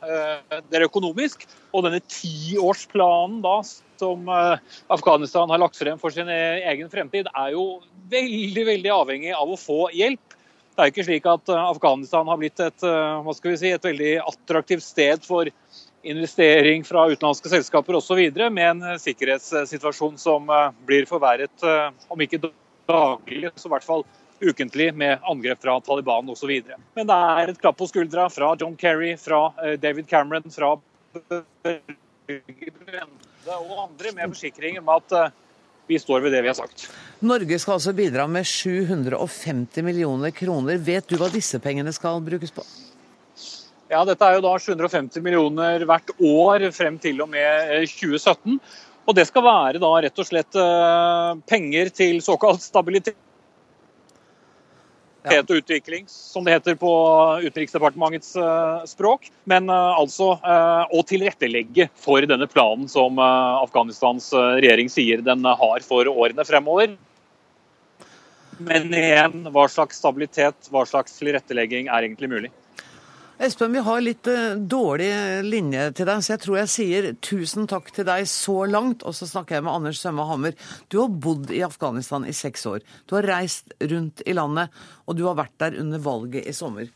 dere 0.71 0.87
økonomisk. 0.87 1.47
Og 1.73 1.87
denne 1.87 1.99
tiårsplanen 2.07 3.41
da, 3.43 3.57
som 3.99 4.27
Afghanistan 4.31 5.51
har 5.51 5.59
lagt 5.59 5.79
frem 5.79 5.99
for 5.99 6.15
sin 6.15 6.31
egen 6.31 6.91
fremtid, 6.91 7.27
er 7.31 7.55
jo 7.55 7.81
veldig, 8.11 8.65
veldig 8.73 8.91
avhengig 8.95 9.35
av 9.35 9.51
å 9.51 9.59
få 9.59 9.87
hjelp. 9.95 10.28
Det 10.75 10.85
er 10.85 10.91
ikke 10.93 11.03
slik 11.03 11.25
at 11.27 11.51
eh, 11.51 11.67
Afghanistan 11.73 12.29
har 12.31 12.39
blitt 12.39 12.61
et, 12.63 12.85
eh, 12.87 13.55
si, 13.59 13.71
et 13.73 13.87
veldig 13.89 14.13
attraktivt 14.23 14.85
sted 14.85 15.25
for 15.27 15.49
investering 16.07 16.85
fra 16.87 17.03
utenlandske 17.09 17.51
selskaper 17.51 17.97
osv., 17.99 18.21
med 18.47 18.63
en 18.63 18.85
eh, 18.93 19.01
sikkerhetssituasjon 19.03 20.15
som 20.21 20.47
blir 20.87 21.09
forverret, 21.09 21.67
om 22.07 22.23
ikke 22.23 22.39
daglig, 22.87 23.51
så 23.59 23.67
i 23.67 23.73
hvert 23.75 23.87
fall 23.87 24.05
ukentlig 24.39 24.93
med 24.95 25.19
angrep 25.27 25.59
fra 25.65 25.75
Taliban 25.83 26.31
osv. 26.31 26.53
Men 26.95 27.09
det 27.09 27.19
er 27.35 27.51
et 27.51 27.59
klapp 27.59 27.75
på 27.81 27.89
skuldra 27.89 28.29
fra 28.31 28.53
John 28.61 28.77
Kerry, 28.79 29.17
fra 29.19 29.49
David 29.83 30.07
Cameron, 30.07 30.47
fra 30.47 30.77
Børge 31.27 32.71
Brende 32.79 33.59
og 33.59 33.77
andre 33.89 34.13
med 34.15 34.31
forsikring 34.31 34.79
om 34.79 34.95
at 34.95 35.11
vi 35.89 35.99
står 35.99 36.21
ved 36.25 36.35
det 36.35 36.43
vi 36.45 36.51
har 36.51 36.57
sagt. 36.57 36.87
Norge 37.25 37.59
skal 37.59 37.77
altså 37.79 37.93
bidra 37.97 38.27
med 38.29 38.47
750 38.47 39.83
millioner 39.85 40.31
kroner. 40.35 40.77
Vet 40.77 41.09
du 41.09 41.17
hva 41.19 41.31
disse 41.33 41.59
pengene 41.63 41.93
skal 41.95 42.21
brukes 42.23 42.53
på? 42.55 42.65
Ja, 43.89 44.03
Dette 44.05 44.25
er 44.25 44.37
jo 44.37 44.45
da 44.45 44.53
750 44.61 45.23
millioner 45.25 45.83
hvert 45.89 46.13
år 46.21 46.67
frem 46.75 46.99
til 47.01 47.23
og 47.25 47.31
med 47.33 47.87
2017. 47.89 48.59
Og 49.09 49.15
Det 49.17 49.25
skal 49.25 49.41
være 49.41 49.81
da 49.81 49.89
rett 50.05 50.21
og 50.21 50.27
slett 50.27 50.59
penger 51.49 51.89
til 51.97 52.21
såkalt 52.21 52.61
stabilitet 52.61 53.17
ja. 55.23 55.41
og 55.41 55.59
utvikling, 55.59 56.05
som 56.07 56.45
det 56.45 56.55
heter 56.55 56.77
på 56.79 56.91
Utenriksdepartementets 57.43 58.35
uh, 58.39 58.85
språk. 58.87 59.29
Men 59.49 59.69
uh, 59.71 59.97
altså 59.99 60.33
uh, 60.43 60.85
å 60.95 61.03
tilrettelegge 61.07 61.89
for 61.99 62.23
denne 62.29 62.47
planen 62.49 62.87
som 62.91 63.19
Afghanistans 63.19 64.31
regjering 64.33 64.91
sier 64.91 65.23
den 65.25 65.45
har 65.45 65.85
for 65.85 66.09
årene 66.09 66.45
fremover. 66.47 66.95
Men 68.59 68.91
igjen, 68.91 69.45
hva 69.55 69.69
slags 69.71 70.01
stabilitet, 70.01 70.67
hva 70.71 70.83
slags 70.87 71.15
tilrettelegging 71.19 71.87
er 71.87 72.07
egentlig 72.07 72.31
mulig? 72.31 72.51
Espen, 73.39 73.71
vi 73.71 73.79
har 73.79 74.01
litt 74.03 74.27
uh, 74.27 74.57
dårlig 74.59 75.07
linje 75.47 75.85
til 75.95 76.09
deg, 76.09 76.19
så 76.19 76.33
jeg 76.33 76.41
tror 76.43 76.57
jeg 76.57 76.71
sier 76.73 77.05
tusen 77.23 77.69
takk 77.71 77.87
til 77.95 78.03
deg 78.09 78.25
så 78.27 78.65
langt. 78.67 79.05
Og 79.07 79.15
så 79.15 79.29
snakker 79.29 79.55
jeg 79.55 79.63
med 79.63 79.77
Anders 79.77 80.01
Sømme 80.03 80.25
Hammer. 80.27 80.57
Du 80.91 80.97
har 80.99 81.13
bodd 81.23 81.53
i 81.55 81.61
Afghanistan 81.63 82.25
i 82.27 82.35
seks 82.35 82.67
år. 82.67 82.83
Du 83.07 83.15
har 83.15 83.29
reist 83.29 83.71
rundt 83.79 84.25
i 84.27 84.35
landet, 84.35 84.75
og 85.07 85.15
du 85.15 85.23
har 85.29 85.37
vært 85.39 85.55
der 85.63 85.77
under 85.79 86.03
valget 86.03 86.49
i 86.51 86.55
sommer. 86.57 86.91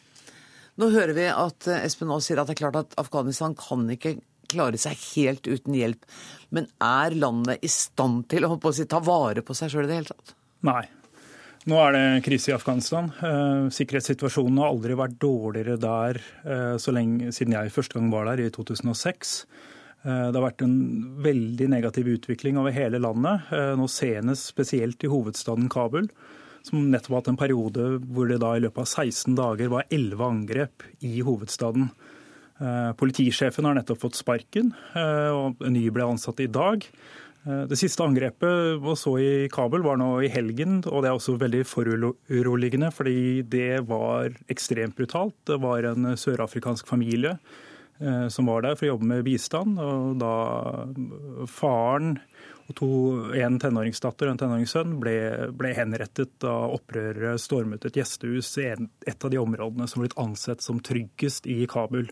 Nå 0.75 0.89
hører 0.91 1.15
vi 1.15 1.29
at 1.31 1.69
uh, 1.71 1.77
Espen 1.79 2.11
nå 2.11 2.19
sier 2.19 2.41
at 2.43 2.51
det 2.51 2.57
er 2.57 2.63
klart 2.65 2.81
at 2.81 2.97
Afghanistan 2.99 3.55
kan 3.55 3.87
ikke 3.95 4.17
klare 4.51 4.81
seg 4.83 4.99
helt 5.13 5.47
uten 5.47 5.79
hjelp. 5.79 6.03
Men 6.51 6.67
er 6.83 7.15
landet 7.23 7.63
i 7.63 7.71
stand 7.71 8.27
til 8.33 8.49
å, 8.49 8.57
å 8.59 8.75
si, 8.75 8.83
ta 8.83 8.99
vare 8.99 9.45
på 9.47 9.55
seg 9.55 9.71
sjøl 9.71 9.87
i 9.87 9.93
det 9.93 10.01
hele 10.01 10.11
tatt? 10.11 10.35
Nei, 10.67 10.83
nå 11.70 11.78
er 11.80 11.93
det 11.95 12.24
krise 12.26 12.51
i 12.51 12.55
Afghanistan. 12.55 13.07
Eh, 13.24 13.70
sikkerhetssituasjonen 13.72 14.59
har 14.59 14.74
aldri 14.74 14.97
vært 14.99 15.16
dårligere 15.22 15.78
der 15.80 16.20
eh, 16.43 16.88
lenge 16.91 17.32
siden 17.36 17.55
jeg 17.55 17.72
første 17.72 17.95
gang 17.95 18.09
var 18.11 18.28
der, 18.28 18.43
i 18.43 18.51
2006. 18.51 19.34
Eh, 20.03 20.26
det 20.28 20.36
har 20.36 20.43
vært 20.43 20.66
en 20.66 20.76
veldig 21.24 21.70
negativ 21.72 22.09
utvikling 22.18 22.59
over 22.59 22.76
hele 22.76 22.99
landet, 22.99 23.47
nå 23.80 23.88
senest 23.88 24.51
spesielt 24.51 25.03
i 25.07 25.11
hovedstaden 25.11 25.72
Kabul. 25.72 26.09
Som 26.68 26.89
nettopp 26.91 27.16
har 27.16 27.24
hatt 27.24 27.32
en 27.34 27.39
periode 27.39 27.88
hvor 28.11 28.28
det 28.28 28.41
da 28.43 28.53
i 28.55 28.64
løpet 28.64 28.84
av 28.84 29.07
16 29.07 29.39
dager 29.39 29.72
var 29.72 29.88
11 29.91 30.28
angrep 30.28 30.86
i 31.03 31.18
hovedstaden. 31.24 31.89
Politisjefen 32.95 33.66
har 33.68 33.76
nettopp 33.76 33.99
fått 33.99 34.16
sparken, 34.16 34.70
og 34.95 35.59
en 35.59 35.76
ny 35.76 35.82
ble 35.91 36.05
ansatt 36.07 36.39
i 36.39 36.47
dag. 36.47 36.86
Eh, 37.45 37.63
det 37.67 37.79
siste 37.79 38.03
angrepet 38.05 38.79
vi 38.83 38.95
så 38.99 39.17
i 39.19 39.33
Kabul 39.51 39.83
var 39.83 39.99
nå 39.99 40.09
i 40.23 40.31
helgen, 40.31 40.81
og 40.87 41.03
det 41.03 41.11
er 41.11 41.17
også 41.17 41.35
veldig 41.41 41.65
foruroligende, 41.67 42.91
fordi 42.95 43.43
det 43.43 43.83
var 43.89 44.31
ekstremt 44.51 44.95
brutalt. 44.99 45.35
Det 45.49 45.59
var 45.63 45.89
en 45.91 46.13
sørafrikansk 46.19 46.87
familie 46.87 47.35
eh, 47.99 48.27
som 48.31 48.47
var 48.51 48.63
der 48.63 48.79
for 48.79 48.87
å 48.87 48.93
jobbe 48.93 49.11
med 49.11 49.27
bistand. 49.27 49.79
og 49.79 50.17
Da 50.23 50.33
faren 51.51 52.17
og 52.63 52.75
to, 52.79 52.89
en 53.35 53.59
tenåringsdatter 53.59 54.29
og 54.29 54.33
en 54.33 54.39
tenåringssønn 54.39 54.95
ble, 55.01 55.17
ble, 55.51 55.73
henrettet 55.75 56.31
da 56.39 56.53
opprørere 56.71 57.35
stormet 57.41 57.83
et 57.89 57.99
gjestehus 57.99 58.53
i 58.63 58.69
et 58.71 59.25
av 59.25 59.33
de 59.33 59.41
områdene 59.41 59.87
som 59.91 60.03
blitt 60.03 60.15
ansett 60.21 60.63
som 60.63 60.79
tryggest 60.79 61.49
i 61.51 61.65
Kabul. 61.67 62.07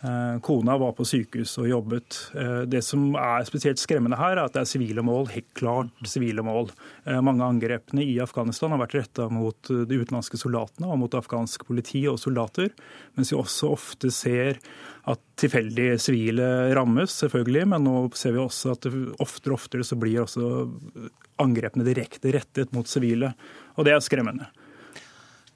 Eh, 0.00 0.40
kona 0.40 0.76
var 0.78 0.92
på 0.92 1.04
sykehus 1.08 1.54
og 1.62 1.68
jobbet. 1.70 2.18
Eh, 2.36 2.60
det 2.68 2.82
som 2.84 3.14
er 3.16 3.46
spesielt 3.48 3.80
skremmende 3.80 4.18
her, 4.20 4.36
er 4.36 4.44
at 4.44 4.52
det 4.52 4.62
er 4.62 4.68
sivile 4.68 5.04
mål. 5.04 5.30
Helt 5.32 5.48
klart 5.56 6.08
sivile 6.08 6.44
mål. 6.44 6.68
Eh, 7.06 7.20
mange 7.24 7.42
av 7.44 7.54
angrepene 7.54 8.04
i 8.04 8.18
Afghanistan 8.20 8.74
har 8.74 8.82
vært 8.84 8.98
retta 8.98 9.30
mot 9.32 9.56
de 9.66 10.00
utenlandske 10.02 10.40
soldatene 10.40 10.90
og 10.90 11.00
mot 11.00 11.16
afghansk 11.16 11.64
politi 11.68 12.04
og 12.10 12.20
soldater, 12.20 12.74
mens 13.16 13.32
vi 13.32 13.40
også 13.40 13.72
ofte 13.72 14.12
ser 14.12 14.60
at 15.08 15.22
tilfeldige 15.40 15.96
sivile 16.02 16.74
rammes, 16.76 17.16
selvfølgelig. 17.22 17.64
Men 17.72 17.88
nå 17.88 17.96
ser 18.18 18.36
vi 18.36 18.44
også 18.44 18.76
at 18.76 18.90
oftere 19.22 19.54
og 19.54 19.60
oftere 19.62 19.86
så 19.86 19.96
blir 19.96 20.26
også 20.26 20.68
angrepene 21.40 21.86
direkte 21.86 22.34
rettet 22.36 22.72
mot 22.76 22.88
sivile. 22.90 23.32
Og 23.76 23.88
det 23.88 23.96
er 23.96 24.04
skremmende. 24.04 24.50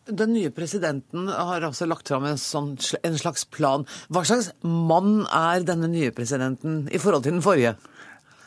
Den 0.08 0.32
nye 0.32 0.50
presidenten 0.54 1.28
har 1.28 1.62
altså 1.66 1.86
lagt 1.86 2.08
fram 2.08 2.24
en, 2.26 2.38
sånn, 2.40 2.72
en, 3.04 3.18
slags 3.20 3.44
plan. 3.52 3.84
Hva 4.08 4.24
slags 4.26 4.50
mann 4.64 5.26
er 5.26 5.66
denne 5.68 5.90
nye 5.92 6.12
presidenten 6.14 6.86
i 6.90 7.00
forhold 7.00 7.26
til 7.26 7.36
den 7.36 7.44
forrige? 7.44 7.76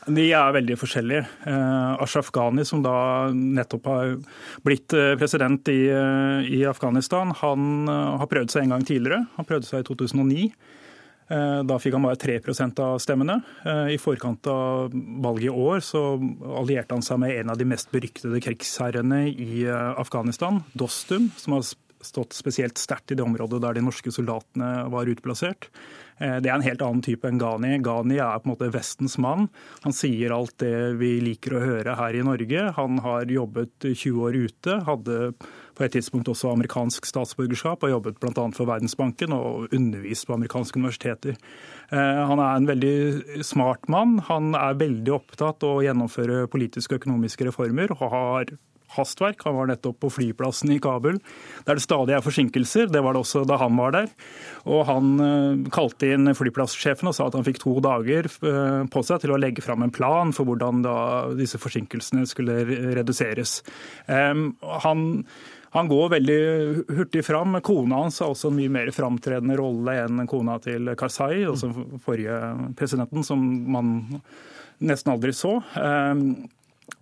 De 0.04 0.26
er 0.36 0.52
veldig 0.52 0.76
forskjellige. 0.76 1.22
Eh, 1.48 2.02
Ashraf 2.04 2.28
Ghani, 2.34 2.66
som 2.68 2.82
da 2.84 3.30
nettopp 3.32 3.86
har 3.88 4.16
blitt 4.66 4.92
eh, 4.92 5.14
president 5.16 5.70
i, 5.72 5.86
eh, 5.88 6.50
i 6.58 6.60
Afghanistan, 6.68 7.32
han 7.40 7.88
har 7.88 8.28
prøvd 8.28 8.52
seg 8.52 8.66
en 8.66 8.74
gang 8.76 8.84
tidligere. 8.84 9.22
Han 9.38 9.48
prøvde 9.48 9.70
seg 9.70 9.84
i 9.84 9.88
2009. 9.88 10.50
Eh, 11.32 11.60
da 11.64 11.78
fikk 11.80 11.96
han 11.96 12.04
bare 12.04 12.20
3% 12.20 12.80
av 12.84 12.98
stemmene. 13.00 13.38
Eh, 13.64 13.94
I 13.94 14.00
forkant 14.00 14.46
av 14.50 14.92
valget 15.24 15.48
i 15.48 15.54
år 15.54 15.80
så 15.84 16.02
allierte 16.60 16.96
han 16.96 17.04
seg 17.04 17.20
med 17.22 17.38
en 17.38 17.54
av 17.54 17.60
de 17.60 17.68
mest 17.68 17.90
beryktede 17.94 18.42
krigsherrene 18.44 19.24
i 19.32 19.64
eh, 19.64 20.00
Afghanistan, 20.00 20.62
Dostum, 20.76 21.30
som 21.40 21.56
har 21.56 21.64
stått 22.04 22.36
spesielt 22.36 22.76
sterkt 22.76 23.14
i 23.14 23.16
det 23.16 23.24
området 23.24 23.62
der 23.64 23.78
de 23.78 23.86
norske 23.86 24.12
soldatene 24.12 24.90
var 24.92 25.08
utplassert. 25.08 25.70
Eh, 26.18 26.36
det 26.42 26.50
er 26.50 26.56
en 26.56 26.64
helt 26.64 26.82
annen 26.84 27.02
type 27.04 27.26
enn 27.28 27.40
Ghani. 27.40 27.76
Ghani 27.84 28.18
er 28.22 28.40
på 28.40 28.48
en 28.48 28.54
måte 28.54 28.70
Vestens 28.74 29.16
mann. 29.22 29.48
Han 29.84 29.96
sier 29.96 30.34
alt 30.34 30.56
det 30.62 30.94
vi 31.00 31.16
liker 31.24 31.56
å 31.56 31.62
høre 31.64 31.96
her 31.98 32.16
i 32.16 32.24
Norge. 32.26 32.66
Han 32.78 33.00
har 33.04 33.30
jobbet 33.30 33.88
20 33.90 34.26
år 34.28 34.38
ute, 34.46 34.78
hadde 34.86 35.20
på 35.74 35.82
et 35.82 35.96
tidspunkt 35.96 36.30
også 36.30 36.52
amerikansk 36.52 37.06
statsborgerskap, 37.08 37.82
og 37.82 37.90
jobbet 37.96 38.20
bl.a. 38.22 38.44
for 38.54 38.70
Verdensbanken 38.70 39.34
og 39.34 39.74
undervist 39.74 40.28
på 40.28 40.36
amerikanske 40.36 40.78
universiteter. 40.78 41.40
Eh, 41.90 42.22
han 42.30 42.38
er 42.42 42.60
en 42.60 42.70
veldig 42.70 43.42
smart 43.46 43.90
mann. 43.90 44.20
Han 44.30 44.54
er 44.58 44.78
veldig 44.78 45.16
opptatt 45.18 45.66
av 45.66 45.80
å 45.80 45.82
gjennomføre 45.84 46.46
politiske 46.52 46.94
og 46.94 47.02
økonomiske 47.02 47.50
reformer, 47.50 47.90
og 47.98 48.06
har 48.14 48.54
hastverk. 48.96 49.42
Han 49.46 49.58
var 49.58 49.70
nettopp 49.70 50.00
på 50.04 50.12
flyplassen 50.16 50.74
i 50.74 50.80
Kabul, 50.82 51.20
der 51.66 51.78
det 51.78 51.84
stadig 51.84 52.16
er 52.16 52.24
forsinkelser. 52.24 52.90
Det 52.92 53.02
var 53.04 53.16
det 53.16 53.24
også 53.24 53.44
da 53.48 53.58
han 53.62 53.76
var 53.80 53.96
der. 53.96 54.12
Og 54.64 54.84
han 54.90 55.10
eh, 55.24 55.64
kalte 55.74 56.12
inn 56.14 56.34
flyplasssjefen 56.36 57.10
og 57.10 57.16
sa 57.16 57.28
at 57.28 57.38
han 57.38 57.46
fikk 57.46 57.62
to 57.64 57.76
dager 57.84 58.30
eh, 58.30 58.84
på 58.90 59.04
seg 59.06 59.24
til 59.24 59.34
å 59.34 59.40
legge 59.40 59.64
fram 59.64 59.84
en 59.86 59.94
plan 59.94 60.32
for 60.34 60.48
hvordan 60.48 60.84
disse 61.38 61.58
forsinkelsene 61.60 62.24
skulle 62.28 62.62
reduseres. 62.96 63.60
Han 64.06 65.04
han 65.74 65.88
går 65.90 66.08
veldig 66.12 66.40
hurtig 66.94 67.24
fram. 67.26 67.56
Kona 67.66 68.04
hans 68.04 68.20
har 68.22 68.30
også 68.30 68.52
en 68.52 68.58
mye 68.60 68.70
mer 68.70 68.90
framtredende 68.94 69.56
rolle 69.58 69.96
enn 70.04 70.22
kona 70.30 70.60
til 70.62 70.92
Karzai, 70.94 71.42
altså 71.50 71.72
forrige 72.04 72.36
presidenten, 72.78 73.24
som 73.26 73.42
man 73.74 73.96
nesten 74.78 75.10
aldri 75.16 75.34
så. 75.34 75.56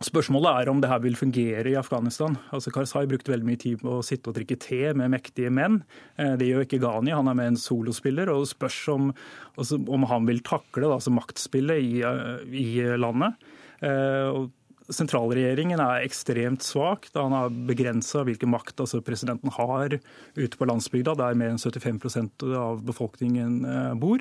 Spørsmålet 0.03 0.63
er 0.63 0.71
om 0.71 0.81
det 0.83 0.91
her 0.91 1.03
vil 1.03 1.19
fungere 1.19 1.71
i 1.71 1.79
Afghanistan. 1.79 2.37
Altså 2.55 2.73
Karzai 2.75 3.05
brukte 3.11 3.33
veldig 3.33 3.47
mye 3.47 3.61
tid 3.61 3.83
på 3.83 3.99
å 3.99 4.05
sitte 4.07 4.31
og 4.31 4.37
drikke 4.39 4.59
te 4.63 4.81
med 4.99 5.13
mektige 5.15 5.51
menn. 5.55 5.81
Eh, 6.19 6.35
det 6.39 6.49
gjør 6.49 6.67
ikke 6.67 6.81
Ghani, 6.83 7.15
han 7.15 7.31
er 7.31 7.39
med 7.39 7.53
en 7.53 7.61
solospiller. 7.61 8.31
og 8.31 8.47
spørs 8.51 8.81
om, 8.95 9.13
altså, 9.57 9.79
om 9.89 10.07
han 10.11 10.27
vil 10.27 10.43
takle 10.43 10.91
altså 10.91 11.15
maktspillet 11.15 11.79
i, 11.83 12.03
eh, 12.03 12.43
i 12.51 12.97
landet. 12.99 13.35
Eh, 13.83 14.47
sentralregjeringen 14.91 15.79
er 15.79 16.07
ekstremt 16.07 16.63
svak. 16.63 17.11
da 17.13 17.23
Han 17.23 17.33
har 17.33 17.51
begrensa 17.51 18.25
hvilken 18.25 18.51
makt 18.51 18.77
altså 18.83 19.03
presidenten 19.03 19.51
har 19.51 19.99
ute 20.37 20.57
på 20.59 20.67
landsbygda, 20.67 21.17
der 21.17 21.35
mer 21.35 21.51
enn 21.51 21.59
75% 21.59 22.43
av 22.55 22.83
befolkningen 22.83 23.99
bor. 23.99 24.19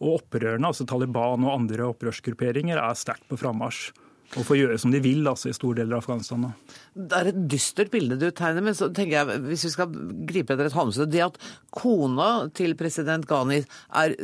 Og 0.00 0.20
opprørerne, 0.20 0.66
altså 0.66 0.86
Taliban 0.86 1.44
og 1.44 1.54
andre 1.60 1.94
opprørsgrupperinger, 1.94 2.76
er 2.76 2.94
sterkt 2.94 3.28
på 3.28 3.38
frammarsj 3.38 3.92
og 4.38 4.46
få 4.46 4.56
gjøre 4.58 4.78
som 4.78 4.92
de 4.94 5.00
vil 5.02 5.26
altså, 5.26 5.50
i 5.50 5.56
store 5.56 5.80
deler 5.80 5.96
av 5.96 6.04
Afghanistan. 6.04 6.48
Det 6.94 7.18
er 7.18 7.30
et 7.32 7.40
dystert 7.50 7.90
bilde 7.90 8.18
du 8.20 8.28
tegner, 8.30 8.62
men 8.62 8.76
så 8.78 8.90
tenker 8.94 9.16
jeg, 9.18 9.40
hvis 9.48 9.66
vi 9.66 9.72
skal 9.74 9.94
gripe 10.28 10.54
etter 10.54 10.70
et 10.70 10.76
halmstrå 10.76 11.08
Det 11.10 11.24
at 11.24 11.38
kona 11.74 12.30
til 12.54 12.76
president 12.78 13.26
Ghani 13.30 13.62
er 14.02 14.14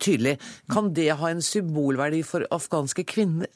tydelig, 0.00 0.38
kan 0.72 0.94
det 0.96 1.10
ha 1.20 1.32
en 1.32 1.44
symbolverdi 1.44 2.22
for 2.26 2.46
afghanske 2.54 3.04
kvinner? 3.10 3.50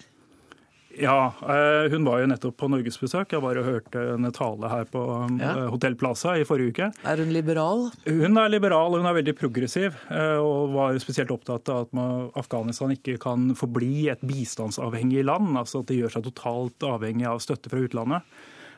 Ja, 1.00 1.32
eh, 1.42 1.90
hun 1.90 2.04
var 2.06 2.20
jo 2.22 2.28
nettopp 2.30 2.56
på 2.60 2.68
norgesbesøk. 2.70 3.32
Jeg 3.34 3.42
var 3.42 3.58
og 3.58 3.66
hørte 3.66 4.02
en 4.14 4.28
tale 4.34 4.70
her 4.70 4.86
på 4.90 5.02
um, 5.02 5.38
ja. 5.42 5.52
Eh, 5.64 5.68
Hotell 5.72 5.96
Plaza 5.98 6.36
i 6.38 6.46
forrige 6.46 6.74
uke. 6.74 6.90
Er 7.06 7.22
hun 7.22 7.32
liberal? 7.34 7.88
Hun 8.06 8.40
er 8.40 8.52
liberal, 8.52 8.94
og 8.94 9.02
hun 9.02 9.10
er 9.10 9.18
veldig 9.18 9.36
progressiv. 9.38 9.98
Eh, 10.12 10.38
og 10.38 10.74
var 10.76 10.98
spesielt 11.02 11.32
opptatt 11.34 11.70
av 11.72 11.86
at 11.88 12.40
Afghanistan 12.44 12.94
ikke 12.94 13.18
kan 13.22 13.52
forbli 13.58 14.08
et 14.12 14.22
bistandsavhengig 14.26 15.24
land. 15.26 15.54
Altså 15.58 15.82
at 15.82 15.90
det 15.90 16.00
gjør 16.00 16.16
seg 16.16 16.28
totalt 16.30 16.88
avhengig 16.88 17.28
av 17.30 17.42
støtte 17.42 17.72
fra 17.72 17.82
utlandet. 17.84 18.34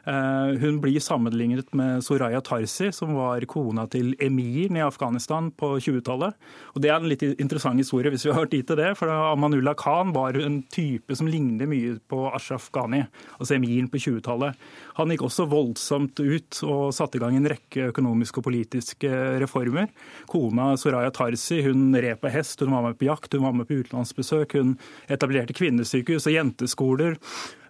Eh, 0.07 0.59
hun 0.62 0.78
blir 0.80 1.00
sammenlignet 1.02 1.72
med 1.74 2.04
Soraya 2.04 2.40
Tarsi, 2.40 2.92
som 2.94 3.16
var 3.18 3.42
kona 3.50 3.88
til 3.90 4.12
emiren 4.22 4.78
i 4.78 4.84
Afghanistan 4.84 5.50
på 5.50 5.72
20-tallet. 5.82 6.36
Og 6.74 6.82
Det 6.82 6.90
er 6.90 7.00
en 7.00 7.09
litt 7.11 7.24
interessant 7.26 7.82
historie, 7.82 8.11
hvis 8.11 8.26
vi 8.28 8.34
har 8.36 8.46
tid 8.46 8.68
til 8.68 8.78
det. 8.78 8.92
For 8.98 9.11
Amanullah 9.11 9.74
Khan 9.74 10.14
var 10.14 10.38
en 10.38 10.62
type 10.70 11.16
som 11.16 11.26
ligner 11.26 11.66
mye 11.66 11.96
på 12.07 12.30
Ashraf 12.30 12.70
Ghani, 12.70 13.02
altså 13.40 13.57
emiren 13.59 13.90
på 13.90 13.98
20-tallet. 13.98 14.54
Han 14.97 15.12
gikk 15.12 15.26
også 15.26 15.44
voldsomt 15.51 16.20
ut 16.22 16.61
og 16.64 16.94
satte 16.97 17.18
i 17.18 17.22
gang 17.22 17.36
en 17.36 17.49
rekke 17.53 17.90
økonomiske 17.90 18.40
og 18.40 18.47
politiske 18.49 19.11
reformer. 19.42 19.90
Kona 20.30 20.72
Soraya 20.80 21.12
Tarsi 21.14 21.61
hun 21.66 21.90
red 21.92 22.22
på 22.22 22.32
hest, 22.32 22.64
hun 22.64 22.72
var 22.72 22.88
med 22.88 22.99
på 23.01 23.11
jakt, 23.11 23.36
hun 23.36 23.44
var 23.44 23.55
med 23.57 23.68
på 23.68 23.82
utenlandsbesøk. 23.82 24.57
Hun 24.57 24.74
etablerte 25.12 25.57
kvinnesykehus 25.57 26.28
og 26.30 26.36
jenteskoler. 26.38 27.20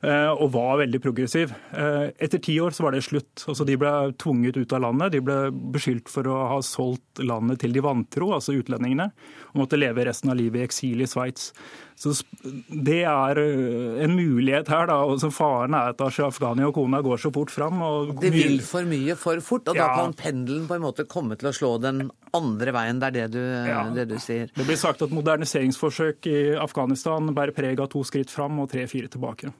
Eh, 0.04 0.30
og 0.30 0.52
var 0.52 0.76
veldig 0.82 0.98
progressiv. 1.02 1.52
Eh, 1.72 2.10
etter 2.22 2.40
ti 2.42 2.58
år 2.60 2.74
så 2.76 2.84
var 2.84 2.94
det 2.94 3.02
slutt. 3.06 3.46
Altså, 3.48 3.64
de 3.66 3.78
ble 3.80 3.92
tvunget 4.20 4.58
ut 4.58 4.74
av 4.76 4.84
landet. 4.84 5.14
De 5.16 5.22
ble 5.24 5.38
beskyldt 5.74 6.12
for 6.12 6.28
å 6.28 6.36
ha 6.52 6.58
solgt 6.64 7.22
landet 7.24 7.62
til 7.62 7.72
de 7.74 7.82
vantro, 7.84 8.28
altså 8.36 8.54
utlendingene, 8.58 9.08
og 9.54 9.62
måtte 9.62 9.80
leve 9.80 10.04
resten 10.06 10.30
av 10.30 10.38
livet 10.38 10.60
i 10.60 10.66
eksil 10.68 11.02
i 11.02 11.08
Sveits. 11.08 11.50
Så 11.96 12.12
Det 12.44 13.02
er 13.08 13.40
eh, 13.40 14.04
en 14.04 14.14
mulighet 14.14 14.68
her. 14.68 14.86
da, 14.86 15.00
og 15.02 15.18
så 15.22 15.32
Faren 15.32 15.74
er 15.74 15.94
at 15.94 16.00
Ashraf 16.04 16.38
Ghani 16.38 16.66
og 16.68 16.74
kona 16.76 17.00
går 17.00 17.15
så 17.20 17.32
fort 17.34 17.52
fram. 17.52 17.82
Og 17.82 18.14
de 18.22 18.30
vil 18.34 18.60
for 18.64 18.86
mye 18.88 19.16
for 19.18 19.42
fort, 19.44 19.68
og 19.72 19.78
ja. 19.78 19.88
da 19.88 20.02
kan 20.02 20.16
pendelen 20.18 20.68
på 20.68 20.78
en 20.78 20.84
måte 20.84 21.06
komme 21.10 21.38
til 21.40 21.50
å 21.50 21.54
slå 21.56 21.72
den 21.82 22.06
andre 22.36 22.74
veien. 22.76 23.02
Det 23.02 23.10
er 23.10 23.16
det 23.18 23.26
du, 23.36 23.42
ja. 23.42 23.82
det 23.94 24.08
du 24.12 24.16
sier. 24.22 24.50
Det 24.56 24.66
blir 24.68 24.80
sagt 24.80 25.04
at 25.06 25.14
moderniseringsforsøk 25.14 26.30
i 26.30 26.40
Afghanistan 26.60 27.34
bærer 27.36 27.56
preg 27.56 27.82
av 27.82 27.90
to 27.92 28.04
skritt 28.06 28.32
fram 28.32 28.60
og 28.62 28.70
tre-fire 28.72 29.10
tilbake. 29.12 29.52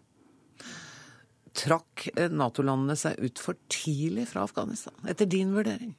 Trakk 1.57 2.11
Nato-landene 2.37 2.99
seg 3.01 3.21
ut 3.23 3.41
for 3.41 3.57
tidlig 3.73 4.27
fra 4.33 4.45
Afghanistan, 4.45 4.97
etter 5.09 5.29
din 5.31 5.55
vurdering? 5.57 5.95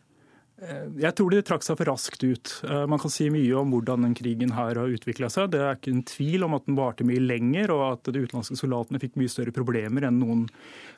Eh, 0.58 0.86
jeg 1.03 1.14
tror 1.14 1.30
de 1.30 1.43
trakk 1.45 1.66
seg 1.66 1.78
for 1.78 1.89
raskt 1.91 2.24
ut. 2.26 2.51
Eh, 2.66 2.86
man 2.89 3.01
kan 3.01 3.12
si 3.14 3.28
mye 3.34 3.53
om 3.60 3.70
hvordan 3.74 4.08
den 4.08 4.16
krigen 4.18 4.55
her 4.58 4.80
har 4.80 4.93
utvikla 4.93 5.30
seg. 5.30 5.51
Det 5.53 5.62
er 5.62 5.78
ikke 5.78 5.93
en 5.93 6.05
tvil 6.10 6.45
om 6.47 6.55
at 6.58 6.66
den 6.66 6.78
varte 6.80 7.05
mye 7.05 7.22
lenger, 7.22 7.74
og 7.76 7.84
at 7.91 8.10
de 8.10 8.24
utenlandske 8.24 8.58
soldatene 8.58 9.01
fikk 9.03 9.20
mye 9.22 9.32
større 9.32 9.53
problemer 9.53 10.08
enn 10.08 10.18
noen 10.22 10.47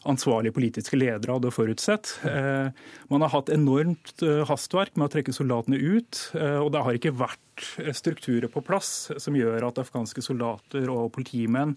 ansvarlige 0.08 0.56
politiske 0.56 1.00
ledere 1.00 1.36
hadde 1.36 1.52
forutsett. 1.52 2.14
Eh, 2.30 2.70
man 3.12 3.26
har 3.26 3.34
hatt 3.34 3.52
enormt 3.52 4.24
hastverk 4.48 4.96
med 4.96 5.10
å 5.10 5.12
trekke 5.12 5.36
soldatene 5.36 5.80
ut, 5.80 6.22
og 6.40 6.70
det 6.74 6.82
har 6.86 6.96
ikke 6.96 7.16
vært 7.20 7.66
strukturer 7.96 8.48
på 8.52 8.64
plass 8.64 9.10
som 9.20 9.36
gjør 9.36 9.68
at 9.68 9.82
afghanske 9.82 10.24
soldater 10.24 10.88
og 10.94 11.12
politimenn 11.16 11.76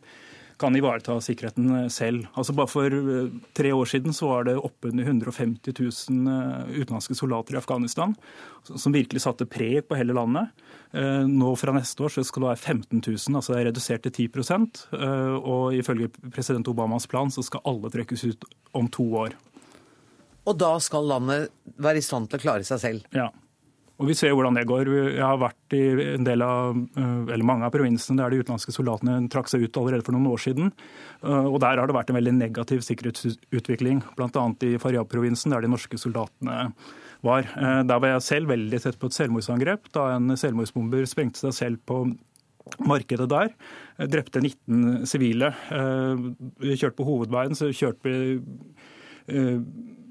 kan 0.61 0.76
ivareta 0.76 1.16
sikkerheten 1.20 1.90
selv. 1.90 2.26
Altså 2.34 2.55
Bare 2.57 2.70
for 2.70 2.92
eh, 2.92 3.30
tre 3.57 3.72
år 3.74 3.88
siden 3.88 4.14
så 4.16 4.28
var 4.30 4.48
det 4.48 4.57
oppunder 4.59 5.05
150 5.05 5.74
000 5.78 6.32
eh, 6.32 6.80
utenlandske 6.82 7.16
soldater 7.18 7.57
i 7.57 7.61
Afghanistan 7.61 8.14
som 8.62 8.94
virkelig 8.94 9.24
satte 9.24 9.48
preg 9.50 9.86
på 9.88 9.98
hele 9.98 10.16
landet. 10.16 10.53
Eh, 10.92 11.24
nå 11.28 11.55
fra 11.59 11.74
neste 11.76 12.05
år 12.05 12.16
så 12.16 12.26
skal 12.26 12.44
det 12.44 12.53
være 12.53 12.62
15 12.76 13.00
000, 13.00 13.38
altså 13.38 13.55
det 13.55 13.61
er 13.61 13.70
redusert 13.70 14.07
til 14.07 14.28
10 14.28 14.28
Og 15.42 15.74
ifølge 15.74 16.11
president 16.30 16.68
Obamas 16.68 17.07
plan 17.07 17.30
så 17.30 17.42
skal 17.42 17.64
alle 17.64 17.90
trekkes 17.90 18.24
ut 18.24 18.44
om 18.72 18.88
to 18.88 19.07
år. 19.26 19.36
Og 20.44 20.59
da 20.59 20.74
skal 20.82 21.07
landet 21.07 21.50
være 21.78 21.98
i 21.98 22.05
stand 22.05 22.28
til 22.28 22.40
å 22.40 22.42
klare 22.42 22.66
seg 22.66 22.80
selv? 22.82 23.07
Ja. 23.14 23.30
Og 24.03 24.09
Vi 24.11 24.16
ser 24.18 24.32
hvordan 24.34 24.57
det 24.59 24.66
går. 24.66 24.88
Jeg 25.14 25.22
har 25.22 25.38
vært 25.38 25.74
i 25.78 25.82
en 26.16 26.26
del 26.26 26.42
av, 26.42 26.74
eh, 26.74 27.34
eller 27.36 27.46
mange 27.46 27.68
av 27.68 27.70
provinsene 27.70 28.18
der 28.18 28.34
de 28.34 28.40
utenlandske 28.42 28.74
soldatene 28.74 29.28
trakk 29.30 29.46
seg 29.46 29.62
ut 29.62 29.78
allerede 29.78 30.03
for 30.03 30.16
noen 30.16 30.26
år 30.26 30.42
siden. 30.42 30.72
Eh, 31.22 31.46
og 31.46 31.61
Der 31.61 31.78
har 31.78 31.86
det 31.86 31.94
vært 31.94 32.11
en 32.11 32.18
veldig 32.18 32.34
negativ 32.34 32.82
sikkerhetsutvikling, 32.82 34.03
bl.a. 34.16 34.44
i 34.66 34.74
Faryab-provinsen, 34.82 35.55
der 35.55 35.62
de 35.62 35.70
norske 35.70 35.94
soldatene 35.94 36.74
var. 37.22 37.46
Eh, 37.46 37.82
der 37.86 38.00
var 38.03 38.09
jeg 38.09 38.26
selv 38.26 38.48
veldig 38.50 38.82
tett 38.82 38.98
på 38.98 39.07
et 39.07 39.14
selvmordsangrep, 39.14 39.92
da 39.92 40.16
en 40.16 40.34
selvmordsbomber 40.34 41.07
sprengte 41.07 41.38
seg 41.38 41.55
selv 41.55 41.78
på 41.86 42.03
markedet 42.82 43.30
der. 43.30 43.55
Drepte 44.03 44.42
19 44.42 45.07
sivile. 45.07 45.55
Vi 46.59 46.74
kjørte 46.74 46.98
på 46.98 47.07
hovedveien, 47.07 47.55
så 47.55 47.70
kjørte 47.70 48.03
vi 48.03 48.42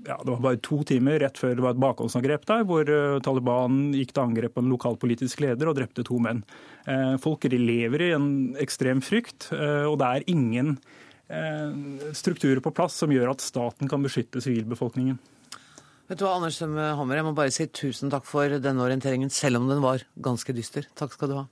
ja, 0.07 0.21
det 0.23 0.31
var 0.31 0.41
bare 0.41 0.59
to 0.63 0.81
timer 0.87 1.19
rett 1.21 1.37
før 1.37 1.55
det 1.55 1.63
var 1.63 1.75
et 1.75 1.81
bakholdsangrep 1.81 2.45
der, 2.49 2.63
hvor 2.67 2.89
eh, 2.89 3.19
Taliban 3.25 3.91
gikk 3.95 4.13
til 4.15 4.23
angrep 4.23 4.55
på 4.55 4.63
en 4.63 4.71
lokalpolitisk 4.73 5.43
leder 5.45 5.69
og 5.69 5.77
drepte 5.77 6.05
to 6.07 6.17
menn. 6.23 6.39
Eh, 6.89 7.15
folk 7.21 7.45
lever 7.51 8.07
i 8.07 8.11
en 8.15 8.27
ekstrem 8.61 8.99
frykt, 9.05 9.41
eh, 9.55 9.85
og 9.89 9.95
det 10.01 10.07
er 10.09 10.29
ingen 10.31 10.69
strukturer 12.11 12.59
på 12.59 12.73
plass 12.75 12.97
som 12.99 13.11
gjør 13.15 13.29
at 13.31 13.39
staten 13.39 13.87
kan 13.87 14.03
beskytte 14.03 14.41
sivilbefolkningen. 14.43 15.15
Vet 16.11 16.19
du 16.19 16.25
hva, 16.25 16.33
Anders 16.35 16.59
Hammer, 16.59 17.15
jeg 17.15 17.23
må 17.23 17.31
bare 17.37 17.53
si 17.55 17.69
tusen 17.71 18.11
takk 18.11 18.27
for 18.27 18.59
denne 18.59 18.83
orienteringen, 18.83 19.31
selv 19.31 19.61
om 19.61 19.71
den 19.71 19.79
var 19.79 20.03
ganske 20.19 20.51
dyster. 20.51 20.91
Takk 20.99 21.15
skal 21.15 21.31
du 21.31 21.39
ha. 21.39 21.47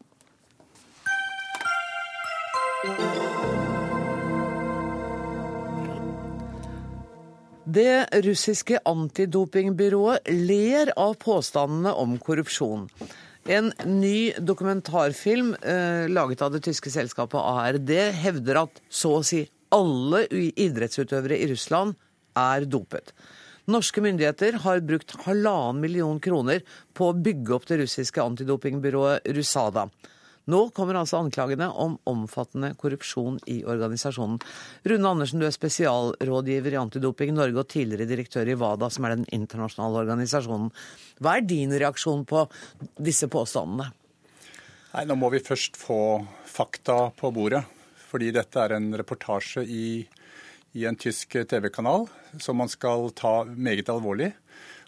Det 7.70 8.08
russiske 8.26 8.80
antidopingbyrået 8.88 10.30
ler 10.32 10.90
av 10.98 11.18
påstandene 11.22 11.92
om 12.02 12.16
korrupsjon. 12.18 12.88
En 13.46 13.70
ny 13.86 14.32
dokumentarfilm 14.42 15.52
eh, 15.62 16.08
laget 16.10 16.42
av 16.42 16.56
det 16.56 16.64
tyske 16.66 16.90
selskapet 16.94 17.38
ARD 17.38 17.92
hevder 18.24 18.64
at 18.64 18.82
så 18.90 19.20
å 19.20 19.26
si 19.28 19.44
alle 19.76 20.24
idrettsutøvere 20.32 21.38
i 21.38 21.50
Russland 21.52 21.94
er 22.40 22.66
dopet. 22.66 23.14
Norske 23.70 24.02
myndigheter 24.02 24.58
har 24.64 24.82
brukt 24.82 25.14
halvannen 25.28 25.84
million 25.84 26.18
kroner 26.24 26.64
på 26.98 27.12
å 27.12 27.18
bygge 27.28 27.54
opp 27.60 27.70
det 27.70 27.84
russiske 27.84 28.24
antidopingbyrået 28.24 29.30
Rusada. 29.38 29.90
Nå 30.50 30.60
kommer 30.74 30.98
altså 30.98 31.20
anklagene 31.20 31.68
om 31.70 31.98
omfattende 32.10 32.72
korrupsjon 32.80 33.38
i 33.52 33.60
organisasjonen. 33.70 34.40
Rune 34.90 35.12
Andersen, 35.12 35.42
du 35.42 35.46
er 35.46 35.54
spesialrådgiver 35.54 36.74
i 36.74 36.80
Antidoping 36.82 37.36
Norge 37.38 37.62
og 37.62 37.70
tidligere 37.70 38.10
direktør 38.10 38.50
i 38.50 38.58
WADA, 38.58 38.90
som 38.90 39.06
er 39.06 39.18
den 39.18 39.28
internasjonale 39.36 40.02
organisasjonen. 40.02 40.72
Hva 41.22 41.38
er 41.38 41.46
din 41.46 41.76
reaksjon 41.76 42.26
på 42.30 42.48
disse 42.98 43.30
påstandene? 43.30 43.92
Nei, 44.90 45.06
Nå 45.06 45.20
må 45.22 45.30
vi 45.30 45.44
først 45.46 45.78
få 45.78 46.02
fakta 46.50 47.12
på 47.18 47.30
bordet. 47.36 47.62
Fordi 48.10 48.32
dette 48.34 48.58
er 48.64 48.74
en 48.74 48.90
reportasje 48.98 49.62
i, 49.70 50.02
i 50.74 50.86
en 50.90 50.98
tysk 50.98 51.36
TV-kanal 51.52 52.08
som 52.42 52.58
man 52.58 52.72
skal 52.72 53.12
ta 53.14 53.44
meget 53.46 53.92
alvorlig. 53.94 54.32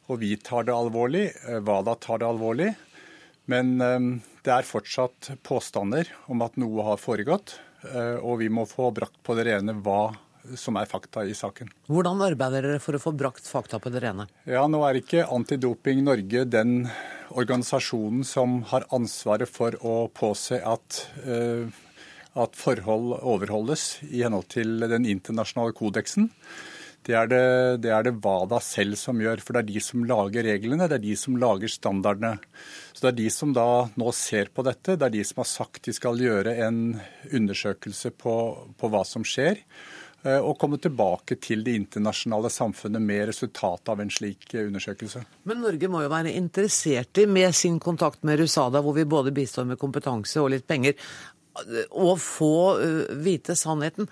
Og 0.10 0.24
vi 0.24 0.34
tar 0.42 0.66
det 0.66 0.74
alvorlig. 0.74 1.28
WADA 1.62 1.94
tar 2.02 2.24
det 2.24 2.32
alvorlig. 2.32 2.72
Men 3.52 3.76
ehm, 3.84 4.12
det 4.46 4.54
er 4.56 4.68
fortsatt 4.68 5.34
påstander 5.46 6.10
om 6.32 6.42
at 6.46 6.58
noe 6.62 6.86
har 6.88 7.02
foregått, 7.02 7.58
eh, 7.92 8.18
og 8.18 8.40
vi 8.42 8.50
må 8.54 8.68
få 8.70 8.92
brakt 8.96 9.20
på 9.26 9.36
det 9.38 9.50
rene 9.50 9.76
hva 9.84 10.12
som 10.58 10.78
er 10.80 10.90
fakta 10.90 11.24
i 11.28 11.36
saken. 11.38 11.70
Hvordan 11.92 12.22
arbeider 12.26 12.66
dere 12.66 12.82
for 12.82 12.98
å 12.98 13.02
få 13.02 13.14
brakt 13.18 13.46
fakta 13.48 13.80
på 13.82 13.92
det 13.94 14.02
rene? 14.06 14.28
Ja, 14.50 14.66
Nå 14.68 14.82
er 14.88 14.98
ikke 14.98 15.28
Antidoping 15.30 16.04
Norge 16.06 16.46
den 16.50 16.88
organisasjonen 17.30 18.26
som 18.28 18.62
har 18.72 18.88
ansvaret 18.96 19.50
for 19.50 19.78
å 19.86 19.96
påse 20.14 20.58
at, 20.66 21.04
uh, 21.24 21.70
at 22.42 22.58
forhold 22.58 23.20
overholdes 23.22 24.02
i 24.10 24.26
henhold 24.26 24.50
til 24.52 24.82
den 24.82 25.08
internasjonale 25.08 25.78
kodeksen. 25.78 26.32
Det 27.02 27.16
er 27.18 27.30
det, 27.32 27.46
det 27.82 27.90
er 27.90 28.06
det 28.06 28.20
WADA 28.22 28.60
selv 28.62 28.98
som 29.00 29.22
gjør, 29.22 29.42
for 29.42 29.58
det 29.58 29.64
er 29.64 29.70
de 29.72 29.82
som 29.82 30.04
lager 30.06 30.46
reglene, 30.46 30.86
det 30.90 31.00
er 31.00 31.06
de 31.08 31.16
som 31.18 31.38
lager 31.42 31.72
standardene. 31.72 32.36
Så 32.94 33.08
Det 33.08 33.10
er 33.10 33.18
de 33.24 33.32
som 33.34 33.56
da 33.58 33.66
nå 33.98 34.12
ser 34.14 34.52
på 34.54 34.66
dette, 34.68 35.00
det 35.00 35.08
er 35.08 35.16
de 35.16 35.24
som 35.26 35.42
har 35.42 35.50
sagt 35.50 35.88
de 35.88 35.96
skal 35.98 36.22
gjøre 36.22 36.54
en 36.68 37.00
undersøkelse 37.34 38.14
på, 38.22 38.36
på 38.78 38.92
hva 38.94 39.02
som 39.08 39.26
skjer 39.26 39.58
eh, 39.58 40.38
og 40.38 40.60
komme 40.62 40.78
tilbake 40.78 41.40
til 41.42 41.66
det 41.66 41.74
internasjonale 41.80 42.54
samfunnet 42.54 43.02
med 43.02 43.26
resultatet 43.32 43.90
av 43.90 44.06
en 44.06 44.14
slik 44.14 44.52
undersøkelse. 44.62 45.24
Men 45.50 45.66
Norge 45.66 45.90
må 45.90 46.04
jo 46.06 46.14
være 46.14 46.36
interessert 46.38 47.18
i, 47.18 47.26
med 47.26 47.58
sin 47.58 47.82
kontakt 47.82 48.22
med 48.28 48.44
Rusada, 48.44 48.86
hvor 48.86 48.94
vi 49.00 49.10
både 49.10 49.34
bistår 49.34 49.66
med 49.74 49.82
kompetanse 49.82 50.38
og 50.44 50.54
litt 50.54 50.70
penger, 50.70 50.94
å 51.90 52.14
få 52.16 52.54
eh, 52.78 53.18
vite 53.26 53.58
sannheten. 53.58 54.08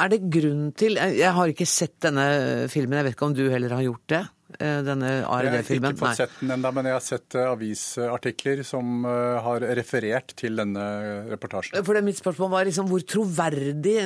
Er 0.00 0.08
det 0.12 0.22
grunn 0.32 0.70
til 0.78 0.96
Jeg 0.96 1.32
har 1.36 1.50
ikke 1.50 1.68
sett 1.68 1.98
denne 2.02 2.24
filmen, 2.72 2.96
jeg 3.00 3.08
vet 3.08 3.16
ikke 3.16 3.28
om 3.28 3.36
du 3.36 3.44
heller 3.52 3.74
har 3.76 3.84
gjort 3.84 4.06
det. 4.12 4.22
Eh, 4.58 4.80
denne 4.86 5.08
Jeg 5.10 5.24
har 5.26 5.46
ARD-filmen? 5.50 5.94
ikke 5.94 6.00
fått 6.00 6.18
sett 6.18 6.34
den 6.40 6.52
ennå, 6.56 6.72
men 6.74 6.88
jeg 6.88 6.96
har 6.96 7.04
sett 7.04 7.36
eh, 7.38 7.46
avisartikler 7.50 8.62
som 8.66 9.04
eh, 9.08 9.38
har 9.44 9.64
referert 9.78 10.34
til 10.40 10.58
denne 10.60 10.84
reportasjen. 11.30 11.78
For 11.86 11.96
det 11.96 12.02
Mitt 12.06 12.18
spørsmål 12.20 12.50
var 12.52 12.68
liksom, 12.68 12.90
hvor 12.90 13.04
troverdig 13.06 13.96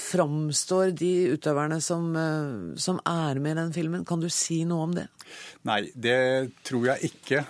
framstår 0.00 0.92
de 0.98 1.12
utøverne 1.34 1.80
som, 1.84 2.10
som 2.76 3.00
er 3.08 3.40
med 3.40 3.54
i 3.56 3.60
den 3.62 3.74
filmen? 3.76 4.04
Kan 4.08 4.22
du 4.22 4.28
si 4.32 4.60
noe 4.68 4.88
om 4.88 4.94
det? 4.96 5.06
Nei, 5.64 5.80
det 5.96 6.18
tror 6.66 6.90
jeg 6.92 7.10
ikke. 7.10 7.42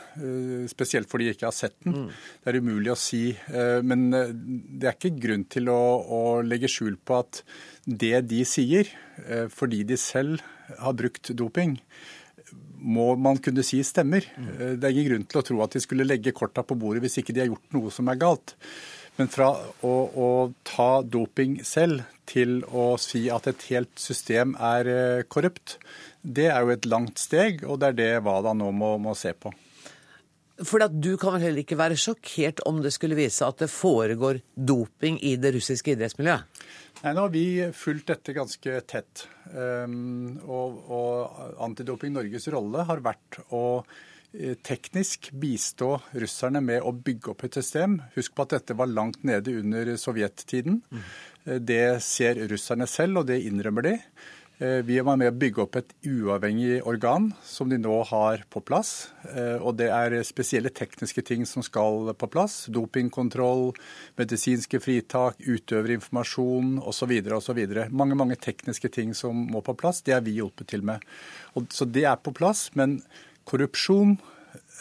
Spesielt 0.71 1.11
fordi 1.11 1.31
jeg 1.31 1.39
ikke 1.39 1.51
har 1.51 1.57
sett 1.57 1.77
den. 1.83 2.11
Det 2.45 2.53
er 2.53 2.61
umulig 2.63 2.93
å 2.95 2.99
si. 2.99 3.25
Men 3.83 4.07
det 4.13 4.87
er 4.87 4.95
ikke 4.95 5.17
grunn 5.27 5.47
til 5.51 5.73
å, 5.73 5.81
å 6.05 6.23
legge 6.47 6.71
skjul 6.71 6.97
på 7.03 7.19
at 7.25 7.43
det 7.85 8.23
de 8.31 8.45
sier, 8.49 8.89
fordi 9.53 9.83
de 9.89 9.99
selv 10.01 10.45
har 10.79 10.95
brukt 10.97 11.33
doping, 11.37 11.79
må 12.85 13.15
man 13.17 13.41
kunne 13.43 13.65
si 13.67 13.81
stemmer. 13.87 14.27
Eh, 14.37 14.75
Det 14.77 14.85
er 14.85 14.93
ingen 14.93 15.11
grunn 15.11 15.29
til 15.31 15.41
å 15.41 15.47
tro 15.47 15.63
at 15.65 15.77
de 15.77 15.83
skulle 15.83 16.07
legge 16.07 16.35
korta 16.37 16.63
på 16.63 16.77
bordet 16.79 17.05
hvis 17.05 17.19
ikke 17.23 17.35
de 17.35 17.45
har 17.45 17.51
gjort 17.53 17.77
noe 17.77 17.93
som 17.95 18.11
er 18.13 18.21
galt. 18.21 18.57
Men 19.17 19.31
fra 19.31 19.53
å, 19.87 19.95
å 20.11 20.29
ta 20.67 21.03
doping 21.07 21.61
selv 21.65 22.03
til 22.27 22.63
å 22.67 22.95
si 22.99 23.29
at 23.31 23.47
et 23.47 23.67
helt 23.71 23.93
system 24.01 24.57
er 24.59 24.91
eh, 24.91 25.27
korrupt, 25.31 25.79
det 26.25 26.49
er 26.51 26.65
jo 26.65 26.73
et 26.75 26.89
langt 26.89 27.21
steg, 27.21 27.63
og 27.69 27.79
det 27.81 27.93
er 27.93 27.99
det 28.01 28.11
WADA 28.25 28.55
nå 28.57 28.73
må, 28.75 28.95
må 28.99 29.13
se 29.19 29.35
på. 29.37 29.53
For 30.63 30.87
du 30.87 31.17
kan 31.19 31.35
vel 31.35 31.49
heller 31.49 31.65
ikke 31.65 31.79
være 31.79 31.99
sjokkert 31.99 32.61
om 32.69 32.79
det 32.85 32.93
skulle 32.95 33.19
vise 33.19 33.43
at 33.47 33.65
det 33.65 33.71
foregår 33.73 34.39
doping 34.55 35.19
i 35.27 35.35
det 35.41 35.51
russiske 35.57 35.97
idrettsmiljøet? 35.97 36.63
Nei, 37.03 37.13
Nå 37.13 37.25
har 37.25 37.33
vi 37.35 37.47
fulgt 37.75 38.13
dette 38.13 38.35
ganske 38.37 38.77
tett. 38.87 39.25
Um, 39.51 40.37
og, 40.47 40.79
og 40.95 41.59
Antidoping 41.67 42.15
Norges 42.15 42.47
rolle 42.55 42.87
har 42.87 43.03
vært 43.03 43.41
å 43.51 43.65
eh, 43.83 44.55
teknisk 44.63 45.33
bistå 45.43 45.97
russerne 46.23 46.63
med 46.63 46.87
å 46.87 46.95
bygge 46.95 47.35
opp 47.35 47.45
et 47.49 47.59
system. 47.59 47.99
Husk 48.15 48.37
på 48.39 48.47
at 48.47 48.55
dette 48.61 48.79
var 48.79 48.93
langt 48.93 49.27
nede 49.27 49.59
under 49.59 49.91
sovjettiden. 49.99 50.81
Mm. 50.87 51.05
Det 51.67 51.85
ser 52.01 52.39
russerne 52.49 52.87
selv, 52.89 53.25
og 53.25 53.29
det 53.29 53.43
innrømmer 53.45 53.91
de. 53.91 53.99
Eh, 54.59 54.69
Vi 54.87 55.01
var 55.01 55.17
med 55.19 55.33
å 55.33 55.35
bygge 55.35 55.63
opp 55.65 55.77
et 55.81 55.91
uavhengig 56.07 56.77
organ 56.87 57.33
som 57.43 57.69
de 57.69 57.79
nå 57.79 57.97
har 58.07 58.45
på 58.51 58.63
plass. 58.63 59.11
Eh, 59.35 59.59
Og 59.59 59.77
det 59.77 59.89
er 59.91 60.23
spesielle 60.23 60.71
tekniske 60.71 61.25
ting 61.25 61.45
som 61.45 61.63
skal 61.63 62.15
på 62.15 62.31
plass. 62.31 62.67
Dopingkontroll, 62.71 63.75
medisinske 64.17 64.79
fritak, 64.79 65.41
utøverinformasjon 65.41 66.79
osv. 66.87 67.13
osv. 67.35 67.91
Mange 67.91 68.15
mange 68.15 68.37
tekniske 68.37 68.93
ting 68.93 69.13
som 69.15 69.35
må 69.35 69.61
på 69.61 69.75
plass. 69.77 70.03
Det 70.03 70.15
har 70.15 70.21
vi 70.21 70.39
hjulpet 70.39 70.69
til 70.69 70.83
med. 70.83 71.01
Så 71.71 71.91
det 71.91 72.05
er 72.05 72.17
på 72.17 72.33
plass. 72.33 72.71
Men 72.75 73.03
korrupsjon, 73.47 74.19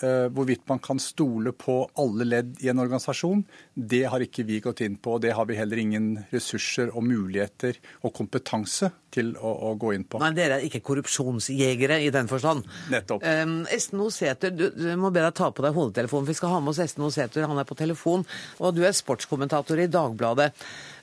hvorvidt 0.02 0.66
man 0.68 0.80
kan 0.84 1.00
stole 1.00 1.54
på 1.54 1.76
alle 2.02 2.26
ledd 2.26 2.58
i 2.66 2.70
en 2.72 2.82
organisasjon, 2.82 3.44
det 3.74 4.04
har 4.10 4.24
ikke 4.26 4.46
vi 4.48 4.58
gått 4.64 4.82
inn 4.86 4.98
på. 4.98 5.16
Og 5.16 5.22
det 5.24 5.36
har 5.38 5.46
vi 5.50 5.58
heller 5.60 5.80
ingen 5.80 6.08
ressurser 6.34 6.90
og 6.94 7.06
muligheter 7.06 7.78
og 8.02 8.14
kompetanse 8.18 8.90
til 9.14 9.34
å, 9.38 9.52
å 9.70 9.74
gå 9.80 9.94
inn 9.94 10.06
på. 10.10 10.20
Nei, 10.24 10.32
dere 10.36 10.58
er 10.58 10.68
ikke 10.68 10.82
korrupsjonsjegere 10.88 12.00
i 12.04 12.10
den 12.14 12.30
forstand. 12.32 12.66
Nettopp. 12.94 13.26
Um, 13.26 13.60
Esten 13.74 14.02
Osæter, 14.04 14.54
du, 14.56 14.66
du 14.74 14.88
må 15.00 15.14
be 15.14 15.24
deg 15.24 15.36
ta 15.38 15.52
på 15.54 15.66
deg 15.66 15.78
hodetelefonen. 15.78 16.30
Vi 16.30 16.38
skal 16.38 16.56
ha 16.56 16.62
med 16.64 16.74
oss 16.74 16.82
Esten 16.84 17.06
Osæter, 17.06 17.48
han 17.50 17.62
er 17.62 17.70
på 17.70 17.78
telefon. 17.80 18.26
Og 18.60 18.76
du 18.76 18.84
er 18.88 18.96
sportskommentator 18.98 19.84
i 19.84 19.90
Dagbladet. 19.92 20.52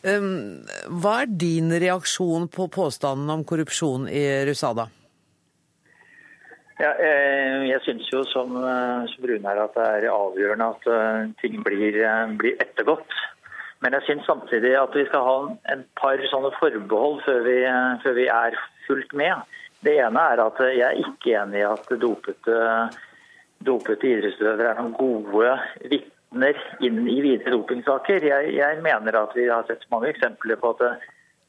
Um, 0.03 0.63
hva 1.01 1.21
er 1.23 1.31
din 1.31 1.71
reaksjon 1.71 2.49
på 2.53 2.71
påstanden 2.73 3.31
om 3.33 3.47
korrupsjon 3.47 4.09
i 4.11 4.25
Rusada? 4.49 4.91
Ja, 6.81 6.95
eh, 6.97 7.67
jeg 7.69 7.83
syns 7.85 8.07
jo 8.09 8.23
som, 8.25 8.55
eh, 8.57 9.09
som 9.13 9.27
Rune 9.29 9.53
at 9.65 9.75
det 9.77 9.89
er 9.99 10.07
avgjørende 10.09 10.69
at 10.73 10.87
eh, 10.89 11.27
ting 11.43 11.59
blir, 11.67 11.99
blir 12.41 12.57
ettergått. 12.65 13.13
Men 13.85 13.97
jeg 13.99 14.07
syns 14.07 14.25
samtidig 14.29 14.73
at 14.79 14.97
vi 14.97 15.05
skal 15.09 15.27
ha 15.27 15.37
en 15.75 15.85
par 16.01 16.23
sånne 16.33 16.53
forbehold 16.57 17.21
før 17.27 17.45
vi, 17.45 17.59
før 18.05 18.17
vi 18.17 18.27
er 18.33 18.57
fullt 18.87 19.13
med. 19.17 19.45
Det 19.85 19.99
ene 20.01 20.25
er 20.33 20.43
at 20.45 20.61
jeg 20.65 20.81
er 20.85 21.05
ikke 21.05 21.37
enig 21.43 21.63
i 21.63 21.69
at 21.69 21.93
dopete, 22.01 22.59
dopete 23.65 24.11
idrettsutøvere 24.15 24.73
er 24.73 24.81
noen 24.81 24.97
gode 24.97 25.55
vitner 25.93 26.61
inn 26.85 27.01
i 27.09 27.21
videre 27.25 27.57
dopingsaker. 27.57 28.25
Jeg, 28.25 28.53
jeg 28.57 28.83
mener 28.85 29.21
at 29.21 29.37
vi 29.37 29.49
har 29.49 29.69
sett 29.69 29.89
mange 29.93 30.13
eksempler 30.13 30.61
på 30.61 30.75
at 30.77 31.09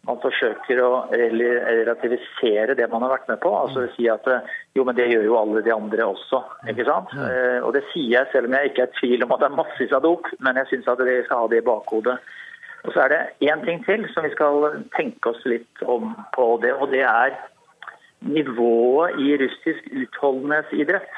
man 0.10 0.18
forsøker 0.24 0.80
å 0.82 0.90
relativisere 1.14 2.74
det 2.78 2.88
man 2.90 3.04
har 3.06 3.12
vært 3.14 3.28
med 3.30 3.40
på. 3.44 3.52
Altså 3.54 3.84
si 3.96 4.08
at 4.10 4.26
eh, 4.32 4.48
jo, 4.78 4.82
men 4.88 4.98
det 4.98 5.10
gjør 5.12 5.26
jo 5.28 5.36
alle 5.38 5.62
de 5.66 5.74
andre 5.76 6.04
også. 6.10 6.40
ikke 6.72 6.88
sant? 6.88 7.10
Eh, 7.14 7.60
Og 7.62 7.72
det 7.78 7.84
sier 7.92 8.12
jeg 8.18 8.26
selv 8.32 8.46
om 8.50 8.56
jeg 8.58 8.72
ikke 8.72 8.84
er 8.88 8.90
i 8.90 9.00
tvil 9.00 9.26
om 9.26 9.34
at 9.36 9.42
det 9.44 9.50
er 9.52 9.60
massevis 9.60 9.98
av 9.98 10.06
dop, 10.08 10.24
men 10.40 10.58
jeg 10.58 10.70
syns 10.72 10.90
at 10.90 11.04
vi 11.06 11.16
skal 11.28 11.40
ha 11.44 11.48
det 11.52 11.60
i 11.62 11.70
bakhodet. 11.70 12.18
Og 12.82 12.90
så 12.96 13.00
er 13.04 13.10
det 13.14 13.22
én 13.52 13.62
ting 13.66 13.80
til 13.86 14.02
som 14.14 14.22
vi 14.26 14.34
skal 14.34 14.56
tenke 14.98 15.24
oss 15.30 15.44
litt 15.46 15.76
om 15.86 16.04
på 16.34 16.46
det, 16.64 16.74
og 16.74 16.90
det 16.90 17.04
er 17.06 17.32
nivået 18.26 19.20
i 19.22 19.38
russisk 19.42 19.84
utholdenhetsidrett. 19.94 21.14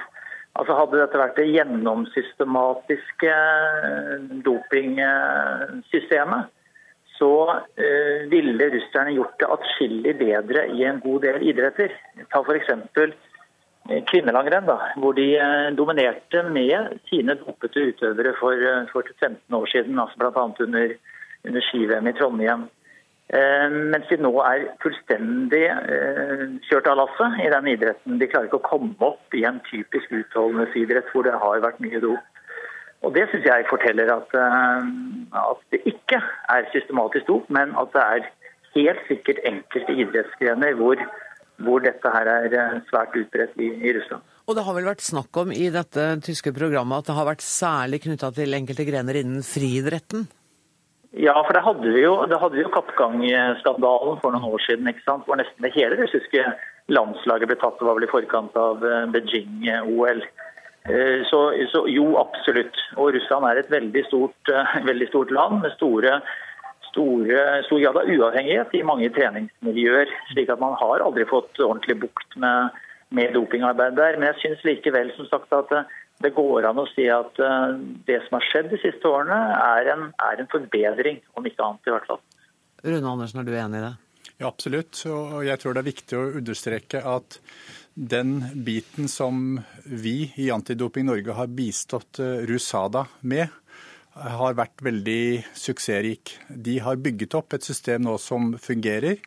Altså 0.60 0.76
Hadde 0.78 1.00
dette 1.00 1.18
vært 1.18 1.40
det 1.40 1.48
gjennomsystematiske 1.56 3.32
eh, 3.32 4.20
dopingsystemet, 4.46 6.44
så 7.18 7.32
eh, 7.78 8.26
ville 8.32 8.70
russerne 8.74 9.14
gjort 9.16 9.38
det 9.40 9.52
atskillig 9.56 10.16
bedre 10.20 10.66
i 10.74 10.84
en 10.88 11.00
god 11.04 11.24
del 11.28 11.46
idretter. 11.52 11.94
Ta 12.34 12.42
f.eks. 12.42 12.72
kvinnelangrenn, 14.10 14.68
da, 14.70 14.78
hvor 15.02 15.16
de 15.18 15.28
eh, 15.38 15.72
dominerte 15.78 16.44
med 16.50 16.98
sine 17.10 17.38
dopete 17.42 17.90
utøvere 17.92 18.34
for, 18.40 18.54
eh, 18.58 18.86
for 18.92 19.10
15 19.20 19.60
år 19.60 19.68
siden, 19.74 20.00
altså 20.00 20.22
bl.a. 20.24 20.48
under, 20.68 20.96
under 21.46 21.68
ski-VM 21.70 22.10
i 22.10 22.16
Trondheim. 22.18 22.70
Eh, 23.34 23.70
mens 23.94 24.10
de 24.12 24.18
nå 24.22 24.34
er 24.46 24.68
fullstendig 24.84 25.64
eh, 25.72 26.44
kjørt 26.68 26.90
av 26.92 27.00
lasset 27.00 27.40
i 27.42 27.50
den 27.54 27.70
idretten. 27.72 28.20
De 28.20 28.28
klarer 28.30 28.50
ikke 28.50 28.60
å 28.60 28.68
komme 28.68 28.94
opp 29.06 29.38
i 29.38 29.46
en 29.48 29.62
typisk 29.70 30.12
utholdenhetsidrett 30.14 31.10
hvor 31.14 31.26
det 31.26 31.38
har 31.42 31.64
vært 31.64 31.82
mye 31.84 32.02
dop. 32.04 32.33
Og 33.04 33.12
Det 33.16 33.26
syns 33.30 33.46
jeg 33.46 33.68
forteller 33.70 34.08
at, 34.14 34.36
eh, 34.40 34.86
at 35.40 35.64
det 35.76 35.82
ikke 35.92 36.22
er 36.56 36.70
systematisk 36.72 37.28
dop, 37.28 37.50
men 37.50 37.76
at 37.80 37.92
det 37.96 38.04
er 38.04 38.30
helt 38.78 39.02
sikkert 39.10 39.42
enkelte 39.48 39.96
idrettsgrener 40.04 40.78
hvor, 40.80 41.02
hvor 41.66 41.84
dette 41.84 42.14
her 42.16 42.30
er 42.32 42.56
eh, 42.60 42.78
svært 42.90 43.18
utbredt 43.20 43.60
i, 43.60 43.74
i 43.84 43.98
Russland. 43.98 44.24
Og 44.48 44.56
det 44.56 44.64
har 44.68 44.76
vel 44.76 44.88
vært 44.88 45.04
snakk 45.04 45.38
om 45.40 45.52
i 45.56 45.70
dette 45.72 46.06
tyske 46.24 46.52
programmet 46.56 47.04
at 47.04 47.12
det 47.12 47.18
har 47.18 47.28
vært 47.28 47.44
særlig 47.46 48.02
knytta 48.04 48.32
til 48.36 48.56
enkelte 48.58 48.88
grener 48.88 49.20
innen 49.20 49.44
friidretten? 49.48 50.26
Ja, 51.14 51.36
for 51.46 51.54
det 51.54 51.62
hadde 51.62 51.92
vi 51.94 52.02
jo, 52.02 52.16
det 52.26 52.40
hadde 52.42 52.58
vi 52.58 52.64
jo 52.64 52.72
kappgangskandalen 52.74 54.16
for 54.24 54.34
noen 54.34 54.48
år 54.50 54.64
siden, 54.66 54.88
ikke 54.90 55.06
sant? 55.06 55.28
hvor 55.28 55.38
nesten 55.38 55.62
det 55.62 55.76
hele 55.76 56.00
russiske 56.00 56.42
landslaget 56.92 57.52
ble 57.52 57.60
tatt. 57.62 57.78
Det 57.80 57.88
var 57.88 58.00
vel 58.00 58.08
i 58.08 58.12
forkant 58.12 58.58
av 58.60 58.84
eh, 58.88 59.06
Beijing-OL. 59.14 60.24
Eh, 60.86 61.24
Så, 61.30 61.40
så 61.72 61.86
jo, 61.88 62.18
absolutt. 62.20 62.78
Og 63.00 63.14
Russland 63.16 63.48
er 63.48 63.62
et 63.62 63.72
veldig 63.72 64.06
stort, 64.10 64.52
eh, 64.52 64.80
veldig 64.90 65.08
stort 65.08 65.32
land 65.32 65.62
med 65.64 65.72
store, 65.78 66.20
store, 66.92 67.64
stor 67.68 67.80
grad 67.80 68.00
av 68.02 68.10
uavhengighet 68.12 68.76
i 68.76 68.84
mange 68.84 69.10
treningsmiljøer. 69.16 70.12
slik 70.34 70.50
at 70.50 70.60
man 70.60 70.76
har 70.80 71.06
aldri 71.06 71.26
fått 71.26 71.60
ordentlig 71.60 72.00
bukt 72.04 72.36
med, 72.36 72.76
med 73.12 73.34
dopingarbeid 73.34 73.96
der. 73.96 74.18
Men 74.18 74.34
jeg 74.34 74.42
syns 74.42 74.66
likevel 74.68 75.14
som 75.16 75.30
sagt 75.32 75.54
at 75.56 75.72
eh, 75.72 75.90
det 76.24 76.36
går 76.36 76.68
an 76.68 76.80
å 76.80 76.88
si 76.94 77.08
at 77.10 77.36
det 78.08 78.20
som 78.24 78.38
har 78.38 78.46
skjedd 78.46 78.70
de 78.72 78.78
siste 78.80 79.10
årene, 79.10 79.36
er 79.60 79.90
en, 79.92 80.04
er 80.24 80.40
en 80.40 80.48
forbedring, 80.48 81.18
om 81.36 81.44
ikke 81.44 81.66
annet 81.66 81.90
i 81.90 81.92
hvert 81.92 82.06
fall. 82.08 82.22
Rune 82.86 83.10
Andersen, 83.10 83.42
er 83.42 83.48
du 83.50 83.56
enig 83.58 83.82
i 83.82 83.84
det? 83.84 83.96
Ja, 84.38 84.48
absolutt. 84.48 85.02
Og 85.10 85.42
jeg 85.44 85.60
tror 85.60 85.74
det 85.74 85.82
er 85.82 85.90
viktig 85.90 86.20
å 86.20 86.30
understreke 86.40 87.02
at 87.04 87.40
den 87.94 88.46
biten 88.54 89.08
som 89.08 89.62
vi 89.84 90.34
i 90.36 90.52
Antidoping 90.52 91.06
Norge 91.06 91.34
har 91.38 91.48
bistått 91.48 92.20
eh, 92.20 92.42
Rusada 92.50 93.06
med, 93.22 93.48
har 94.14 94.54
vært 94.58 94.82
veldig 94.86 95.44
suksessrik. 95.58 96.36
De 96.50 96.80
har 96.86 97.02
bygget 97.02 97.34
opp 97.38 97.54
et 97.54 97.66
system 97.66 98.06
nå 98.06 98.18
som 98.22 98.54
fungerer. 98.62 99.22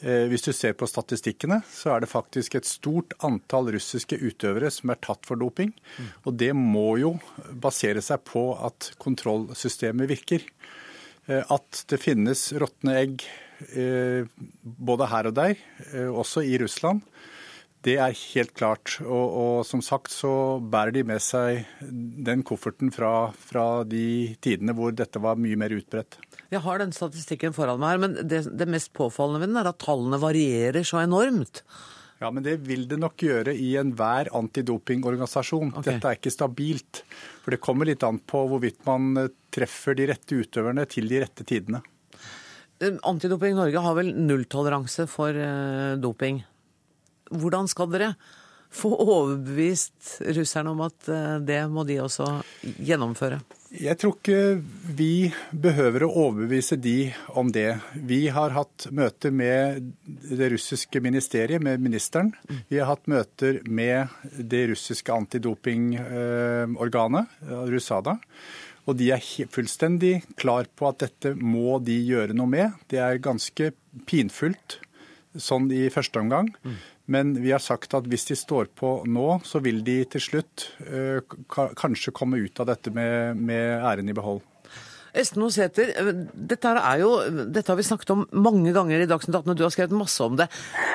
Eh, 0.00 0.24
Hvis 0.28 0.44
du 0.44 0.52
ser 0.52 0.76
på 0.76 0.88
statistikkene, 0.88 1.62
så 1.68 1.94
er 1.94 2.04
det 2.04 2.12
faktisk 2.12 2.56
et 2.56 2.68
stort 2.68 3.16
antall 3.24 3.72
russiske 3.72 4.16
utøvere 4.20 4.70
som 4.72 4.92
er 4.92 5.00
tatt 5.04 5.24
for 5.28 5.40
doping. 5.40 5.72
Og 6.24 6.36
det 6.36 6.52
må 6.56 6.98
jo 7.00 7.14
basere 7.52 8.04
seg 8.04 8.24
på 8.28 8.50
at 8.60 8.92
kontrollsystemet 9.00 10.08
virker. 10.12 10.44
Eh, 11.28 11.44
At 11.48 11.84
det 11.88 12.00
finnes 12.00 12.50
råtne 12.52 12.98
egg 13.04 13.24
både 13.62 15.06
her 15.06 15.28
og 15.28 15.36
der, 15.36 15.52
også 16.10 16.42
i 16.42 16.56
Russland, 16.58 17.04
det 17.86 17.96
er 17.98 18.14
helt 18.14 18.52
klart. 18.58 18.98
Og, 19.02 19.38
og 19.44 19.54
som 19.66 19.82
sagt 19.84 20.12
så 20.14 20.32
bærer 20.60 20.94
de 20.96 21.04
med 21.08 21.22
seg 21.22 21.64
den 21.82 22.44
kofferten 22.46 22.92
fra, 22.94 23.32
fra 23.34 23.82
de 23.88 24.34
tidene 24.44 24.74
hvor 24.76 24.94
dette 24.96 25.22
var 25.22 25.40
mye 25.40 25.58
mer 25.58 25.74
utbredt. 25.74 26.20
Jeg 26.52 26.62
har 26.62 26.82
den 26.82 26.92
statistikken 26.94 27.54
foran 27.56 27.80
meg 27.80 27.94
her, 27.94 28.04
men 28.04 28.16
det, 28.28 28.44
det 28.52 28.68
mest 28.70 28.92
påfallende 28.96 29.42
ved 29.42 29.52
den 29.52 29.60
er 29.62 29.72
at 29.72 29.82
tallene 29.82 30.20
varierer 30.22 30.86
så 30.86 31.00
enormt. 31.02 31.64
Ja, 32.22 32.30
men 32.30 32.44
det 32.44 32.60
vil 32.68 32.84
det 32.86 33.00
nok 33.02 33.18
gjøre 33.24 33.54
i 33.58 33.72
enhver 33.80 34.28
antidopingorganisasjon. 34.38 35.72
Okay. 35.72 35.88
Dette 35.88 36.10
er 36.10 36.18
ikke 36.20 36.30
stabilt. 36.30 37.02
For 37.42 37.54
det 37.54 37.62
kommer 37.64 37.88
litt 37.88 38.04
an 38.06 38.20
på 38.22 38.44
hvorvidt 38.50 38.84
man 38.86 39.24
eh, 39.24 39.32
treffer 39.50 39.98
de 39.98 40.06
rette 40.12 40.38
utøverne 40.38 40.86
til 40.90 41.10
de 41.10 41.24
rette 41.24 41.46
tidene. 41.48 41.82
Eh, 42.78 42.94
Antidoping 43.10 43.58
Norge 43.58 43.82
har 43.82 43.98
vel 43.98 44.12
nulltoleranse 44.14 45.08
for 45.10 45.34
uh, 45.34 45.98
doping. 45.98 46.44
Hvordan 47.32 47.68
skal 47.70 47.90
dere 47.92 48.14
få 48.72 48.90
overbevist 49.04 50.22
russerne 50.32 50.72
om 50.72 50.80
at 50.86 51.10
uh, 51.12 51.36
det 51.44 51.60
må 51.72 51.84
de 51.88 52.00
også 52.02 52.28
gjennomføre? 52.62 53.40
Jeg 53.72 53.96
tror 54.00 54.14
ikke 54.18 54.60
vi 54.96 55.32
behøver 55.56 56.02
å 56.04 56.14
overbevise 56.26 56.76
de 56.76 57.14
om 57.40 57.52
det. 57.52 57.78
Vi 57.96 58.28
har 58.32 58.50
hatt 58.52 58.86
møter 58.92 59.30
med 59.32 59.92
det 60.04 60.50
russiske 60.52 61.00
ministeriet, 61.00 61.62
med 61.64 61.80
ministeren. 61.80 62.32
Vi 62.68 62.76
har 62.76 62.86
hatt 62.90 63.06
møter 63.08 63.62
med 63.64 64.08
det 64.36 64.68
russiske 64.74 65.12
antidopingorganet, 65.16 67.26
Rusada. 67.72 68.18
Og 68.84 68.96
de 68.98 69.10
er 69.14 69.22
fullstendig 69.54 70.22
klar 70.36 70.66
på 70.76 70.88
at 70.90 70.98
dette 71.06 71.34
må 71.38 71.78
de 71.80 71.96
gjøre 71.96 72.34
noe 72.36 72.48
med. 72.52 72.72
Det 72.92 72.98
er 73.00 73.24
ganske 73.24 73.72
pinfullt 74.04 74.82
sånn 75.38 75.70
i 75.74 75.86
første 75.92 76.20
omgang. 76.22 76.50
Men 77.12 77.34
vi 77.42 77.50
har 77.52 77.62
sagt 77.62 77.94
at 77.98 78.06
hvis 78.08 78.28
de 78.28 78.36
står 78.38 78.70
på 78.78 78.94
nå, 79.10 79.26
så 79.44 79.60
vil 79.64 79.82
de 79.84 79.98
til 80.12 80.22
slutt 80.22 80.68
eh, 80.86 81.18
kanskje 81.50 82.14
komme 82.14 82.40
ut 82.44 82.62
av 82.62 82.70
dette 82.70 82.92
med, 82.94 83.40
med 83.40 83.82
æren 83.82 84.10
i 84.12 84.16
behold. 84.16 84.42
Esten 85.12 85.44
Osæter, 85.44 85.90
dette, 86.32 86.70
dette, 87.52 87.68
har 87.68 87.76
vi 87.76 87.84
snakket 87.84 88.14
om 88.14 88.22
mange 88.32 88.72
ganger 88.72 89.02
i 89.02 89.08
Dagsnytt 89.08 89.34
18, 89.42 89.50
og 89.52 89.58
du 89.58 89.64
har 89.66 89.74
skrevet 89.74 89.96
masse 89.96 90.24
om 90.24 90.38
det. 90.40 90.46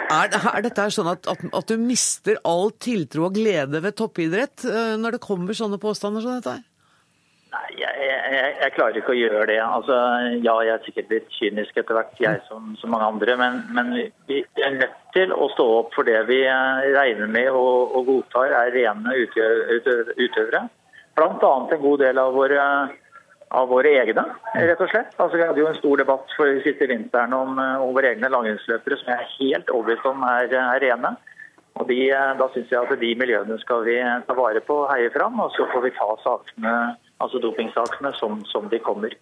Er, 0.10 0.32
er 0.34 0.64
dette 0.66 0.88
sånn 0.96 1.12
at, 1.12 1.28
at, 1.30 1.44
at, 1.52 1.70
du 1.70 1.78
mister 1.84 2.40
all 2.48 2.72
tiltro 2.82 3.28
og 3.28 3.38
glede 3.38 3.84
ved 3.84 3.94
toppidrett 4.00 4.66
uh, 4.66 4.96
når 4.98 5.18
det 5.18 5.22
kommer 5.28 5.58
sånne 5.58 5.78
påstander 5.82 6.26
som 6.26 6.40
dette? 6.40 6.56
her? 6.58 6.66
Jeg, 7.78 8.10
jeg, 8.58 8.72
klarer 8.74 8.98
ikke 8.98 9.14
å 9.14 9.18
gjøre 9.18 9.46
det. 9.52 9.58
Altså, 9.62 9.96
ja, 10.42 10.54
jeg 10.66 10.74
er 10.74 10.86
sikkert 10.86 11.12
litt 11.14 11.28
kynisk 11.36 11.78
etter 11.78 11.98
hvert, 11.98 12.16
jeg 12.22 12.42
som, 12.48 12.72
som 12.80 12.94
mange 12.94 13.10
andre. 13.12 13.36
Men, 13.38 13.60
men, 13.76 13.92
vi 14.30 14.42
er 14.64 14.80
nødt 14.80 14.96
til 15.14 15.34
å 15.34 15.50
stå 15.54 15.68
opp 15.82 15.94
for 15.94 16.08
det 16.08 16.24
vi 16.30 16.40
eh, 16.50 16.88
regner 16.96 17.30
med 17.30 17.52
og, 17.54 17.94
og 17.98 18.10
godtar 18.10 18.56
er 18.64 18.74
rene 18.74 19.14
utøvere. 19.22 20.64
Bl.a. 21.18 21.54
en 21.74 21.84
god 21.86 22.02
del 22.02 22.22
av 22.22 22.34
våre, 22.38 22.66
av 23.62 23.70
våre, 23.70 23.94
egne, 24.02 24.26
rett 24.58 24.82
og 24.82 24.92
slett. 24.92 25.14
Altså, 25.18 25.38
vi 25.38 25.46
hadde 25.46 25.62
jo 25.62 25.70
en 25.70 25.80
stor 25.80 26.02
debatt 26.02 26.38
for 26.38 26.62
siste 26.66 26.90
vinteren 26.90 27.34
om, 27.38 27.58
eh, 27.62 27.82
om 27.82 27.94
våre 27.94 28.16
egne 28.16 28.34
langrennsløpere 28.34 29.02
som 29.02 29.14
jeg 29.14 29.22
er 29.22 29.34
helt 29.38 29.74
overbevist 29.74 30.10
om 30.10 30.26
er, 30.34 30.50
er 30.66 30.88
rene. 30.88 31.18
Og 31.78 31.86
de, 31.92 32.08
eh, 32.10 32.38
Da 32.42 32.50
syns 32.54 32.74
jeg 32.74 32.82
at 32.82 33.02
de 33.02 33.18
miljøene 33.22 33.62
skal 33.62 33.86
vi 33.86 34.00
ta 34.02 34.38
vare 34.38 34.66
på 34.66 34.82
og 34.86 34.96
heie 34.96 35.14
fram. 35.14 35.38
Og 35.46 35.54
så 35.54 35.70
får 35.70 35.86
vi 35.86 36.00
ta 36.00 36.16
sakene 36.26 36.74
altså 37.24 37.42
dopingsakene, 37.44 38.14
som, 38.20 38.44
som, 38.46 38.70
de 38.72 38.80
kommer. 38.84 39.16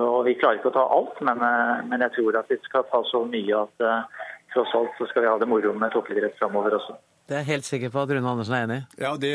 Og 0.00 0.24
Vi 0.24 0.36
klarer 0.40 0.60
ikke 0.60 0.72
å 0.72 0.76
ta 0.76 0.84
alt, 0.88 1.18
men, 1.20 1.42
eh, 1.44 1.80
men 1.88 2.04
jeg 2.06 2.16
tror 2.16 2.38
at 2.40 2.52
vi 2.52 2.58
skal 2.64 2.86
ta 2.90 3.02
så 3.10 3.24
mye 3.28 3.58
at 3.58 3.84
uh, 3.84 4.28
tross 4.54 4.72
alt 4.78 4.94
så 4.98 5.08
skal 5.10 5.24
vi 5.24 5.32
ha 5.32 5.38
det 5.40 5.48
moro 5.50 5.74
med 5.76 5.92
toppidrett 5.92 6.38
framover 6.40 6.78
også. 6.78 6.96
Det 7.28 7.36
er 7.36 7.44
jeg 7.44 7.50
helt 7.52 7.68
sikker 7.68 7.92
på 7.92 8.02
at 8.02 8.10
Rune 8.12 8.32
Andersen 8.32 8.56
er 8.56 8.64
enig 8.66 8.78
i? 8.80 8.84
Ja, 9.04 9.12
det, 9.20 9.32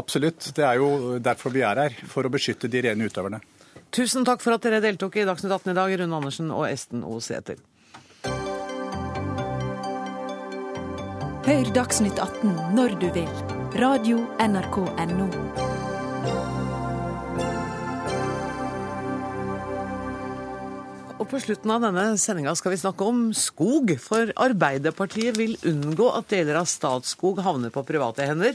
absolutt. 0.00 0.50
Det 0.56 0.64
er 0.64 0.80
jo 0.80 1.18
derfor 1.22 1.54
vi 1.54 1.62
er 1.64 1.84
her. 1.84 1.94
For 2.10 2.26
å 2.26 2.32
beskytte 2.32 2.70
de 2.72 2.82
rene 2.88 3.08
utøverne. 3.08 3.40
Tusen 3.94 4.26
takk 4.26 4.42
for 4.44 4.56
at 4.56 4.64
dere 4.66 4.82
deltok 4.84 5.16
i 5.16 5.24
Dagsnytt 5.28 5.54
18 5.54 5.72
i 5.72 5.76
dag, 5.78 5.94
Rune 6.00 6.18
Andersen 6.18 6.50
og 6.52 6.66
Esten 6.68 7.04
O. 7.06 7.20
Sæther. 7.24 7.60
Hør 11.48 11.72
Dagsnytt 11.72 12.18
18 12.20 12.76
når 12.76 12.98
du 13.00 13.08
vil. 13.14 13.32
Radio 13.80 14.24
NRK 14.42 14.82
Radio.nrk.no. 14.98 16.57
Og 21.18 21.26
på 21.26 21.40
slutten 21.42 21.72
av 21.74 21.82
denne 21.82 22.12
sendinga 22.14 22.52
skal 22.54 22.76
vi 22.76 22.78
snakke 22.78 23.06
om 23.10 23.22
skog. 23.34 23.90
For 23.98 24.30
Arbeiderpartiet 24.38 25.34
vil 25.34 25.56
unngå 25.66 26.12
at 26.14 26.28
deler 26.30 26.60
av 26.60 26.68
Statskog 26.70 27.40
havner 27.42 27.72
på 27.74 27.82
private 27.88 28.28
hender. 28.28 28.54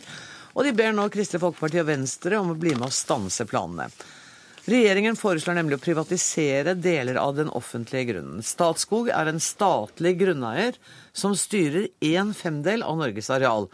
Og 0.56 0.64
de 0.64 0.72
ber 0.78 0.94
nå 0.96 1.10
Kristelig 1.12 1.42
Folkeparti 1.44 1.82
og 1.82 1.90
Venstre 1.90 2.40
om 2.40 2.54
å 2.54 2.60
bli 2.60 2.72
med 2.78 2.88
og 2.88 2.96
stanse 2.96 3.44
planene. 3.50 3.90
Regjeringen 4.64 5.18
foreslår 5.20 5.58
nemlig 5.58 5.76
å 5.76 5.84
privatisere 5.84 6.78
deler 6.80 7.20
av 7.20 7.34
den 7.36 7.50
offentlige 7.52 8.14
grunnen. 8.14 8.40
Statskog 8.48 9.10
er 9.12 9.28
en 9.28 9.44
statlig 9.44 10.14
grunneier 10.22 10.80
som 11.12 11.36
styrer 11.36 11.90
en 12.14 12.32
femdel 12.38 12.86
av 12.88 13.02
Norges 13.02 13.28
areal. 13.34 13.68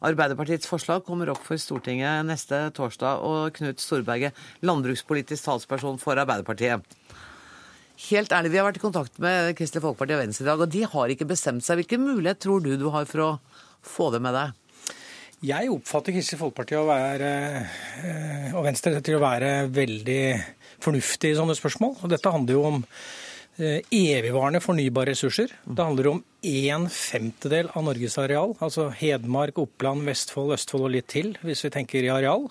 Arbeiderpartiets 0.00 0.70
forslag 0.70 1.04
kommer 1.04 1.28
opp 1.28 1.42
for 1.44 1.60
Stortinget 1.60 2.24
neste 2.24 2.62
torsdag, 2.72 3.20
og 3.20 3.52
Knut 3.58 3.84
Storberget, 3.84 4.32
landbrukspolitisk 4.64 5.44
talsperson 5.44 6.00
for 6.00 6.16
Arbeiderpartiet. 6.16 6.88
Helt 8.00 8.32
ærlig, 8.32 8.50
Vi 8.52 8.58
har 8.58 8.64
vært 8.64 8.78
i 8.78 8.82
kontakt 8.82 9.18
med 9.20 9.52
Kristelig 9.58 9.82
Folkeparti 9.84 10.14
og 10.16 10.22
Venstre 10.22 10.44
i 10.46 10.48
dag, 10.48 10.62
og 10.64 10.72
de 10.72 10.86
har 10.88 11.12
ikke 11.12 11.28
bestemt 11.28 11.64
seg. 11.66 11.82
Hvilken 11.82 12.00
mulighet 12.00 12.40
tror 12.40 12.62
du 12.64 12.72
du 12.80 12.88
har 12.94 13.04
for 13.04 13.20
å 13.26 13.30
få 13.84 14.08
det 14.14 14.22
med 14.24 14.32
deg? 14.32 14.56
Jeg 15.44 15.68
oppfatter 15.72 16.16
Kristelig 16.16 16.40
Folkeparti 16.40 16.78
og, 16.80 16.88
være, 16.88 17.30
eh, 18.00 18.56
og 18.56 18.64
Venstre 18.64 18.96
til 19.04 19.18
å 19.18 19.22
være 19.22 19.68
veldig 19.68 20.24
fornuftige 20.80 21.36
i 21.36 21.38
sånne 21.38 21.56
spørsmål. 21.58 21.94
Og 22.00 22.12
dette 22.12 22.32
handler 22.32 22.56
jo 22.56 22.66
om 22.70 22.82
eh, 23.60 23.84
evigvarende 23.92 24.64
fornybare 24.64 25.12
ressurser. 25.12 25.52
Det 25.64 25.84
handler 25.84 26.12
om 26.14 26.24
en 26.50 26.90
femtedel 26.92 27.72
av 27.76 27.84
Norges 27.84 28.16
areal. 28.20 28.56
Altså 28.64 28.88
Hedmark, 28.96 29.60
Oppland, 29.60 30.08
Vestfold, 30.08 30.56
Østfold 30.56 30.88
og 30.88 30.94
litt 30.96 31.12
til, 31.12 31.34
hvis 31.44 31.68
vi 31.68 31.76
tenker 31.76 32.04
i 32.04 32.12
areal. 32.12 32.48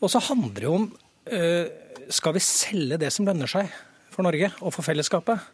Og 0.00 0.12
så 0.12 0.20
handler 0.30 0.60
det 0.60 0.72
om 0.72 0.90
eh, 1.32 1.68
skal 2.12 2.36
vi 2.36 2.44
selge 2.44 3.00
det 3.00 3.12
som 3.16 3.28
lønner 3.28 3.48
seg? 3.48 3.72
For 4.20 4.28
Norge 4.28 4.52
og 4.60 4.74
for 4.76 4.86
fellesskapet. 4.86 5.48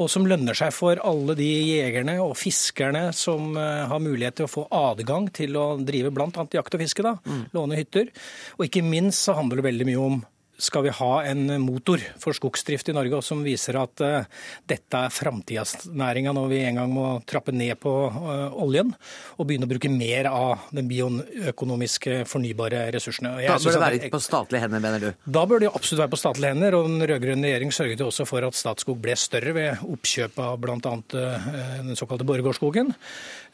Og 0.00 0.08
som 0.10 0.26
lønner 0.28 0.56
seg 0.56 0.72
for 0.74 1.00
alle 1.06 1.36
de 1.38 1.46
jegerne 1.46 2.16
og 2.22 2.36
fiskerne 2.38 3.10
som 3.16 3.54
eh, 3.58 3.86
har 3.90 4.02
mulighet 4.02 4.40
til 4.40 4.48
å 4.48 4.50
få 4.50 4.66
adgang 4.74 5.28
til 5.34 5.58
å 5.60 5.66
drive 5.82 6.12
bl.a. 6.14 6.30
jakt 6.30 6.76
og 6.76 6.82
fiske, 6.82 7.04
da, 7.04 7.16
mm. 7.20 7.42
låne 7.56 7.78
hytter. 7.78 8.10
Og 8.58 8.66
ikke 8.66 8.84
minst 8.86 9.26
så 9.26 9.36
handler 9.38 9.60
det 9.60 9.68
veldig 9.70 9.88
mye 9.90 10.04
om 10.06 10.20
skal 10.62 10.84
vi 10.86 10.92
ha 10.94 11.10
en 11.26 11.46
motor 11.62 12.02
for 12.20 12.36
skogsdrift 12.36 12.90
i 12.90 12.94
Norge 12.96 13.20
som 13.24 13.42
viser 13.44 13.78
at 13.80 14.02
uh, 14.04 14.28
dette 14.68 15.00
er 15.06 15.14
framtidsnæringa 15.14 16.34
når 16.36 16.50
vi 16.52 16.60
en 16.68 16.80
gang 16.80 16.92
må 16.94 17.06
trappe 17.28 17.54
ned 17.54 17.78
på 17.82 17.92
uh, 18.12 18.52
oljen 18.60 18.92
og 19.36 19.48
begynne 19.48 19.68
å 19.68 19.72
bruke 19.72 19.90
mer 19.92 20.30
av 20.30 20.68
den 20.76 20.88
bioøkonomiske 20.90 22.22
fornybare 22.30 22.86
ressursene. 22.94 23.36
da 23.40 23.58
bør 23.58 23.76
det 23.76 23.84
være 23.84 23.98
litt 23.98 24.14
på 24.14 24.22
statlige 24.22 24.64
hender, 24.64 24.84
mener 24.84 25.04
du? 25.04 25.10
Da 25.24 25.44
bør 25.48 25.64
det 25.64 25.72
absolutt 25.72 26.04
være 26.04 26.14
på 26.14 26.22
statlige 26.22 26.54
hender. 26.54 26.78
og 26.78 26.88
Den 26.88 27.06
rød-grønne 27.10 27.50
regjering 27.50 27.74
sørget 27.74 28.06
også 28.06 28.28
for 28.28 28.46
at 28.46 28.58
Statskog 28.58 28.98
ble 29.02 29.16
større 29.18 29.54
ved 29.56 29.84
oppkjøp 29.86 30.40
av 30.44 30.58
bl.a. 30.62 30.78
Uh, 30.78 31.50
den 31.88 31.98
såkalte 31.98 32.26
Borregaardskogen. 32.28 32.92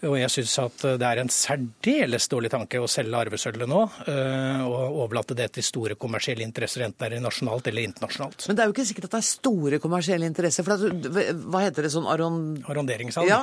Og 0.05 0.19
jeg 0.21 0.33
syns 0.33 0.59
at 0.61 0.87
det 1.01 1.09
er 1.09 1.23
en 1.23 1.33
særdeles 1.33 2.29
dårlig 2.29 2.51
tanke 2.53 2.81
å 2.83 2.91
selge 2.91 3.17
arvesølvet 3.17 3.71
nå 3.71 3.83
og 4.67 4.99
overlate 5.07 5.37
det 5.39 5.49
til 5.57 5.65
store 5.65 5.97
kommersielle 6.01 6.45
interesser 6.45 6.85
enten 6.87 6.97
det 7.11 7.19
er 7.19 7.25
nasjonalt 7.25 7.67
eller 7.71 7.87
internasjonalt. 7.87 8.47
Men 8.49 8.59
det 8.59 8.63
er 8.63 8.71
jo 8.71 8.75
ikke 8.75 8.87
sikkert 8.89 9.09
at 9.09 9.15
det 9.17 9.21
er 9.21 9.27
store 9.29 9.79
kommersielle 9.83 10.29
interesser. 10.29 10.67
for 10.67 10.77
at, 10.77 11.09
Hva 11.47 11.63
heter 11.65 11.87
det 11.87 11.93
sånn 11.95 12.09
aron... 12.11 12.39
Arronderingssalg? 12.67 13.29
Ja. 13.31 13.43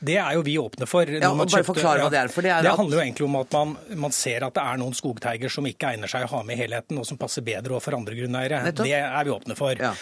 Det 0.00 0.16
er 0.20 0.38
jo 0.38 0.44
vi 0.46 0.56
åpne 0.60 0.88
for. 0.90 1.08
Ja, 1.08 1.30
og 1.30 1.42
bare 1.44 1.64
forklare 1.66 2.04
hva 2.04 2.12
det 2.12 2.20
er. 2.22 2.32
For 2.34 2.46
det, 2.46 2.52
er 2.54 2.66
det 2.66 2.74
handler 2.78 2.98
jo 2.98 3.04
egentlig 3.04 3.28
om 3.28 3.38
at 3.40 3.56
man, 3.56 3.74
man, 4.04 4.14
ser 4.14 4.46
at 4.46 4.56
det 4.56 4.64
er 4.64 4.80
noen 4.80 4.96
skogteiger 4.96 5.52
som 5.52 5.68
ikke 5.68 5.94
egner 5.94 6.10
seg 6.10 6.26
å 6.26 6.32
ha 6.36 6.42
med 6.46 6.58
i 6.58 6.64
helheten, 6.64 7.00
og 7.00 7.08
som 7.08 7.20
passer 7.20 7.44
bedre 7.46 7.80
for 7.84 7.98
andre 7.98 8.16
grunneiere. 8.18 8.62
Det 8.74 8.90
er 8.94 9.28
vi 9.28 9.34
åpne 9.34 9.58
for. 9.58 9.78
Ja. 9.78 9.92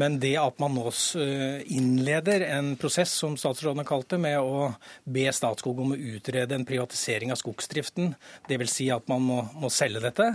Men 0.00 0.18
det 0.22 0.34
at 0.40 0.60
man 0.62 0.74
nå 0.76 0.86
eh, 0.90 1.60
innleder 1.76 2.46
en 2.50 2.74
prosess, 2.80 3.14
som 3.22 3.36
statsråden 3.40 3.82
har 3.82 3.88
kalt 3.88 4.10
det, 4.12 4.20
med 4.22 4.38
å 4.40 4.70
be 5.04 5.26
Statskog 5.50 5.80
om 5.82 5.94
å 5.94 5.98
utrede 5.98 6.54
en 6.54 6.64
privatisering 6.66 7.32
av 7.34 7.38
skogsdriften, 7.40 8.12
dvs. 8.46 8.70
Si 8.70 8.86
at 8.94 9.08
man 9.10 9.24
må, 9.26 9.38
må 9.58 9.70
selge 9.72 10.02
dette, 10.04 10.28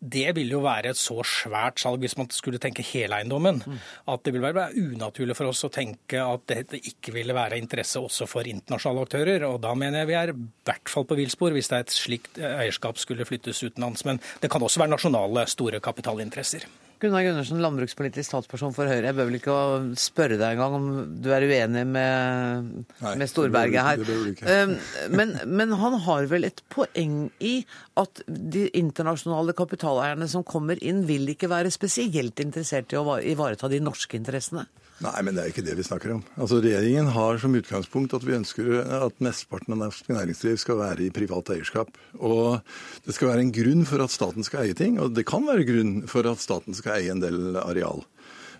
det 0.00 0.30
vil 0.38 0.54
jo 0.54 0.62
være 0.64 0.94
et 0.94 1.00
så 1.00 1.18
svært 1.26 1.82
salg, 1.82 2.00
hvis 2.00 2.16
man 2.16 2.30
skulle 2.32 2.60
tenke 2.62 2.84
hele 2.86 3.18
eiendommen, 3.18 3.60
mm. 3.60 3.82
at 4.12 4.24
det 4.24 4.32
vil 4.34 4.46
være 4.46 4.70
unaturlig 4.80 5.36
for 5.36 5.52
oss 5.52 5.66
å 5.68 5.72
tenke 5.72 6.22
at 6.22 6.46
dette 6.48 6.80
ikke 6.80 7.12
ville 7.18 7.36
være 7.36 7.60
interesse 7.60 8.00
også 8.00 8.28
for 8.30 8.48
internasjonale 8.48 9.04
aktører. 9.04 9.46
Og 9.50 9.60
da 9.64 9.74
mener 9.76 10.02
jeg 10.02 10.10
vi 10.10 10.18
er 10.22 10.32
i 10.32 10.38
hvert 10.38 10.92
fall 10.92 11.06
på 11.08 11.20
villspor 11.20 11.54
hvis 11.56 11.70
det 11.72 11.78
er 11.78 11.86
et 11.86 11.94
slikt 11.98 12.40
eierskap 12.40 13.00
skulle 13.02 13.28
flyttes 13.28 13.60
utenlands. 13.66 14.06
Men 14.08 14.22
det 14.40 14.50
kan 14.52 14.64
også 14.64 14.82
være 14.82 14.96
nasjonale 14.96 15.46
store 15.52 15.82
kapitalinteresser. 15.84 16.64
Gunnar 16.96 17.26
Gundersen, 17.26 17.58
landbrukspolitisk 17.60 18.30
statsperson 18.30 18.72
for 18.72 18.88
Høyre. 18.88 19.10
Jeg 19.10 19.16
bør 19.18 19.26
vel 19.28 19.36
ikke 19.36 19.56
spørre 20.00 20.38
deg 20.40 20.54
engang 20.56 20.76
om 20.78 20.86
du 21.20 21.28
er 21.34 21.44
uenig 21.44 21.82
med, 21.90 22.70
Nei, 23.04 23.12
med 23.20 23.28
Storberget 23.28 23.84
her. 23.84 24.00
det 24.00 24.06
behøver 24.08 24.24
du 24.24 24.32
ikke. 24.32 24.54
Um, 24.62 24.72
Men, 25.18 25.34
men 25.60 25.74
han 25.76 25.98
har 26.06 26.30
vel 26.30 26.48
et 26.48 26.62
poeng 26.72 27.18
i 27.44 27.58
at 28.00 28.22
de 28.26 28.64
internasjonale 28.80 29.52
kapitaleierne 29.58 30.28
som 30.32 30.46
kommer 30.46 30.80
inn, 30.80 31.04
vil 31.08 31.28
ikke 31.34 31.52
være 31.52 31.74
spesielt 31.74 32.40
interessert 32.40 32.96
i 32.96 33.00
å 33.00 33.18
ivareta 33.20 33.68
de 33.68 33.82
norske 33.84 34.16
interessene? 34.16 34.64
Nei, 35.04 35.20
men 35.26 35.36
det 35.36 35.42
er 35.42 35.50
ikke 35.52 35.64
det 35.66 35.74
vi 35.76 35.84
snakker 35.84 36.14
om. 36.14 36.22
Altså, 36.40 36.56
Regjeringen 36.64 37.10
har 37.12 37.36
som 37.42 37.52
utgangspunkt 37.58 38.14
at 38.16 38.22
vi 38.24 38.32
ønsker 38.38 38.70
at 38.96 39.18
mesteparten 39.20 39.74
av 39.76 39.82
norsk 39.82 40.08
næringsliv 40.08 40.56
skal 40.62 40.78
være 40.80 41.04
i 41.04 41.12
privat 41.12 41.50
eierskap. 41.52 41.90
Og 42.16 42.62
det 43.04 43.12
skal 43.16 43.28
være 43.34 43.44
en 43.44 43.52
grunn 43.52 43.84
for 43.88 44.00
at 44.00 44.14
staten 44.14 44.46
skal 44.46 44.64
eie 44.64 44.78
ting, 44.78 44.96
og 45.02 45.12
det 45.18 45.26
kan 45.28 45.44
være 45.44 45.66
grunn 45.68 45.94
for 46.08 46.24
at 46.30 46.40
staten 46.40 46.72
skal 46.78 46.96
eie 47.02 47.12
en 47.12 47.20
del 47.20 47.58
areal. 47.60 48.06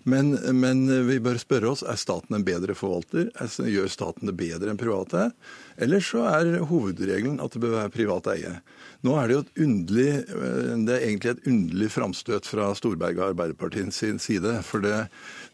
Men, 0.07 0.37
men 0.55 0.85
vi 1.09 1.17
bør 1.25 1.41
spørre 1.41 1.73
oss 1.73 1.81
er 1.83 1.97
staten 1.99 2.37
en 2.37 2.45
bedre 2.47 2.77
forvalter. 2.79 3.33
Er- 3.43 3.73
Gjør 3.73 3.89
staten 3.91 4.29
det 4.29 4.37
bedre 4.39 4.71
enn 4.71 4.79
private? 4.79 5.31
Eller 5.83 6.05
så 6.05 6.29
er 6.31 6.61
hovedregelen 6.69 7.41
at 7.43 7.57
det 7.57 7.65
bør 7.65 7.75
være 7.81 7.95
privat 7.97 8.29
eie. 8.37 8.53
Nå 9.05 9.13
er 9.21 9.29
det 9.29 9.37
jo 9.37 9.43
et 9.45 9.61
underlig, 9.67 10.09
det 10.87 10.95
er 10.95 11.05
egentlig 11.05 11.35
et 11.35 11.47
underlig 11.51 11.91
framstøt 11.93 12.49
fra 12.49 12.71
Storberget 12.79 13.21
og 13.21 13.29
Arbeiderpartiet 13.35 13.95
sin 13.95 14.19
side. 14.23 14.57
For 14.67 14.85
det, 14.85 15.07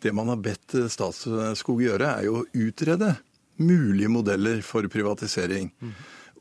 det 0.05 0.14
man 0.14 0.30
har 0.30 0.40
bedt 0.45 0.76
Statskog 0.93 1.82
gjøre, 1.82 2.14
er 2.14 2.28
jo 2.28 2.43
å 2.43 2.49
utrede 2.55 3.16
mulige 3.62 4.11
modeller 4.12 4.62
for 4.66 4.86
privatisering. 4.90 5.70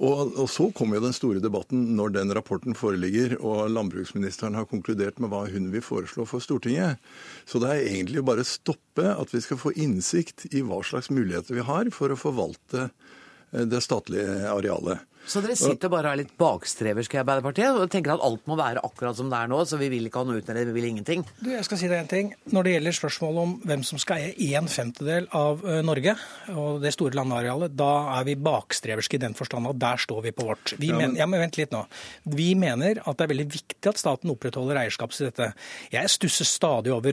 Og, 0.01 0.31
og 0.33 0.47
så 0.49 0.65
kommer 0.73 0.97
jo 0.97 1.03
den 1.05 1.13
store 1.13 1.41
debatten 1.43 1.83
når 1.97 2.15
den 2.15 2.33
rapporten 2.33 2.73
foreligger 2.77 3.35
og 3.37 3.69
landbruksministeren 3.69 4.57
har 4.57 4.65
konkludert 4.69 5.19
med 5.21 5.29
hva 5.29 5.43
hun 5.51 5.69
vil 5.73 5.83
foreslå 5.85 6.25
for 6.29 6.41
Stortinget. 6.41 6.97
Så 7.45 7.61
det 7.61 7.69
er 7.69 7.91
egentlig 7.91 8.23
bare 8.25 8.41
å 8.41 8.49
stoppe 8.49 9.11
at 9.13 9.33
vi 9.33 9.43
skal 9.45 9.61
få 9.61 9.75
innsikt 9.77 10.47
i 10.49 10.63
hva 10.65 10.81
slags 10.85 11.11
muligheter 11.13 11.59
vi 11.59 11.67
har 11.67 11.91
for 11.93 12.13
å 12.13 12.17
forvalte 12.17 12.87
eh, 12.87 13.67
det 13.69 13.83
statlige 13.85 14.41
arealet. 14.49 15.05
Så 15.27 15.41
dere 15.43 15.55
sitter 15.55 15.89
bare 15.91 16.09
og 16.09 16.13
er 16.15 16.21
litt 16.23 16.31
bakstreverske 16.39 17.15
i 17.15 17.19
Arbeiderpartiet 17.21 17.77
og 17.77 17.89
tenker 17.93 18.15
at 18.15 18.23
alt 18.25 18.47
må 18.49 18.55
være 18.57 18.81
akkurat 18.83 19.15
som 19.15 19.29
det 19.29 19.37
er 19.37 19.47
nå, 19.51 19.59
så 19.69 19.77
vi 19.77 19.87
vil 19.93 20.07
ikke 20.09 20.17
ha 20.23 20.25
noe 20.27 20.39
utnevnt, 20.41 20.67
vi 20.71 20.73
vil 20.75 20.87
ingenting? 20.89 21.25
Du, 21.39 21.51
jeg 21.53 21.63
skal 21.67 21.77
si 21.77 21.87
deg 21.91 21.99
en 22.01 22.09
ting. 22.09 22.31
Når 22.51 22.63
det 22.67 22.73
gjelder 22.73 22.95
spørsmålet 22.97 23.41
om 23.45 23.53
hvem 23.69 23.83
som 23.85 24.01
skal 24.01 24.25
eie 24.31 24.57
en 24.57 24.67
femtedel 24.71 25.27
av 25.37 25.61
Norge, 25.85 26.15
og 26.55 26.81
det 26.81 26.93
store 26.95 27.13
landarealet, 27.19 27.75
da 27.77 27.91
er 28.17 28.25
vi 28.27 28.35
bakstreverske 28.35 29.19
i 29.19 29.21
den 29.21 29.37
forstand 29.37 29.69
at 29.69 29.77
der 29.79 30.01
står 30.01 30.23
vi 30.25 30.31
på 30.35 30.47
vårt. 30.49 30.73
Vi 30.81 30.87
Ja, 30.89 30.97
men- 30.97 31.11
mener, 31.11 31.19
ja, 31.21 31.25
men 31.27 31.39
vent 31.45 31.57
litt 31.61 31.71
nå. 31.71 31.85
Vi 32.25 32.49
mener 32.55 33.01
at 33.05 33.17
det 33.17 33.27
er 33.29 33.33
veldig 33.35 33.47
viktig 33.53 33.87
at 33.93 33.97
staten 34.01 34.31
opprettholder 34.33 34.81
eierskap 34.81 35.11
til 35.13 35.29
dette. 35.29 35.53
Jeg 35.93 36.09
stusser 36.09 36.45
stadig 36.49 36.91
over 36.91 37.11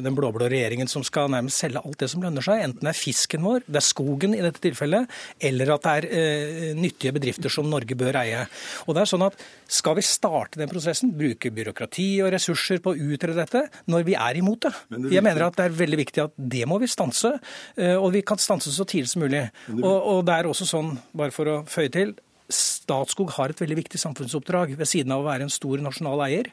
den 0.00 0.14
blå-blå 0.16 0.48
regjeringen 0.48 0.88
som 0.88 1.04
skal 1.04 1.28
nærmest 1.28 1.58
selge 1.60 1.84
alt 1.84 1.98
det 1.98 2.08
som 2.10 2.22
lønner 2.22 2.42
seg, 2.42 2.62
enten 2.64 2.80
det 2.80 2.94
er 2.94 2.98
fisken 2.98 3.42
vår, 3.44 3.60
det 3.68 3.76
er 3.76 3.86
skogen 3.92 4.34
i 4.34 4.40
dette 4.40 4.60
tilfellet, 4.64 5.06
eller 5.40 5.74
at 5.74 5.82
det 5.82 5.92
er 5.92 6.08
ø, 6.08 6.74
nyttige 6.74 7.12
bedrifter 7.12 7.33
som 7.52 7.68
Norge 7.70 7.96
bør 7.98 8.18
eie. 8.20 8.44
Og 8.86 8.96
det 8.96 9.04
er 9.04 9.10
sånn 9.10 9.26
at 9.26 9.38
Skal 9.70 9.96
vi 9.96 10.04
starte 10.06 10.60
den 10.60 10.68
prosessen, 10.68 11.12
bruke 11.16 11.50
byråkrati 11.54 12.08
og 12.24 12.32
ressurser 12.34 12.82
på 12.84 12.92
å 12.92 12.98
utrede 13.14 13.38
dette, 13.38 13.64
når 13.90 14.04
vi 14.06 14.14
er 14.14 14.36
imot 14.38 14.66
det? 14.66 14.74
Men 14.90 15.02
det 15.02 15.14
Jeg 15.16 15.24
mener 15.24 15.46
at 15.46 15.56
det 15.56 15.64
er 15.64 15.78
veldig 15.80 16.00
viktig 16.02 16.24
at 16.24 16.36
det 16.36 16.64
må 16.68 16.78
vi 16.82 16.90
stanse, 16.90 17.38
eh, 17.76 17.96
og 17.96 18.12
vi 18.12 18.22
kan 18.22 18.38
stanse 18.38 18.70
så 18.70 18.84
tidlig 18.84 19.10
som 19.10 19.24
mulig. 19.24 19.48
Og, 19.80 19.84
og 19.84 20.24
det 20.26 20.34
er 20.36 20.46
også 20.50 20.68
sånn, 20.68 20.94
bare 21.16 21.34
for 21.34 21.50
å 21.50 21.56
føye 21.66 21.92
til, 21.92 22.14
Statskog 22.52 23.30
har 23.38 23.50
et 23.50 23.60
veldig 23.60 23.78
viktig 23.78 23.98
samfunnsoppdrag 24.02 24.74
ved 24.76 24.88
siden 24.88 25.14
av 25.14 25.22
å 25.22 25.26
være 25.26 25.46
en 25.46 25.52
stor 25.52 25.80
nasjonal 25.80 26.20
eier. 26.26 26.50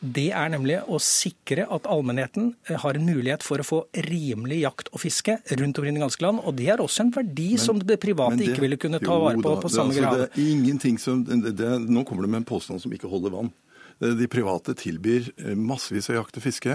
Det 0.00 0.28
er 0.36 0.50
nemlig 0.52 0.76
å 0.92 0.98
sikre 1.00 1.64
at 1.72 1.86
allmennheten 1.88 2.50
eh, 2.68 2.76
har 2.82 2.98
en 2.98 3.06
mulighet 3.06 3.44
for 3.46 3.62
å 3.62 3.64
få 3.64 3.78
rimelig 4.06 4.60
jakt 4.60 4.90
og 4.92 5.00
fiske 5.00 5.38
rundt 5.56 5.78
omkring 5.80 5.96
i 5.96 5.98
det 5.98 6.04
ganske 6.04 6.24
land. 6.26 6.42
Og 6.44 6.58
det 6.58 6.68
er 6.74 6.82
også 6.84 7.06
en 7.06 7.12
verdi 7.14 7.56
som 7.60 7.80
det 7.80 7.96
private 8.02 8.36
det- 8.36 8.50
ikke 8.52 8.64
ville 8.66 8.76
kunne 8.76 9.00
ta 9.00 9.16
vare 9.18 9.40
på 9.40 9.54
da, 9.54 9.60
på 9.62 9.70
det- 9.70 9.76
samme 9.76 9.94
altså, 9.94 10.02
grad. 10.02 10.18
Det 10.18 10.42
er 10.44 10.50
ingenting 10.52 10.98
som, 11.00 11.24
det, 11.24 11.56
det, 11.56 11.70
nå 11.88 12.04
kommer 12.04 12.22
du 12.22 12.28
med 12.28 12.44
en 12.44 12.50
påstand 12.52 12.82
som 12.82 12.92
ikke 12.92 13.08
holder 13.08 13.30
vann. 13.30 13.52
De 13.98 14.26
private 14.28 14.74
tilbyr 14.76 15.30
eh, 15.40 15.54
massevis 15.56 16.10
av 16.10 16.18
jakt 16.18 16.36
og 16.36 16.44
fiske. 16.44 16.74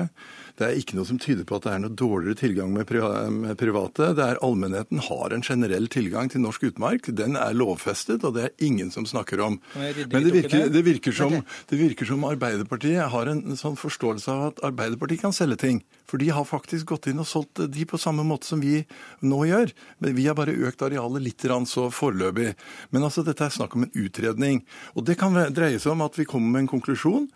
Det 0.57 0.65
er 0.65 0.80
ikke 0.80 0.97
noe 0.97 1.05
som 1.05 1.19
tyder 1.22 1.45
på 1.45 1.59
at 1.59 1.67
det 1.67 1.74
er 1.76 1.84
noe 1.84 1.93
dårligere 1.93 2.39
tilgang 2.39 2.74
med 2.74 2.88
private. 2.89 4.09
Det 4.17 4.26
er 4.26 4.41
Allmennheten 4.41 5.03
har 5.05 5.36
en 5.36 5.45
generell 5.45 5.86
tilgang 5.93 6.32
til 6.34 6.41
norsk 6.41 6.65
utmark. 6.72 7.11
Den 7.13 7.38
er 7.38 7.53
lovfestet, 7.53 8.26
og 8.26 8.36
det 8.38 8.47
er 8.47 8.65
ingen 8.65 8.89
som 8.93 9.05
snakker 9.05 9.43
om. 9.45 9.59
Men 9.78 10.26
det 10.26 10.34
virker, 10.34 10.65
det 10.74 10.84
virker, 10.88 11.15
som, 11.15 11.38
det 11.69 11.82
virker 11.82 12.09
som 12.09 12.26
Arbeiderpartiet 12.26 13.13
har 13.13 13.30
en 13.30 13.57
sånn 13.59 13.78
forståelse 13.78 14.34
av 14.34 14.47
at 14.49 14.65
Arbeiderpartiet 14.72 15.22
kan 15.22 15.36
selge 15.36 15.61
ting. 15.61 15.84
For 16.12 16.20
de 16.20 16.28
har 16.36 16.43
faktisk 16.47 16.89
gått 16.91 17.07
inn 17.07 17.22
og 17.24 17.30
solgt 17.30 17.62
de 17.72 17.86
på 17.88 17.99
samme 18.01 18.26
måte 18.28 18.49
som 18.49 18.59
vi 18.59 18.82
nå 19.24 19.45
gjør. 19.47 19.72
Men 20.03 20.18
vi 20.18 20.28
har 20.28 20.36
bare 20.36 20.57
økt 20.68 20.84
arealet 20.84 21.24
litt 21.24 21.47
så 21.72 21.88
foreløpig. 21.88 22.51
Men 22.91 23.07
altså, 23.07 23.24
dette 23.24 23.47
er 23.47 23.55
snakk 23.55 23.78
om 23.78 23.88
en 23.88 23.95
utredning. 23.95 24.62
Og 24.93 25.07
det 25.07 25.16
kan 25.22 25.34
dreie 25.55 25.80
seg 25.80 25.95
om 25.95 26.03
at 26.03 26.20
vi 26.20 26.28
kommer 26.28 26.51
med 26.51 26.66
en 26.66 26.72
konklusjon. 26.76 27.30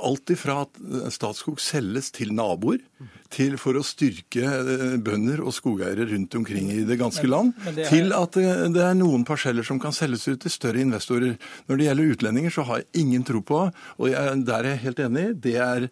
Alt 0.00 0.32
ifra 0.32 0.62
at 0.64 0.78
Statskog 1.12 1.60
selges 1.60 2.08
til 2.16 2.32
naboer, 2.32 2.80
til 3.28 3.58
for 3.60 3.76
å 3.76 3.82
styrke 3.84 4.40
eh, 4.46 4.94
bønder 5.04 5.42
og 5.44 5.52
skogeiere 5.52 6.06
rundt 6.08 6.32
omkring 6.38 6.70
i 6.72 6.78
det 6.88 6.96
ganske 6.96 7.28
land, 7.28 7.52
men 7.60 7.74
det 7.76 7.84
er- 7.84 7.90
til 7.92 8.14
at 8.16 8.38
det, 8.38 8.46
det 8.72 8.84
er 8.86 8.94
noen 8.96 9.26
parseller 9.28 9.66
som 9.66 9.80
kan 9.82 9.92
selges 9.92 10.24
ut 10.30 10.40
til 10.40 10.54
større 10.54 10.80
investorer. 10.80 11.36
Når 11.68 11.76
det 11.76 11.88
gjelder 11.90 12.14
utlendinger, 12.14 12.54
så 12.54 12.64
har 12.64 12.80
jeg 12.80 13.04
ingen 13.04 13.26
tro 13.28 13.42
på, 13.44 13.60
og 13.98 14.08
jeg, 14.08 14.46
der 14.48 14.64
er 14.64 14.70
jeg 14.72 14.84
helt 14.86 15.04
enig, 15.10 15.26
det 15.44 15.56
er, 15.60 15.90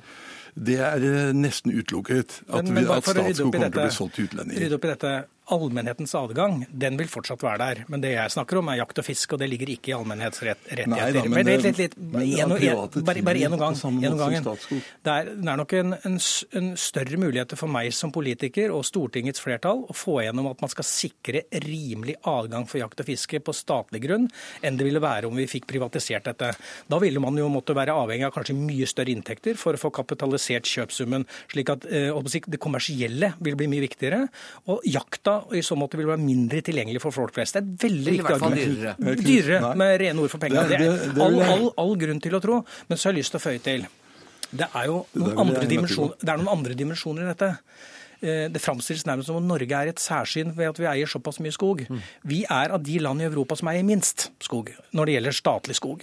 det 0.57 0.79
er 0.79 1.03
eh, 1.03 1.33
nesten 1.35 1.73
utelukket 1.73 2.43
at, 2.49 2.65
Men- 2.65 2.75
men 2.75 2.85
at 2.91 3.05
i 3.09 3.15
kommer 3.43 3.71
til 3.71 3.81
å 3.81 3.83
bli 3.83 3.91
solgt 3.91 4.15
til 4.15 4.25
utlendinger. 4.29 4.65
Rydde 4.67 4.75
opp 4.75 4.85
i 4.85 4.89
dette. 4.89 5.15
Allmennhetens 5.53 6.15
adgang 6.17 6.63
den 6.73 6.97
vil 6.97 7.09
fortsatt 7.13 7.43
være 7.45 7.59
der. 7.61 7.81
Men 7.93 8.01
det 8.01 8.15
jeg 8.15 8.33
snakker 8.33 8.63
om, 8.63 8.71
er 8.73 8.79
jakt 8.81 9.01
og 9.03 9.05
fiske, 9.05 9.37
og 9.37 9.43
det 9.43 9.51
ligger 9.53 9.75
ikke 9.75 9.91
i 9.91 9.95
allmennhetsrettigheter. 9.97 10.89
Nei 10.89 11.25
men 11.29 11.51
litt, 11.51 11.67
litt, 11.67 11.81
litt, 11.83 11.97
men 11.99 12.23
en, 12.25 12.55
en, 12.57 13.05
bare, 13.05 13.25
bare 13.27 13.43
en 13.45 13.57
om 13.57 13.61
gang, 13.61 13.77
en 14.09 14.17
gangen. 14.23 14.49
Det 15.05 15.13
er, 15.13 15.29
det 15.37 15.51
er 15.53 15.61
nok 15.61 15.75
en, 15.77 15.97
en, 16.09 16.17
en 16.61 16.71
større 16.81 17.21
mulighet 17.21 17.53
for 17.61 17.69
meg 17.69 17.91
som 17.93 18.13
politiker 18.15 18.73
og 18.73 18.87
Stortingets 18.89 19.43
flertall 19.45 19.85
å 19.85 19.97
få 19.97 20.23
gjennom 20.25 20.49
at 20.49 20.65
man 20.65 20.73
skal 20.73 20.89
sikre 20.89 21.45
rimelig 21.67 22.17
adgang 22.31 22.65
for 22.71 22.81
jakt 22.81 23.05
og 23.05 23.11
fiske 23.11 23.43
på 23.45 23.57
statlig 23.57 24.01
grunn, 24.07 24.31
enn 24.65 24.81
det 24.81 24.89
ville 24.89 25.03
være 25.05 25.29
om 25.29 25.37
vi 25.37 25.49
fikk 25.51 25.69
privatisert 25.75 26.31
dette. 26.31 26.55
Da 26.89 27.03
ville 27.03 27.21
man 27.21 27.37
jo 27.37 27.51
måtte 27.53 27.77
være 27.77 27.93
avhengig 27.93 28.31
av 28.31 28.33
kanskje 28.39 28.57
mye 28.57 28.89
større 28.89 29.13
inntekter 29.13 29.61
for 29.61 29.77
å 29.77 29.83
få 29.85 29.93
kapitalisert 29.93 30.69
kjøpsummen, 30.73 31.29
slik 31.53 31.75
at 31.75 31.85
si, 32.33 32.45
det 32.49 32.63
kommersielle 32.63 33.35
vil 33.45 33.61
bli 33.61 33.69
mye 33.69 33.85
viktigere. 33.85 34.25
Og 34.73 34.81
jakta 34.89 35.34
i 35.53 35.63
så 35.65 35.77
måte 35.79 35.97
vil 35.99 36.07
det 36.07 36.13
være 36.15 36.25
mindre 36.25 36.61
tilgjengelig 36.67 37.01
for 37.05 37.11
folk 37.15 37.35
flest. 37.37 37.55
Det 37.57 37.63
er 37.63 37.67
et 37.67 37.85
veldig 37.87 38.15
viktig 38.19 38.35
argument. 38.35 38.61
dyrere. 38.61 39.17
Dyrere, 39.25 39.75
med 39.77 40.01
rene 40.01 40.21
ord 40.25 40.31
for 40.31 40.39
pengene. 40.43 40.69
Det- 40.69 40.79
Det 40.79 40.89
det- 41.15 41.17
er 41.17 41.25
all, 41.25 41.41
all, 41.43 41.67
all 41.79 41.97
grunn 41.97 42.21
til 42.21 42.33
å 42.33 42.41
tro. 42.43 42.65
Men 42.89 42.99
så 42.99 43.09
har 43.09 43.13
jeg 43.15 43.23
lyst 43.25 43.31
til 43.33 43.41
å 43.41 43.45
føye 43.49 43.63
til. 43.63 43.87
Det 44.55 44.69
er 44.75 44.85
jo 44.87 45.07
noen 45.17 45.39
andre, 45.39 45.67
dimensjoner, 45.67 46.15
det 46.21 46.29
er 46.29 46.37
noen 46.39 46.49
andre 46.59 46.75
dimensjoner 46.75 47.23
i 47.23 47.35
dette. 47.35 47.59
Eh, 48.23 48.49
Det 48.49 48.61
framstilles 48.63 49.05
nærmest 49.05 49.27
som 49.27 49.37
om 49.37 49.47
Norge 49.47 49.73
er 49.73 49.89
et 49.89 49.97
særsyn 49.97 50.55
ved 50.55 50.69
at 50.69 50.79
vi 50.79 50.85
eier 50.87 51.07
såpass 51.07 51.41
mye 51.41 51.53
skog. 51.53 51.87
Vi 52.25 52.45
er 52.49 52.71
av 52.73 52.83
de 52.83 52.99
land 52.99 53.21
i 53.21 53.25
Europa 53.25 53.57
som 53.57 53.69
eier 53.69 53.83
minst 53.85 54.31
skog 54.41 54.71
når 54.95 55.07
det 55.07 55.15
gjelder 55.17 55.33
statlig 55.35 55.75
skog. 55.75 56.03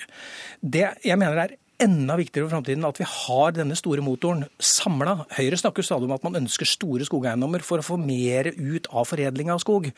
Det 0.62 0.86
jeg 1.04 1.18
mener 1.18 1.38
er 1.38 1.56
enda 1.82 2.18
viktigere 2.20 2.48
for 2.48 2.56
framtiden 2.58 2.86
at 2.88 3.00
vi 3.02 3.08
har 3.08 3.56
denne 3.56 3.78
store 3.80 4.04
motoren 4.06 4.46
samla. 4.62 5.26
Høyre 5.38 5.60
snakker 5.60 5.86
stadig 5.86 6.08
om 6.08 6.16
at 6.16 6.26
man 6.26 6.38
ønsker 6.42 6.70
store 6.70 7.08
skogeiendommer 7.08 7.64
for 7.66 7.82
å 7.82 7.86
få 7.86 7.98
mer 8.02 8.52
ut 8.56 8.90
av 8.92 9.08
foredling 9.10 9.52
av 9.54 9.62
skog. 9.64 9.90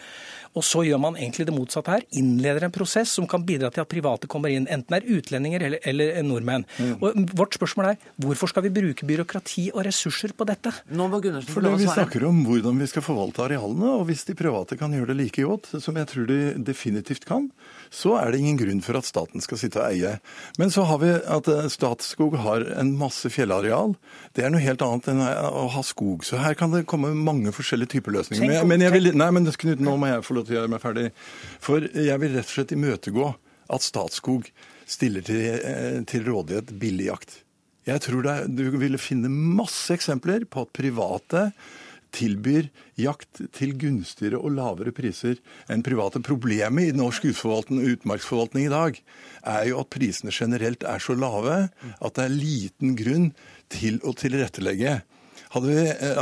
Og 0.53 0.65
så 0.65 0.83
gjør 0.87 1.01
man 1.01 1.17
egentlig 1.19 1.47
det 1.49 1.55
motsatte 1.55 1.93
her. 1.95 2.05
Innleder 2.19 2.67
en 2.67 2.75
prosess 2.75 3.13
som 3.17 3.27
kan 3.29 3.45
bidra 3.45 3.71
til 3.73 3.83
at 3.83 3.91
private 3.91 4.29
kommer 4.31 4.53
inn. 4.53 4.67
Enten 4.71 4.97
er 4.97 5.07
utlendinger 5.17 5.67
eller, 5.67 5.83
eller 5.89 6.21
nordmenn. 6.25 6.67
Og 6.99 7.35
vårt 7.37 7.57
spørsmål 7.57 7.91
er 7.91 8.09
hvorfor 8.23 8.51
skal 8.51 8.67
vi 8.67 8.73
bruke 8.73 9.07
byråkrati 9.09 9.69
og 9.73 9.83
ressurser 9.87 10.35
på 10.37 10.47
dette? 10.49 10.73
Nå 10.93 11.09
må 11.11 11.21
Gunnarsen 11.23 11.53
Fordi 11.53 11.75
vi 11.81 11.89
snakker 11.89 12.27
om 12.29 12.43
hvordan 12.47 12.79
vi 12.81 12.89
skal 12.91 13.05
forvalte 13.05 13.45
arealene, 13.45 13.95
og 13.99 14.07
hvis 14.09 14.25
de 14.29 14.37
private 14.37 14.77
kan 14.79 14.93
gjøre 14.93 15.13
det 15.13 15.19
like 15.19 15.47
godt, 15.47 15.71
som 15.83 15.97
jeg 15.99 16.09
tror 16.11 16.29
de 16.29 16.39
definitivt 16.65 17.27
kan, 17.29 17.49
så 17.93 18.15
er 18.17 18.31
det 18.33 18.39
ingen 18.41 18.57
grunn 18.57 18.81
for 18.81 18.97
at 18.97 19.05
staten 19.05 19.43
skal 19.43 19.59
sitte 19.61 19.77
og 19.77 19.91
eie. 19.91 20.15
Men 20.57 20.71
så 20.73 20.85
har 20.89 20.97
vi 21.03 21.11
at 21.13 21.49
eh, 21.51 21.67
Statskog 21.69 22.39
har 22.41 22.65
en 22.81 22.95
masse 22.97 23.29
fjellareal. 23.29 23.93
Det 24.33 24.45
er 24.45 24.53
noe 24.53 24.63
helt 24.63 24.81
annet 24.81 25.11
enn 25.13 25.21
å 25.21 25.67
ha 25.75 25.83
skog. 25.85 26.25
Så 26.25 26.41
her 26.41 26.57
kan 26.57 26.73
det 26.73 26.87
komme 26.89 27.13
mange 27.13 27.53
forskjellige 27.53 27.93
typer 27.97 28.15
løsninger. 28.17 28.49
Men, 28.49 28.71
men 28.73 28.85
jeg 28.87 28.95
vil, 28.97 29.11
nei, 29.19 29.29
men 29.35 29.45
Knut, 29.53 29.83
nå 29.85 29.93
må 30.01 30.09
jeg 30.09 30.25
få 30.25 30.39
lov 30.39 30.47
til 30.47 30.57
å 30.57 30.59
gjøre 30.61 30.73
meg 30.73 30.81
ferdig. 30.81 31.07
For 31.61 31.85
jeg 31.85 32.17
vil 32.23 32.33
rett 32.33 32.49
og 32.49 32.55
slett 32.55 32.73
imøtegå 32.73 33.29
at 33.77 33.85
Statskog 33.85 34.49
stiller 34.89 35.23
til, 35.29 35.45
eh, 35.61 36.01
til 36.09 36.25
rådighet 36.27 36.73
billig 36.81 37.11
jakt. 37.11 37.39
Jeg 37.85 37.99
tror 38.05 38.25
er- 38.31 38.47
du 38.47 38.71
ville 38.79 38.97
finne 38.97 39.29
masse 39.29 39.93
eksempler 39.93 40.45
på 40.49 40.65
at 40.65 40.73
private 40.73 41.51
tilbyr 42.13 42.69
jakt 42.99 43.41
til 43.55 43.73
gunstigere 43.79 44.39
og 44.39 44.55
lavere 44.57 44.93
priser 44.95 45.39
enn 45.71 45.85
private. 45.85 46.21
Problemet 46.23 46.91
i 46.91 46.97
norsk 46.97 47.25
utmarksforvaltning 47.29 48.67
i 48.67 48.73
dag 48.73 48.99
er 49.43 49.63
jo 49.71 49.79
at 49.81 49.91
prisene 49.93 50.33
generelt 50.33 50.85
er 50.87 51.03
så 51.03 51.17
lave 51.17 51.67
at 51.99 52.13
det 52.15 52.27
er 52.27 52.37
liten 52.37 52.95
grunn 52.99 53.31
til 53.73 53.99
å 54.05 54.13
tilrettelegge. 54.17 55.01
Hadde 55.53 55.69
vi, 55.69 55.81
eh, 55.85 56.19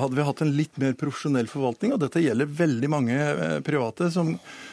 hadde 0.00 0.16
vi, 0.16 0.22
hatt 0.26 0.40
en 0.42 0.52
litt 0.56 0.78
mer 0.82 0.96
profesjonell 0.98 1.46
forvaltning, 1.46 1.92
og 1.94 2.00
dette 2.02 2.22
gjelder 2.22 2.50
veldig 2.58 2.90
mange 2.90 3.14
eh, 3.14 3.58
private 3.62 4.08
som, 4.10 4.32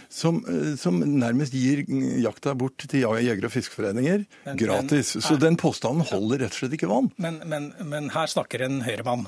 som, 0.10 0.40
eh, 0.50 0.72
som 0.82 0.98
nærmest 1.06 1.54
gir 1.54 1.84
jakta 2.24 2.56
bort 2.58 2.82
til 2.82 3.06
jeger- 3.06 3.46
og 3.46 3.54
fiskeforeninger 3.54 4.26
gratis. 4.58 5.14
Men, 5.20 5.26
Så 5.28 5.38
den 5.42 5.60
påstanden 5.62 6.08
holder 6.10 6.48
rett 6.48 6.58
og 6.58 6.64
slett 6.64 6.78
ikke 6.80 6.90
vann. 6.90 7.12
Men, 7.22 7.44
men, 7.46 7.70
men 7.86 8.10
her 8.16 8.32
snakker 8.32 8.66
en 8.66 8.82
høyremann. 8.88 9.28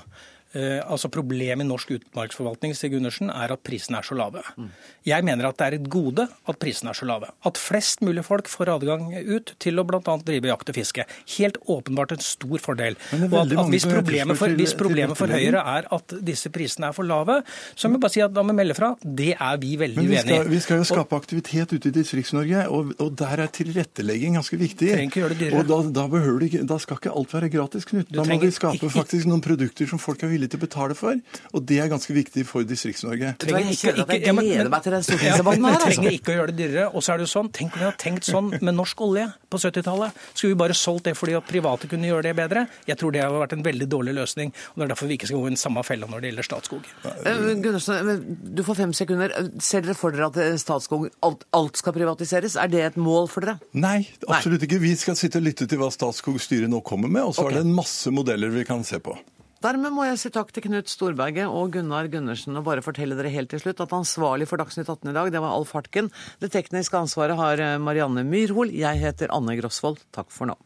Eh, 0.53 0.79
altså 0.85 1.09
Problemet 1.09 1.65
i 1.65 1.67
norsk 1.67 1.95
utmarksforvaltning 1.95 2.75
Stig 2.77 2.93
Gundersen, 2.93 3.31
er 3.33 3.55
at 3.55 3.61
prisene 3.65 3.97
er 3.97 4.05
så 4.05 4.17
lave. 4.17 4.43
Mm. 4.53 4.69
Jeg 5.09 5.25
mener 5.25 5.47
at 5.49 5.57
det 5.57 5.65
er 5.65 5.75
et 5.79 5.87
gode 5.89 6.27
at 6.29 6.59
prisene 6.61 6.91
er 6.91 6.97
så 6.97 7.07
lave. 7.09 7.31
At 7.49 7.57
flest 7.57 8.03
mulig 8.05 8.21
folk 8.27 8.49
får 8.51 8.69
adgang 8.75 9.07
ut 9.17 9.55
til 9.63 9.81
å 9.81 9.85
bl.a. 9.87 10.01
drive 10.21 10.51
jakt 10.51 10.69
og 10.69 10.77
fiske. 10.77 11.05
Helt 11.37 11.57
åpenbart 11.65 12.13
en 12.13 12.21
stor 12.23 12.61
fordel. 12.61 12.97
Og 13.17 13.33
at, 13.41 13.55
at 13.63 13.71
Hvis 13.73 13.87
problemet 13.89 14.37
for, 14.37 14.53
hvis 14.59 14.75
problemet 14.77 15.17
for 15.17 15.33
Høyre 15.33 15.63
er 15.73 15.89
at 15.97 16.15
disse 16.21 16.51
prisene 16.53 16.91
er 16.91 16.97
for 16.97 17.09
lave, 17.09 17.39
så 17.73 17.89
må 17.89 17.97
jeg 17.97 18.05
bare 18.05 18.15
si 18.17 18.23
at 18.25 18.35
da 18.35 18.45
må 18.45 18.53
vi 18.53 18.59
melde 18.61 18.77
fra. 18.77 18.91
Det 19.01 19.31
er 19.33 19.57
vi 19.61 19.73
veldig 19.81 20.05
uenig 20.05 20.37
i. 20.37 20.39
Vi 20.53 20.61
skal 20.61 20.83
jo 20.83 20.87
skape 20.91 21.17
aktivitet 21.17 21.73
ute 21.73 21.89
i 21.89 21.95
Distrikts-Norge, 21.97 22.67
og, 22.69 22.93
og, 22.99 23.09
der 23.17 23.41
er 23.47 23.49
tilrettelegging 23.53 24.37
ganske 24.37 24.61
viktig. 24.61 24.93
Og 25.23 25.65
da, 25.69 25.81
da, 25.97 26.05
du, 26.13 26.47
da, 26.69 26.79
skal 26.81 27.01
ikke 27.01 27.13
alt 27.13 27.33
være 27.33 27.49
gratis, 27.53 27.89
Knut. 27.89 28.13
Da 28.13 28.25
må 28.27 28.37
vi 28.41 28.53
skape 28.53 28.89
faktisk 28.93 29.27
noen 29.29 29.41
produkter 29.43 29.89
som 29.89 30.01
folk 30.01 30.21
er 30.23 30.31
villige 30.31 30.42
villig 30.43 30.51
til 30.53 30.59
å 30.59 30.63
betale 30.63 30.97
for. 30.97 31.19
Og 31.53 31.65
det 31.67 31.79
er 31.81 31.89
ganske 31.91 32.13
viktig 32.13 32.45
for 32.47 32.65
Distrikts-Norge. 32.67 33.33
Jeg 33.39 33.77
gleder 33.79 34.69
meg 34.71 34.83
til 34.83 34.95
den 34.95 35.05
stortingsdebatten 35.05 35.67
her. 35.67 35.77
Altså. 35.77 35.89
trenger 35.89 36.17
ikke 36.17 36.33
å 36.33 36.37
gjøre 36.37 36.53
det 36.53 36.57
dyrere. 36.59 36.87
Og 36.93 37.03
så 37.03 37.13
er 37.13 37.21
det 37.21 37.27
jo 37.27 37.31
sånn, 37.33 37.51
tenk 37.55 37.75
om 37.75 37.81
vi 37.81 37.87
hadde 37.87 38.01
tenkt 38.03 38.27
sånn 38.27 38.51
med 38.59 38.75
norsk 38.75 39.03
olje 39.05 39.27
på 39.49 39.61
70-tallet. 39.61 40.19
Skulle 40.33 40.53
vi 40.53 40.59
bare 40.63 40.77
solgt 40.77 41.07
det 41.09 41.15
fordi 41.17 41.37
at 41.37 41.47
private 41.47 41.89
kunne 41.91 42.09
gjøre 42.09 42.27
det 42.27 42.35
bedre? 42.37 42.65
Jeg 42.89 42.99
tror 42.99 43.15
det 43.15 43.23
har 43.23 43.35
vært 43.35 43.57
en 43.57 43.65
veldig 43.65 43.89
dårlig 43.91 44.15
løsning. 44.19 44.53
og 44.73 44.81
Det 44.81 44.87
er 44.87 44.93
derfor 44.93 45.11
vi 45.11 45.19
ikke 45.19 45.29
skal 45.31 45.41
gå 45.41 45.49
i 45.49 45.53
den 45.53 45.61
samme 45.63 45.85
fella 45.87 46.09
når 46.09 46.23
det 46.23 46.31
gjelder 46.31 46.49
Statskog. 46.49 46.89
Eh, 47.03 47.43
Gundersen, 47.63 48.23
du 48.57 48.63
får 48.65 48.79
fem 48.83 48.95
sekunder. 48.97 49.35
Ser 49.63 49.85
dere 49.85 49.97
for 49.97 50.15
dere 50.15 50.29
at 50.31 50.41
eh, 50.41 50.55
Statskog 50.61 51.09
alt, 51.25 51.45
alt 51.55 51.79
skal 51.79 51.95
privatiseres? 51.95 52.57
Er 52.59 52.71
det 52.71 52.83
et 52.91 52.99
mål 52.99 53.29
for 53.31 53.45
dere? 53.45 53.59
Nei, 53.77 53.99
absolutt 54.27 54.65
ikke. 54.67 54.81
Vi 54.83 54.95
skal 54.99 55.17
sitte 55.19 55.41
og 55.41 55.47
lytte 55.47 55.69
til 55.69 55.81
hva 55.81 55.91
Statskog-styret 55.93 56.71
nå 56.71 56.83
kommer 56.85 57.11
med, 57.11 57.29
og 57.29 57.37
så 57.37 57.45
okay. 57.45 57.57
er 57.57 57.61
det 57.61 57.69
en 57.69 57.77
masse 57.77 58.13
modeller 58.13 58.53
vi 58.53 58.65
kan 58.67 58.83
se 58.87 58.99
på. 59.03 59.15
Dermed 59.63 59.95
må 59.95 60.03
jeg 60.03 60.17
si 60.19 60.29
takk 60.33 60.49
til 60.51 60.65
Knut 60.65 60.91
Storberget 60.91 61.47
og 61.47 61.71
Gunnar 61.71 62.09
Gundersen 62.11 62.59
og 62.59 62.65
bare 62.67 62.83
fortelle 62.83 63.15
dere 63.15 63.31
helt 63.31 63.47
til 63.53 63.61
slutt 63.63 63.79
at 63.79 63.95
ansvarlig 63.95 64.49
for 64.49 64.59
Dagsnytt 64.59 64.89
18 64.91 65.13
i 65.13 65.15
dag, 65.15 65.31
det 65.31 65.39
var 65.39 65.55
Alf 65.55 65.71
Hartken. 65.71 66.11
Det 66.43 66.51
tekniske 66.51 66.99
ansvaret 66.99 67.39
har 67.39 67.63
eh, 67.63 67.79
Marianne 67.79 68.25
Myrhol. 68.27 68.73
Jeg 68.75 68.99
heter 68.99 69.31
Anne 69.31 69.55
Grosvold. 69.61 70.03
Takk 70.11 70.33
for 70.35 70.51
nå. 70.51 70.59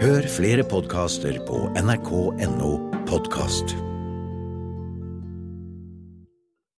Hør 0.00 0.30
flere 0.30 0.64
podkaster 0.70 1.36
på 1.44 1.66
nrk.no 1.82 2.72
podkast. 3.10 3.76